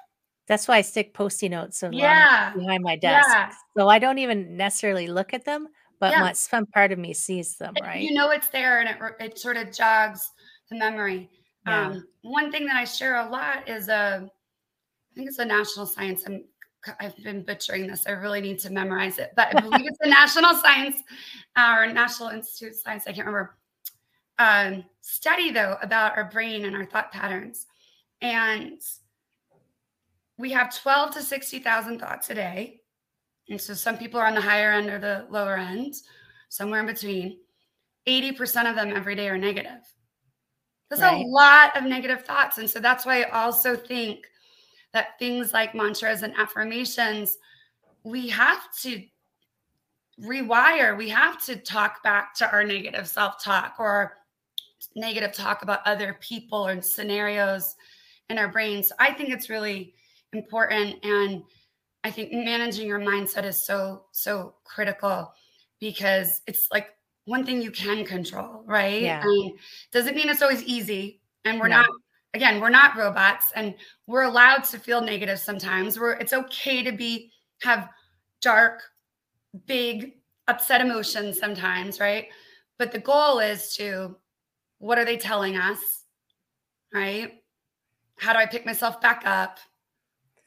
That's 0.47 0.69
why 0.69 0.77
I 0.77 0.83
stick 0.83 1.12
post-it 1.12 1.49
notes 1.49 1.83
yeah. 1.91 2.53
behind 2.55 2.83
my 2.83 2.97
desk. 2.97 3.29
Yeah. 3.29 3.53
So 3.77 3.89
I 3.89 3.99
don't 3.99 4.19
even 4.19 4.57
necessarily 4.57 5.09
look 5.09 5.35
at 5.35 5.45
them, 5.45 5.67
but 5.99 6.12
yeah. 6.12 6.33
some 6.33 6.67
part 6.67 6.93
of 6.93 6.99
me 6.99 7.14
sees 7.14 7.57
them, 7.57 7.75
right? 7.83 8.01
You 8.01 8.14
know 8.14 8.31
it's 8.31 8.49
there 8.49 8.81
and 8.81 8.89
it, 8.89 8.97
it 9.19 9.39
sort 9.39 9.57
of 9.57 9.73
jogs 9.73 10.31
the 10.71 10.77
memory. 10.77 11.31
Yeah. 11.67 11.89
Um, 11.89 12.07
one 12.23 12.53
thing 12.53 12.67
that 12.67 12.77
I 12.77 12.85
share 12.85 13.17
a 13.27 13.29
lot 13.29 13.69
is 13.69 13.89
a, 13.89 13.95
uh, 13.95 14.21
I 14.21 15.14
think 15.14 15.29
it's 15.29 15.39
a 15.39 15.45
national 15.45 15.87
science. 15.87 16.23
I'm, 16.27 16.45
I've 17.01 17.17
been 17.25 17.43
butchering 17.43 17.89
this. 17.89 18.07
I 18.07 18.12
really 18.12 18.41
need 18.41 18.61
to 18.61 18.71
memorize 18.71 19.19
it, 19.19 19.33
but 19.35 19.55
I 19.57 19.61
believe 19.61 19.87
it's 19.87 19.99
a 20.03 20.09
national 20.09 20.55
science 20.55 21.03
uh, 21.57 21.75
or 21.79 21.93
National 21.93 22.29
Institute 22.29 22.73
of 22.73 22.77
Science. 22.77 23.05
I 23.07 23.12
can't 23.12 23.27
remember. 23.27 23.57
Um, 24.39 24.85
study 25.01 25.51
though 25.51 25.79
about 25.81 26.17
our 26.17 26.31
brain 26.31 26.67
and 26.67 26.77
our 26.77 26.85
thought 26.85 27.11
patterns, 27.11 27.67
and 28.21 28.81
we 30.39 30.51
have 30.53 30.77
12 30.77 31.14
to 31.14 31.23
60,000 31.23 31.99
thoughts 31.99 32.31
a 32.31 32.35
day. 32.35 32.81
And 33.49 33.61
so 33.61 33.75
some 33.75 33.97
people 33.97 34.21
are 34.21 34.27
on 34.27 34.35
the 34.35 34.41
higher 34.41 34.73
end 34.73 34.91
or 34.91 34.99
the 34.99 35.27
lower 35.31 35.57
end, 35.57 35.95
somewhere 36.49 36.81
in 36.81 36.87
between. 36.87 37.39
80% 38.07 38.69
of 38.69 38.77
them 38.77 38.93
every 38.95 39.14
day 39.14 39.29
are 39.29 39.39
negative. 39.39 39.81
There's 40.89 41.01
right. 41.01 41.25
a 41.25 41.29
lot 41.29 41.77
of 41.77 41.85
negative 41.85 42.25
thoughts. 42.25 42.59
And 42.59 42.69
so 42.69 42.79
that's 42.79 43.05
why 43.05 43.23
I 43.23 43.31
also 43.31 43.77
think 43.77 44.27
that 44.93 45.19
things 45.19 45.53
like 45.53 45.75
mantras 45.75 46.23
and 46.23 46.35
affirmations, 46.37 47.39
we 48.05 48.29
have 48.29 48.73
to 48.83 49.03
rewire, 50.23 50.97
we 50.97 51.09
have 51.09 51.45
to 51.47 51.57
talk 51.57 52.03
back 52.03 52.35
to 52.37 52.51
our 52.51 52.64
negative 52.64 53.09
self 53.09 53.43
talk 53.43 53.75
or 53.79 54.19
negative 54.95 55.33
talk 55.33 55.62
about 55.62 55.81
other 55.87 56.17
people 56.21 56.67
or 56.67 56.81
scenarios 56.81 57.75
in 58.31 58.39
our 58.39 58.49
brains. 58.49 58.93
I 58.99 59.12
think 59.12 59.31
it's 59.31 59.49
really 59.49 59.95
important. 60.33 61.05
And 61.05 61.43
I 62.05 62.11
think 62.11 62.33
managing 62.33 62.87
your 62.87 63.01
mindset 63.01 63.45
is 63.45 63.64
so, 63.64 64.05
so 64.12 64.55
critical 64.64 65.33
because 65.81 66.43
it's 66.47 66.68
like 66.72 66.89
one 67.24 67.45
thing 67.45 67.61
you 67.61 67.70
can 67.70 68.05
control, 68.05 68.62
right? 68.66 69.03
Yeah. 69.03 69.22
doesn't 69.93 70.14
mean 70.14 70.29
it's 70.29 70.43
always 70.43 70.62
easy. 70.62 71.20
And 71.45 71.61
we're 71.61 71.68
no. 71.68 71.83
not, 71.83 71.91
again, 72.35 72.61
we're 72.61 72.70
not 72.70 72.97
robots 72.97 73.53
and 73.55 73.74
we're 74.07 74.22
allowed 74.22 74.64
to 74.64 74.79
feel 74.79 75.01
negative 75.01 75.39
sometimes. 75.39 75.99
We're 75.99 76.12
it's 76.12 76.33
okay 76.33 76.83
to 76.83 76.93
be 76.93 77.31
have 77.62 77.89
dark, 78.41 78.83
big, 79.66 80.14
upset 80.49 80.81
emotions 80.81 81.39
sometimes, 81.39 82.01
right? 82.01 82.27
But 82.79 82.93
the 82.93 82.99
goal 82.99 83.39
is 83.39 83.74
to 83.77 84.16
what 84.79 84.99
are 84.99 85.05
they 85.05 85.16
telling 85.16 85.57
us? 85.57 85.79
Right? 86.93 87.41
How 88.19 88.33
do 88.33 88.39
I 88.39 88.47
pick 88.47 88.67
myself 88.67 89.01
back 89.01 89.23
up? 89.25 89.59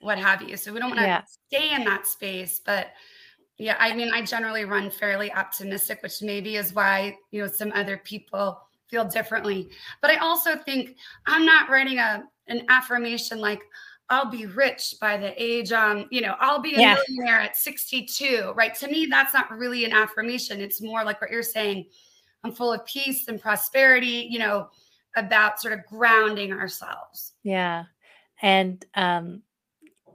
What 0.01 0.17
have 0.17 0.41
you? 0.41 0.57
So 0.57 0.73
we 0.73 0.79
don't 0.79 0.89
want 0.89 1.01
to 1.01 1.05
yeah. 1.05 1.21
stay 1.47 1.73
in 1.73 1.83
that 1.83 2.07
space, 2.07 2.61
but 2.65 2.87
yeah, 3.57 3.75
I 3.77 3.93
mean, 3.93 4.11
I 4.13 4.21
generally 4.21 4.63
run 4.63 4.89
fairly 4.89 5.31
optimistic, 5.33 6.01
which 6.01 6.21
maybe 6.21 6.55
is 6.55 6.73
why, 6.73 7.17
you 7.31 7.41
know, 7.41 7.47
some 7.47 7.73
other 7.75 7.97
people 7.97 8.61
feel 8.87 9.03
differently. 9.05 9.69
But 10.01 10.11
I 10.11 10.15
also 10.15 10.55
think 10.55 10.95
I'm 11.27 11.45
not 11.45 11.69
writing 11.69 11.99
a 11.99 12.23
an 12.47 12.65
affirmation 12.69 13.39
like 13.39 13.61
I'll 14.09 14.31
be 14.31 14.47
rich 14.47 14.95
by 14.99 15.17
the 15.17 15.33
age 15.41 15.71
um, 15.71 16.07
you 16.09 16.21
know, 16.21 16.35
I'll 16.39 16.61
be 16.61 16.73
a 16.73 16.79
yeah. 16.79 16.95
millionaire 17.07 17.41
at 17.41 17.55
62, 17.55 18.53
right? 18.55 18.73
To 18.75 18.87
me, 18.87 19.05
that's 19.05 19.33
not 19.33 19.51
really 19.51 19.85
an 19.85 19.91
affirmation. 19.91 20.61
It's 20.61 20.81
more 20.81 21.03
like 21.03 21.21
what 21.21 21.29
you're 21.29 21.43
saying. 21.43 21.85
I'm 22.43 22.53
full 22.53 22.73
of 22.73 22.85
peace 22.85 23.27
and 23.27 23.39
prosperity, 23.39 24.27
you 24.29 24.39
know, 24.39 24.69
about 25.19 25.59
sort 25.59 25.73
of 25.73 25.85
grounding 25.85 26.51
ourselves. 26.51 27.33
Yeah. 27.43 27.85
And 28.41 28.83
um 28.95 29.43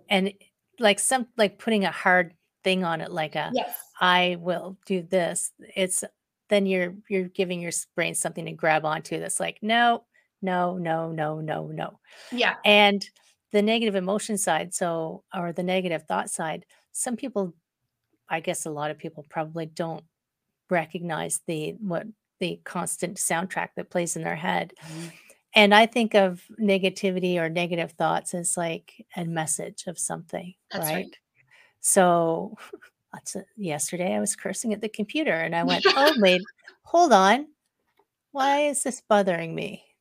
and 0.09 0.33
like 0.79 0.99
some 0.99 1.27
like 1.37 1.59
putting 1.59 1.85
a 1.85 1.91
hard 1.91 2.35
thing 2.63 2.85
on 2.85 3.01
it 3.01 3.13
like 3.13 3.37
a 3.37 3.51
yes. 3.53 3.77
I 4.01 4.37
will 4.41 4.77
do 4.87 5.03
this. 5.03 5.53
It's 5.77 6.05
then 6.49 6.67
you're 6.67 6.95
you're 7.09 7.29
giving 7.29 7.61
your 7.61 7.73
brain 7.95 8.15
something 8.15 8.45
to 8.47 8.53
grab 8.53 8.85
onto 8.85 9.19
that's 9.19 9.41
like 9.41 9.59
no, 9.63 10.05
no, 10.43 10.77
no, 10.79 11.13
no, 11.13 11.41
no, 11.41 11.67
no. 11.69 11.99
Yeah. 12.33 12.57
And 12.65 13.09
the 13.53 13.63
negative 13.63 13.95
emotion 13.95 14.37
side, 14.37 14.75
so 14.75 15.23
or 15.35 15.53
the 15.53 15.63
negative 15.63 16.05
thought 16.09 16.31
side, 16.31 16.67
some 16.93 17.17
people 17.17 17.55
I 18.29 18.41
guess 18.41 18.67
a 18.67 18.71
lot 18.71 18.91
of 18.91 18.99
people 18.99 19.25
probably 19.29 19.67
don't 19.67 20.05
recognize 20.71 21.41
the 21.47 21.75
what 21.81 22.07
the 22.41 22.61
constant 22.65 23.17
soundtrack 23.17 23.69
that 23.77 23.91
plays 23.91 24.17
in 24.17 24.23
their 24.23 24.37
head. 24.37 24.75
Mm-hmm. 24.87 25.09
And 25.57 25.75
I 25.75 25.87
think 25.87 26.15
of 26.15 26.43
negativity 26.61 27.37
or 27.37 27.49
negative 27.49 27.93
thoughts 27.93 28.35
as 28.35 28.57
like 28.57 28.93
a 29.17 29.25
message 29.25 29.85
of 29.87 29.99
something, 29.99 30.55
That's 30.71 30.87
right? 30.87 30.95
right. 30.95 31.17
So 31.81 32.57
a, 33.13 33.45
yesterday 33.57 34.15
I 34.15 34.21
was 34.21 34.35
cursing 34.35 34.73
at 34.73 34.81
the 34.81 34.89
computer 34.89 35.33
and 35.33 35.55
I 35.55 35.63
went, 35.63 35.85
oh, 35.87 36.13
wait, 36.19 36.43
hold 36.83 37.13
on. 37.13 37.47
Why 38.33 38.63
is 38.63 38.83
this 38.83 39.03
bothering 39.09 39.55
me? 39.55 39.85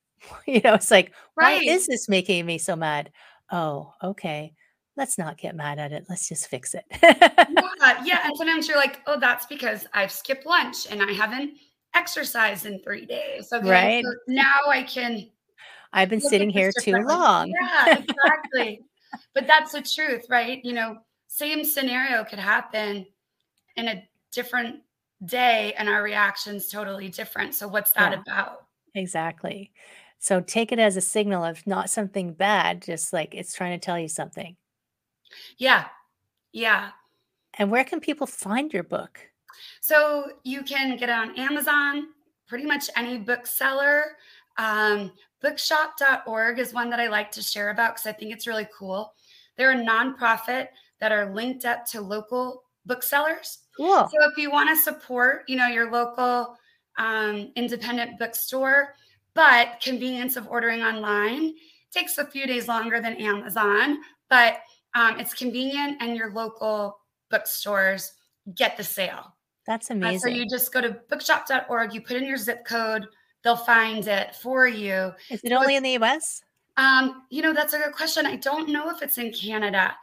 You 0.47 0.61
know, 0.63 0.75
it's 0.75 0.89
like, 0.89 1.11
right. 1.35 1.61
why 1.61 1.73
is 1.73 1.85
this 1.85 2.07
making 2.07 2.45
me 2.45 2.57
so 2.57 2.77
mad? 2.77 3.11
Oh, 3.51 3.91
okay. 4.01 4.53
Let's 4.95 5.17
not 5.17 5.37
get 5.37 5.53
mad 5.53 5.79
at 5.79 5.91
it. 5.91 6.05
Let's 6.07 6.29
just 6.29 6.47
fix 6.47 6.73
it. 6.73 6.85
yeah, 7.03 8.03
yeah. 8.05 8.19
And 8.23 8.37
sometimes 8.37 8.69
you're 8.69 8.77
like, 8.77 9.01
oh, 9.05 9.19
that's 9.19 9.45
because 9.47 9.85
I've 9.93 10.13
skipped 10.13 10.45
lunch 10.45 10.87
and 10.89 11.01
I 11.01 11.11
haven't 11.11 11.57
exercised 11.95 12.65
in 12.65 12.79
three 12.79 13.05
days. 13.05 13.51
Okay. 13.51 13.69
Right. 13.69 14.03
So 14.03 14.13
now 14.27 14.59
I 14.67 14.83
can. 14.83 15.29
I've 15.91 16.09
been 16.09 16.21
sitting 16.21 16.49
here 16.49 16.71
too 16.81 16.97
long. 16.97 17.49
Yeah, 17.49 17.97
exactly. 17.99 18.81
but 19.33 19.45
that's 19.45 19.73
the 19.73 19.81
truth, 19.81 20.25
right? 20.29 20.63
You 20.63 20.73
know, 20.73 20.97
same 21.27 21.63
scenario 21.63 22.23
could 22.23 22.39
happen 22.39 23.05
in 23.75 23.87
a 23.87 24.07
different 24.31 24.81
day 25.25 25.73
and 25.77 25.87
our 25.87 26.03
reaction's 26.03 26.67
totally 26.67 27.09
different. 27.09 27.53
So 27.53 27.67
what's 27.67 27.91
that 27.93 28.11
yeah, 28.11 28.21
about? 28.21 28.65
Exactly. 28.95 29.71
So 30.19 30.41
take 30.41 30.71
it 30.71 30.79
as 30.79 30.95
a 30.95 31.01
signal 31.01 31.43
of 31.43 31.65
not 31.67 31.89
something 31.89 32.33
bad, 32.33 32.81
just 32.81 33.13
like 33.13 33.35
it's 33.35 33.53
trying 33.53 33.77
to 33.79 33.85
tell 33.85 33.99
you 33.99 34.07
something. 34.07 34.55
Yeah. 35.57 35.87
Yeah. 36.51 36.91
And 37.55 37.69
where 37.69 37.83
can 37.83 37.99
people 37.99 38.27
find 38.27 38.71
your 38.73 38.83
book? 38.83 39.19
So 39.81 40.33
you 40.43 40.63
can 40.63 40.97
get 40.97 41.09
it 41.09 41.13
on 41.13 41.37
Amazon, 41.37 42.07
pretty 42.47 42.65
much 42.65 42.89
any 42.95 43.17
bookseller. 43.17 44.17
Um, 44.57 45.11
bookshop.org 45.41 46.59
is 46.59 46.73
one 46.73 46.89
that 46.89 46.99
I 46.99 47.07
like 47.07 47.31
to 47.31 47.41
share 47.41 47.69
about 47.69 47.95
because 47.95 48.07
I 48.07 48.13
think 48.13 48.31
it's 48.31 48.47
really 48.47 48.67
cool. 48.77 49.13
They're 49.57 49.71
a 49.71 49.75
nonprofit 49.75 50.67
that 50.99 51.11
are 51.11 51.33
linked 51.33 51.65
up 51.65 51.85
to 51.87 52.01
local 52.01 52.63
booksellers. 52.85 53.59
Cool. 53.75 54.09
So 54.09 54.29
if 54.29 54.37
you 54.37 54.51
want 54.51 54.69
to 54.69 54.75
support, 54.75 55.43
you 55.47 55.57
know, 55.57 55.67
your 55.67 55.91
local 55.91 56.57
um, 56.97 57.51
independent 57.55 58.19
bookstore, 58.19 58.95
but 59.33 59.81
convenience 59.81 60.35
of 60.35 60.47
ordering 60.47 60.81
online 60.81 61.55
takes 61.91 62.17
a 62.17 62.25
few 62.25 62.47
days 62.47 62.67
longer 62.67 62.99
than 63.01 63.15
Amazon, 63.15 63.97
but 64.29 64.61
um, 64.95 65.19
it's 65.19 65.33
convenient 65.33 65.97
and 66.01 66.15
your 66.15 66.31
local 66.31 66.99
bookstores 67.29 68.13
get 68.55 68.77
the 68.77 68.83
sale. 68.83 69.32
That's 69.65 69.89
amazing. 69.89 70.17
Uh, 70.17 70.19
so 70.19 70.27
you 70.29 70.47
just 70.47 70.73
go 70.73 70.81
to 70.81 70.97
bookshop.org, 71.09 71.93
you 71.93 72.01
put 72.01 72.17
in 72.17 72.25
your 72.25 72.37
zip 72.37 72.65
code, 72.65 73.07
they'll 73.43 73.55
find 73.55 74.07
it 74.07 74.35
for 74.35 74.67
you. 74.67 75.11
Is 75.29 75.41
it 75.43 75.49
so 75.49 75.57
only 75.57 75.75
in 75.75 75.83
the 75.83 75.97
US? 75.99 76.43
Um, 76.77 77.23
you 77.29 77.41
know, 77.41 77.53
that's 77.53 77.73
a 77.73 77.77
good 77.77 77.93
question. 77.93 78.25
I 78.25 78.35
don't 78.35 78.69
know 78.69 78.89
if 78.89 79.01
it's 79.01 79.17
in 79.17 79.31
Canada. 79.31 79.95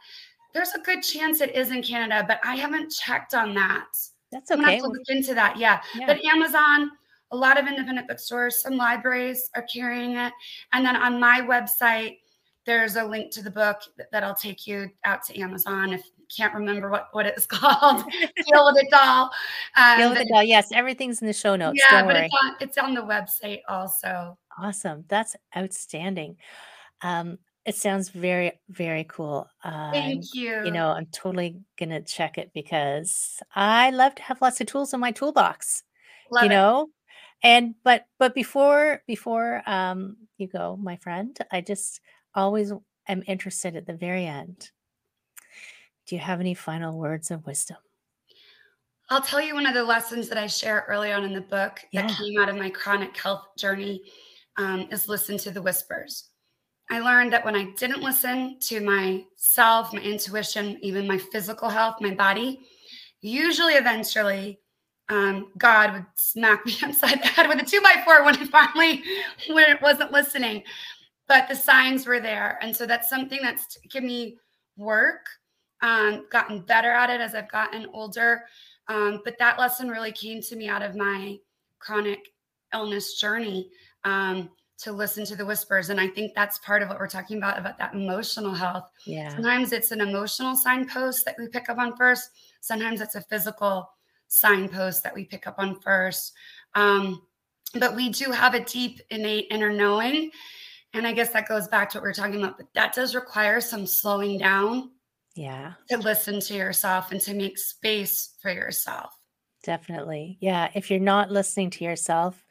There's 0.53 0.71
a 0.71 0.79
good 0.79 1.01
chance 1.01 1.41
it 1.41 1.55
is 1.55 1.71
in 1.71 1.81
Canada, 1.83 2.25
but 2.27 2.39
I 2.43 2.55
haven't 2.55 2.91
checked 2.91 3.33
on 3.33 3.53
that. 3.55 3.87
That's 4.31 4.51
okay. 4.51 4.61
I'm 4.61 4.67
have 4.67 4.79
to 4.79 4.87
look 4.87 5.09
into 5.09 5.33
that. 5.33 5.57
Yeah. 5.57 5.81
yeah. 5.97 6.07
But 6.07 6.23
Amazon, 6.23 6.91
a 7.31 7.37
lot 7.37 7.59
of 7.59 7.67
independent 7.67 8.07
bookstores, 8.07 8.61
some 8.61 8.77
libraries 8.77 9.49
are 9.55 9.63
carrying 9.63 10.17
it. 10.17 10.33
And 10.73 10.85
then 10.85 10.95
on 10.95 11.19
my 11.19 11.41
website, 11.41 12.19
there's 12.65 12.95
a 12.95 13.03
link 13.03 13.31
to 13.31 13.41
the 13.41 13.51
book 13.51 13.81
that'll 14.11 14.35
take 14.35 14.67
you 14.67 14.89
out 15.03 15.23
to 15.25 15.39
Amazon 15.39 15.93
if 15.93 16.03
can't 16.35 16.53
remember 16.53 16.89
what, 16.89 17.09
what 17.11 17.25
it's 17.25 17.45
called. 17.47 18.03
Deal 18.11 18.65
with 18.65 18.83
it 18.83 18.89
doll. 18.91 19.29
Um, 19.75 19.97
Deal 19.97 20.09
with 20.09 20.19
it 20.19 20.27
doll. 20.29 20.43
Yes, 20.43 20.71
everything's 20.73 21.21
in 21.21 21.27
the 21.27 21.33
show 21.33 21.55
notes. 21.55 21.81
Yeah, 21.89 22.01
Don't 22.01 22.07
but 22.07 22.17
it's 22.17 22.35
on, 22.43 22.55
it's 22.59 22.77
on 22.77 22.93
the 22.93 23.01
website 23.01 23.61
also. 23.67 24.37
Awesome. 24.57 25.05
That's 25.07 25.35
outstanding. 25.55 26.37
Um, 27.01 27.37
it 27.65 27.75
sounds 27.75 28.09
very, 28.09 28.59
very 28.69 29.03
cool. 29.03 29.47
Um, 29.63 29.91
Thank 29.91 30.33
you. 30.33 30.63
You 30.65 30.71
know, 30.71 30.89
I'm 30.89 31.05
totally 31.07 31.59
gonna 31.77 32.01
check 32.01 32.37
it 32.37 32.51
because 32.53 33.39
I 33.55 33.91
love 33.91 34.15
to 34.15 34.23
have 34.23 34.41
lots 34.41 34.59
of 34.61 34.67
tools 34.67 34.93
in 34.93 34.99
my 34.99 35.11
toolbox. 35.11 35.83
Love 36.31 36.43
you 36.43 36.49
it. 36.49 36.53
know, 36.53 36.89
and 37.43 37.75
but 37.83 38.05
but 38.17 38.33
before 38.33 39.03
before 39.05 39.61
um 39.67 40.17
you 40.37 40.47
go, 40.47 40.75
my 40.81 40.95
friend, 40.97 41.37
I 41.51 41.61
just 41.61 42.01
always 42.33 42.73
am 43.07 43.23
interested 43.27 43.75
at 43.75 43.85
the 43.85 43.93
very 43.93 44.25
end. 44.25 44.71
Do 46.11 46.17
you 46.17 46.21
have 46.23 46.41
any 46.41 46.53
final 46.53 46.99
words 46.99 47.31
of 47.31 47.47
wisdom? 47.47 47.77
I'll 49.09 49.21
tell 49.21 49.39
you 49.39 49.53
one 49.53 49.65
of 49.65 49.73
the 49.73 49.81
lessons 49.85 50.27
that 50.27 50.37
I 50.37 50.45
share 50.45 50.83
early 50.89 51.09
on 51.13 51.23
in 51.23 51.31
the 51.31 51.39
book 51.39 51.79
yeah. 51.93 52.01
that 52.01 52.17
came 52.17 52.37
out 52.37 52.49
of 52.49 52.57
my 52.57 52.69
chronic 52.69 53.15
health 53.15 53.45
journey 53.57 54.01
um, 54.57 54.89
is 54.91 55.07
listen 55.07 55.37
to 55.37 55.51
the 55.51 55.61
whispers. 55.61 56.31
I 56.89 56.99
learned 56.99 57.31
that 57.31 57.45
when 57.45 57.55
I 57.55 57.71
didn't 57.77 58.01
listen 58.01 58.59
to 58.59 58.81
myself, 58.81 59.93
my 59.93 60.01
intuition, 60.01 60.77
even 60.81 61.07
my 61.07 61.17
physical 61.17 61.69
health, 61.69 61.95
my 62.01 62.13
body, 62.13 62.59
usually 63.21 63.75
eventually 63.75 64.59
um, 65.07 65.47
God 65.57 65.93
would 65.93 66.05
smack 66.15 66.65
me 66.65 66.75
upside 66.83 67.23
the 67.23 67.27
head 67.27 67.47
with 67.47 67.61
a 67.61 67.65
two 67.65 67.79
by 67.79 68.01
four 68.03 68.25
when 68.25 68.35
I 68.35 68.45
finally 68.47 69.01
when 69.47 69.69
it 69.69 69.81
wasn't 69.81 70.11
listening. 70.11 70.63
But 71.29 71.47
the 71.47 71.55
signs 71.55 72.05
were 72.05 72.19
there. 72.19 72.59
And 72.61 72.75
so 72.75 72.85
that's 72.85 73.09
something 73.09 73.39
that's 73.41 73.77
given 73.89 74.09
me 74.09 74.35
work, 74.75 75.25
um, 75.81 76.25
gotten 76.31 76.61
better 76.61 76.91
at 76.91 77.09
it 77.09 77.21
as 77.21 77.35
I've 77.35 77.51
gotten 77.51 77.87
older. 77.93 78.43
Um, 78.87 79.21
but 79.23 79.37
that 79.39 79.59
lesson 79.59 79.89
really 79.89 80.11
came 80.11 80.41
to 80.41 80.55
me 80.55 80.67
out 80.67 80.81
of 80.81 80.95
my 80.95 81.37
chronic 81.79 82.33
illness 82.73 83.19
journey. 83.19 83.69
Um, 84.03 84.49
to 84.81 84.91
listen 84.91 85.23
to 85.25 85.35
the 85.35 85.45
whispers. 85.45 85.89
And 85.89 85.99
I 85.99 86.07
think 86.07 86.33
that's 86.33 86.57
part 86.59 86.81
of 86.81 86.89
what 86.89 86.99
we're 86.99 87.07
talking 87.07 87.37
about, 87.37 87.59
about 87.59 87.77
that 87.77 87.93
emotional 87.93 88.53
health. 88.53 88.89
Yeah. 89.05 89.29
Sometimes 89.29 89.73
it's 89.73 89.91
an 89.91 90.01
emotional 90.01 90.55
signpost 90.55 91.23
that 91.25 91.35
we 91.37 91.47
pick 91.47 91.69
up 91.69 91.77
on 91.77 91.95
first. 91.95 92.31
Sometimes 92.61 92.99
it's 92.99 93.15
a 93.15 93.21
physical 93.21 93.89
signpost 94.27 95.03
that 95.03 95.13
we 95.13 95.25
pick 95.25 95.45
up 95.45 95.55
on 95.59 95.79
first. 95.81 96.33
Um, 96.73 97.21
but 97.75 97.95
we 97.95 98.09
do 98.09 98.31
have 98.31 98.55
a 98.55 98.65
deep, 98.65 99.01
innate 99.11 99.47
inner 99.51 99.71
knowing. 99.71 100.31
And 100.93 101.05
I 101.05 101.13
guess 101.13 101.29
that 101.29 101.47
goes 101.47 101.67
back 101.67 101.89
to 101.91 101.99
what 101.99 102.03
we 102.03 102.09
are 102.09 102.13
talking 102.13 102.41
about, 102.41 102.57
but 102.57 102.73
that 102.73 102.93
does 102.93 103.13
require 103.13 103.61
some 103.61 103.85
slowing 103.85 104.39
down. 104.39 104.89
Yeah. 105.35 105.73
To 105.89 105.97
listen 105.97 106.39
to 106.41 106.53
yourself 106.53 107.11
and 107.11 107.21
to 107.21 107.33
make 107.33 107.57
space 107.57 108.35
for 108.41 108.51
yourself. 108.51 109.11
Definitely. 109.63 110.37
Yeah. 110.41 110.69
If 110.73 110.89
you're 110.89 110.99
not 110.99 111.31
listening 111.31 111.69
to 111.71 111.83
yourself, 111.83 112.43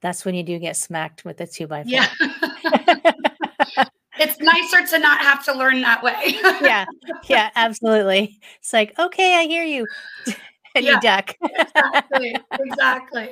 that's 0.00 0.24
when 0.24 0.34
you 0.34 0.42
do 0.42 0.58
get 0.58 0.76
smacked 0.76 1.24
with 1.24 1.40
a 1.40 1.46
two 1.46 1.66
by 1.66 1.82
four. 1.82 1.90
Yeah. 1.90 2.08
it's 4.18 4.38
nicer 4.40 4.86
to 4.86 4.98
not 4.98 5.20
have 5.20 5.44
to 5.46 5.54
learn 5.54 5.80
that 5.80 6.02
way. 6.02 6.14
yeah. 6.62 6.84
Yeah, 7.28 7.50
absolutely. 7.56 8.38
It's 8.58 8.72
like, 8.72 8.96
okay, 8.98 9.36
I 9.36 9.44
hear 9.44 9.64
you. 9.64 9.86
and 10.74 10.84
yeah, 10.84 10.94
you 10.94 11.00
duck. 11.00 11.34
exactly. 11.42 12.36
Exactly. 12.60 13.30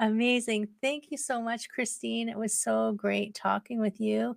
Amazing. 0.00 0.68
Thank 0.80 1.10
you 1.10 1.18
so 1.18 1.40
much, 1.40 1.68
Christine. 1.68 2.28
It 2.28 2.38
was 2.38 2.58
so 2.58 2.92
great 2.92 3.34
talking 3.34 3.80
with 3.80 4.00
you. 4.00 4.36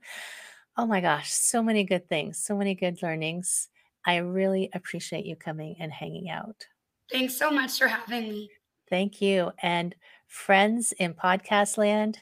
Oh 0.75 0.85
my 0.85 1.01
gosh, 1.01 1.31
so 1.31 1.63
many 1.63 1.83
good 1.83 2.07
things, 2.07 2.37
so 2.37 2.55
many 2.55 2.75
good 2.75 3.01
learnings. 3.01 3.69
I 4.07 4.17
really 4.17 4.69
appreciate 4.73 5.25
you 5.25 5.35
coming 5.35 5.75
and 5.79 5.91
hanging 5.91 6.29
out. 6.29 6.65
Thanks 7.11 7.37
so 7.37 7.51
much 7.51 7.77
for 7.77 7.87
having 7.87 8.29
me. 8.29 8.49
Thank 8.89 9.21
you. 9.21 9.51
And 9.61 9.93
friends 10.27 10.93
in 10.93 11.13
podcast 11.13 11.77
land, 11.77 12.19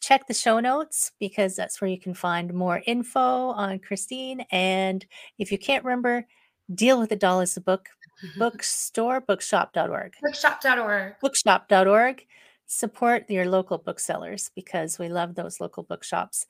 check 0.00 0.26
the 0.26 0.34
show 0.34 0.58
notes 0.58 1.12
because 1.20 1.54
that's 1.54 1.80
where 1.80 1.88
you 1.90 1.98
can 1.98 2.12
find 2.12 2.52
more 2.52 2.82
info 2.86 3.20
on 3.20 3.78
Christine. 3.78 4.44
And 4.50 5.06
if 5.38 5.52
you 5.52 5.58
can't 5.58 5.84
remember, 5.84 6.26
Deal 6.74 6.98
with 6.98 7.08
the 7.08 7.16
Doll 7.16 7.40
is 7.40 7.54
the 7.54 7.60
book, 7.60 7.88
bookstore, 8.38 9.20
bookshop.org. 9.20 10.14
Bookshop.org. 10.20 11.14
Bookshop.org. 11.20 12.26
Support 12.66 13.30
your 13.30 13.46
local 13.46 13.78
booksellers 13.78 14.50
because 14.54 14.98
we 14.98 15.08
love 15.08 15.34
those 15.36 15.60
local 15.60 15.84
bookshops. 15.84 16.46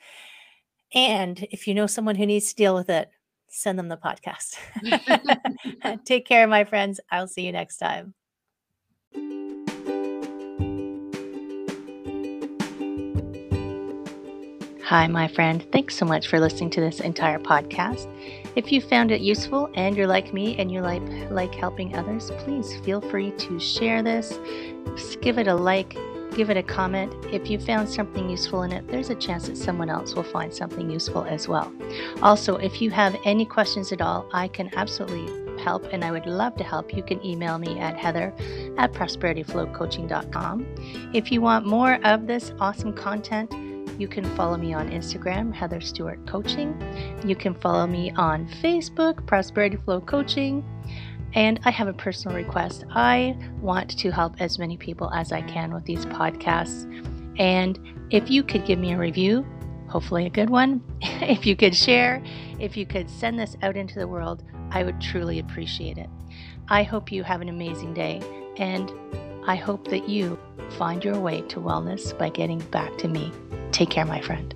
And 0.95 1.47
if 1.51 1.68
you 1.68 1.74
know 1.74 1.86
someone 1.86 2.16
who 2.16 2.26
needs 2.26 2.49
to 2.49 2.57
deal 2.57 2.74
with 2.74 2.89
it, 2.89 3.11
send 3.49 3.78
them 3.78 3.88
the 3.88 3.96
podcast. 3.96 4.57
Take 6.05 6.26
care, 6.26 6.46
my 6.46 6.64
friends. 6.64 7.01
I'll 7.11 7.28
see 7.28 7.46
you 7.46 7.53
next 7.53 7.78
time. 7.78 8.14
Hi, 14.88 15.07
my 15.07 15.28
friend. 15.28 15.66
Thanks 15.70 15.96
so 15.96 16.07
much 16.07 16.28
for 16.28 16.40
listening 16.40 16.70
to 16.70 16.80
this 16.80 17.01
entire 17.01 17.38
podcast. 17.38 18.09
If 18.57 18.72
you 18.72 18.80
found 18.80 19.11
it 19.11 19.20
useful 19.20 19.70
and 19.74 19.94
you're 19.94 20.07
like 20.07 20.32
me 20.32 20.57
and 20.57 20.72
you 20.72 20.80
like 20.80 21.03
like 21.30 21.55
helping 21.55 21.94
others, 21.94 22.30
please 22.38 22.74
feel 22.76 23.03
free 23.03 23.32
to 23.32 23.61
share 23.61 24.03
this. 24.03 24.38
Give 25.20 25.38
it 25.38 25.46
a 25.46 25.55
like, 25.55 25.94
give 26.39 26.51
it 26.51 26.57
a 26.57 26.62
comment. 26.62 27.12
If 27.32 27.51
you 27.51 27.59
found 27.59 27.89
something 27.89 28.30
useful 28.30 28.62
in 28.62 28.70
it, 28.70 28.86
there's 28.86 29.11
a 29.11 29.16
chance 29.16 29.49
that 29.49 29.57
someone 29.57 29.91
else 29.91 30.14
will 30.14 30.22
find 30.22 30.55
something 30.55 30.89
useful 30.89 31.24
as 31.24 31.49
well. 31.49 31.72
Also, 32.22 32.59
if 32.59 32.80
you 32.80 32.93
have 32.93 33.16
any 33.24 33.45
questions 33.45 33.91
at 33.91 34.01
all, 34.01 34.28
I 34.32 34.47
can 34.47 34.70
absolutely 34.76 35.26
help 35.61 35.82
and 35.93 36.05
I 36.05 36.12
would 36.12 36.26
love 36.26 36.55
to 36.59 36.62
help. 36.62 36.95
You 36.95 37.03
can 37.03 37.20
email 37.26 37.59
me 37.59 37.80
at 37.80 37.97
heather 37.97 38.32
at 38.78 38.93
prosperityflowcoaching.com. 38.93 41.11
If 41.12 41.32
you 41.32 41.41
want 41.41 41.66
more 41.66 41.99
of 42.05 42.28
this 42.28 42.53
awesome 42.61 42.93
content, 42.93 43.53
you 43.99 44.07
can 44.07 44.24
follow 44.36 44.57
me 44.57 44.72
on 44.72 44.91
Instagram, 44.91 45.53
Heather 45.53 45.80
Stewart 45.80 46.24
Coaching. 46.24 46.80
You 47.26 47.34
can 47.34 47.53
follow 47.53 47.89
me 47.89 48.12
on 48.12 48.47
Facebook, 48.62 49.26
Prosperity 49.26 49.76
Flow 49.76 50.01
Coaching. 50.01 50.64
And 51.35 51.61
I 51.64 51.70
have 51.70 51.89
a 51.89 51.93
personal 51.93 52.37
request. 52.37 52.85
I 52.91 53.37
want 53.61 53.99
to 53.99 54.11
help 54.11 54.41
as 54.41 54.59
many 54.59 54.76
people 54.76 55.12
as 55.12 55.33
I 55.33 55.43
can 55.43 55.74
with 55.74 55.85
these 55.85 56.07
podcasts. 56.07 56.85
And 57.39 57.79
if 58.11 58.31
you 58.31 58.43
could 58.43 58.64
give 58.64 58.79
me 58.79 58.93
a 58.93 58.99
review, 58.99 59.47
hopefully 59.89 60.26
a 60.26 60.31
good 60.31 60.51
one, 60.51 60.83
if 61.03 61.47
you 61.47 61.57
could 61.57 61.74
share, 61.74 62.22
if 62.59 62.76
you 62.76 62.87
could 62.87 63.11
send 63.11 63.39
this 63.39 63.57
out 63.62 63.76
into 63.76 63.99
the 63.99 64.09
world, 64.09 64.43
I 64.70 64.83
would 64.83 65.01
truly 65.01 65.39
appreciate 65.39 65.99
it. 65.99 66.11
I 66.68 66.83
hope 66.83 67.11
you 67.11 67.22
have 67.22 67.41
an 67.41 67.49
amazing 67.49 67.95
day, 67.95 68.20
and 68.59 68.93
I 69.47 69.57
hope 69.57 69.89
that 69.89 70.09
you 70.09 70.39
find 70.76 71.03
your 71.03 71.18
way 71.18 71.41
to 71.43 71.61
wellness 71.61 72.16
by 72.18 72.29
getting 72.29 72.59
back 72.59 72.99
to 72.99 73.09
me. 73.09 73.33
Take 73.72 73.91
care, 73.91 74.05
my 74.05 74.20
friend. 74.20 74.55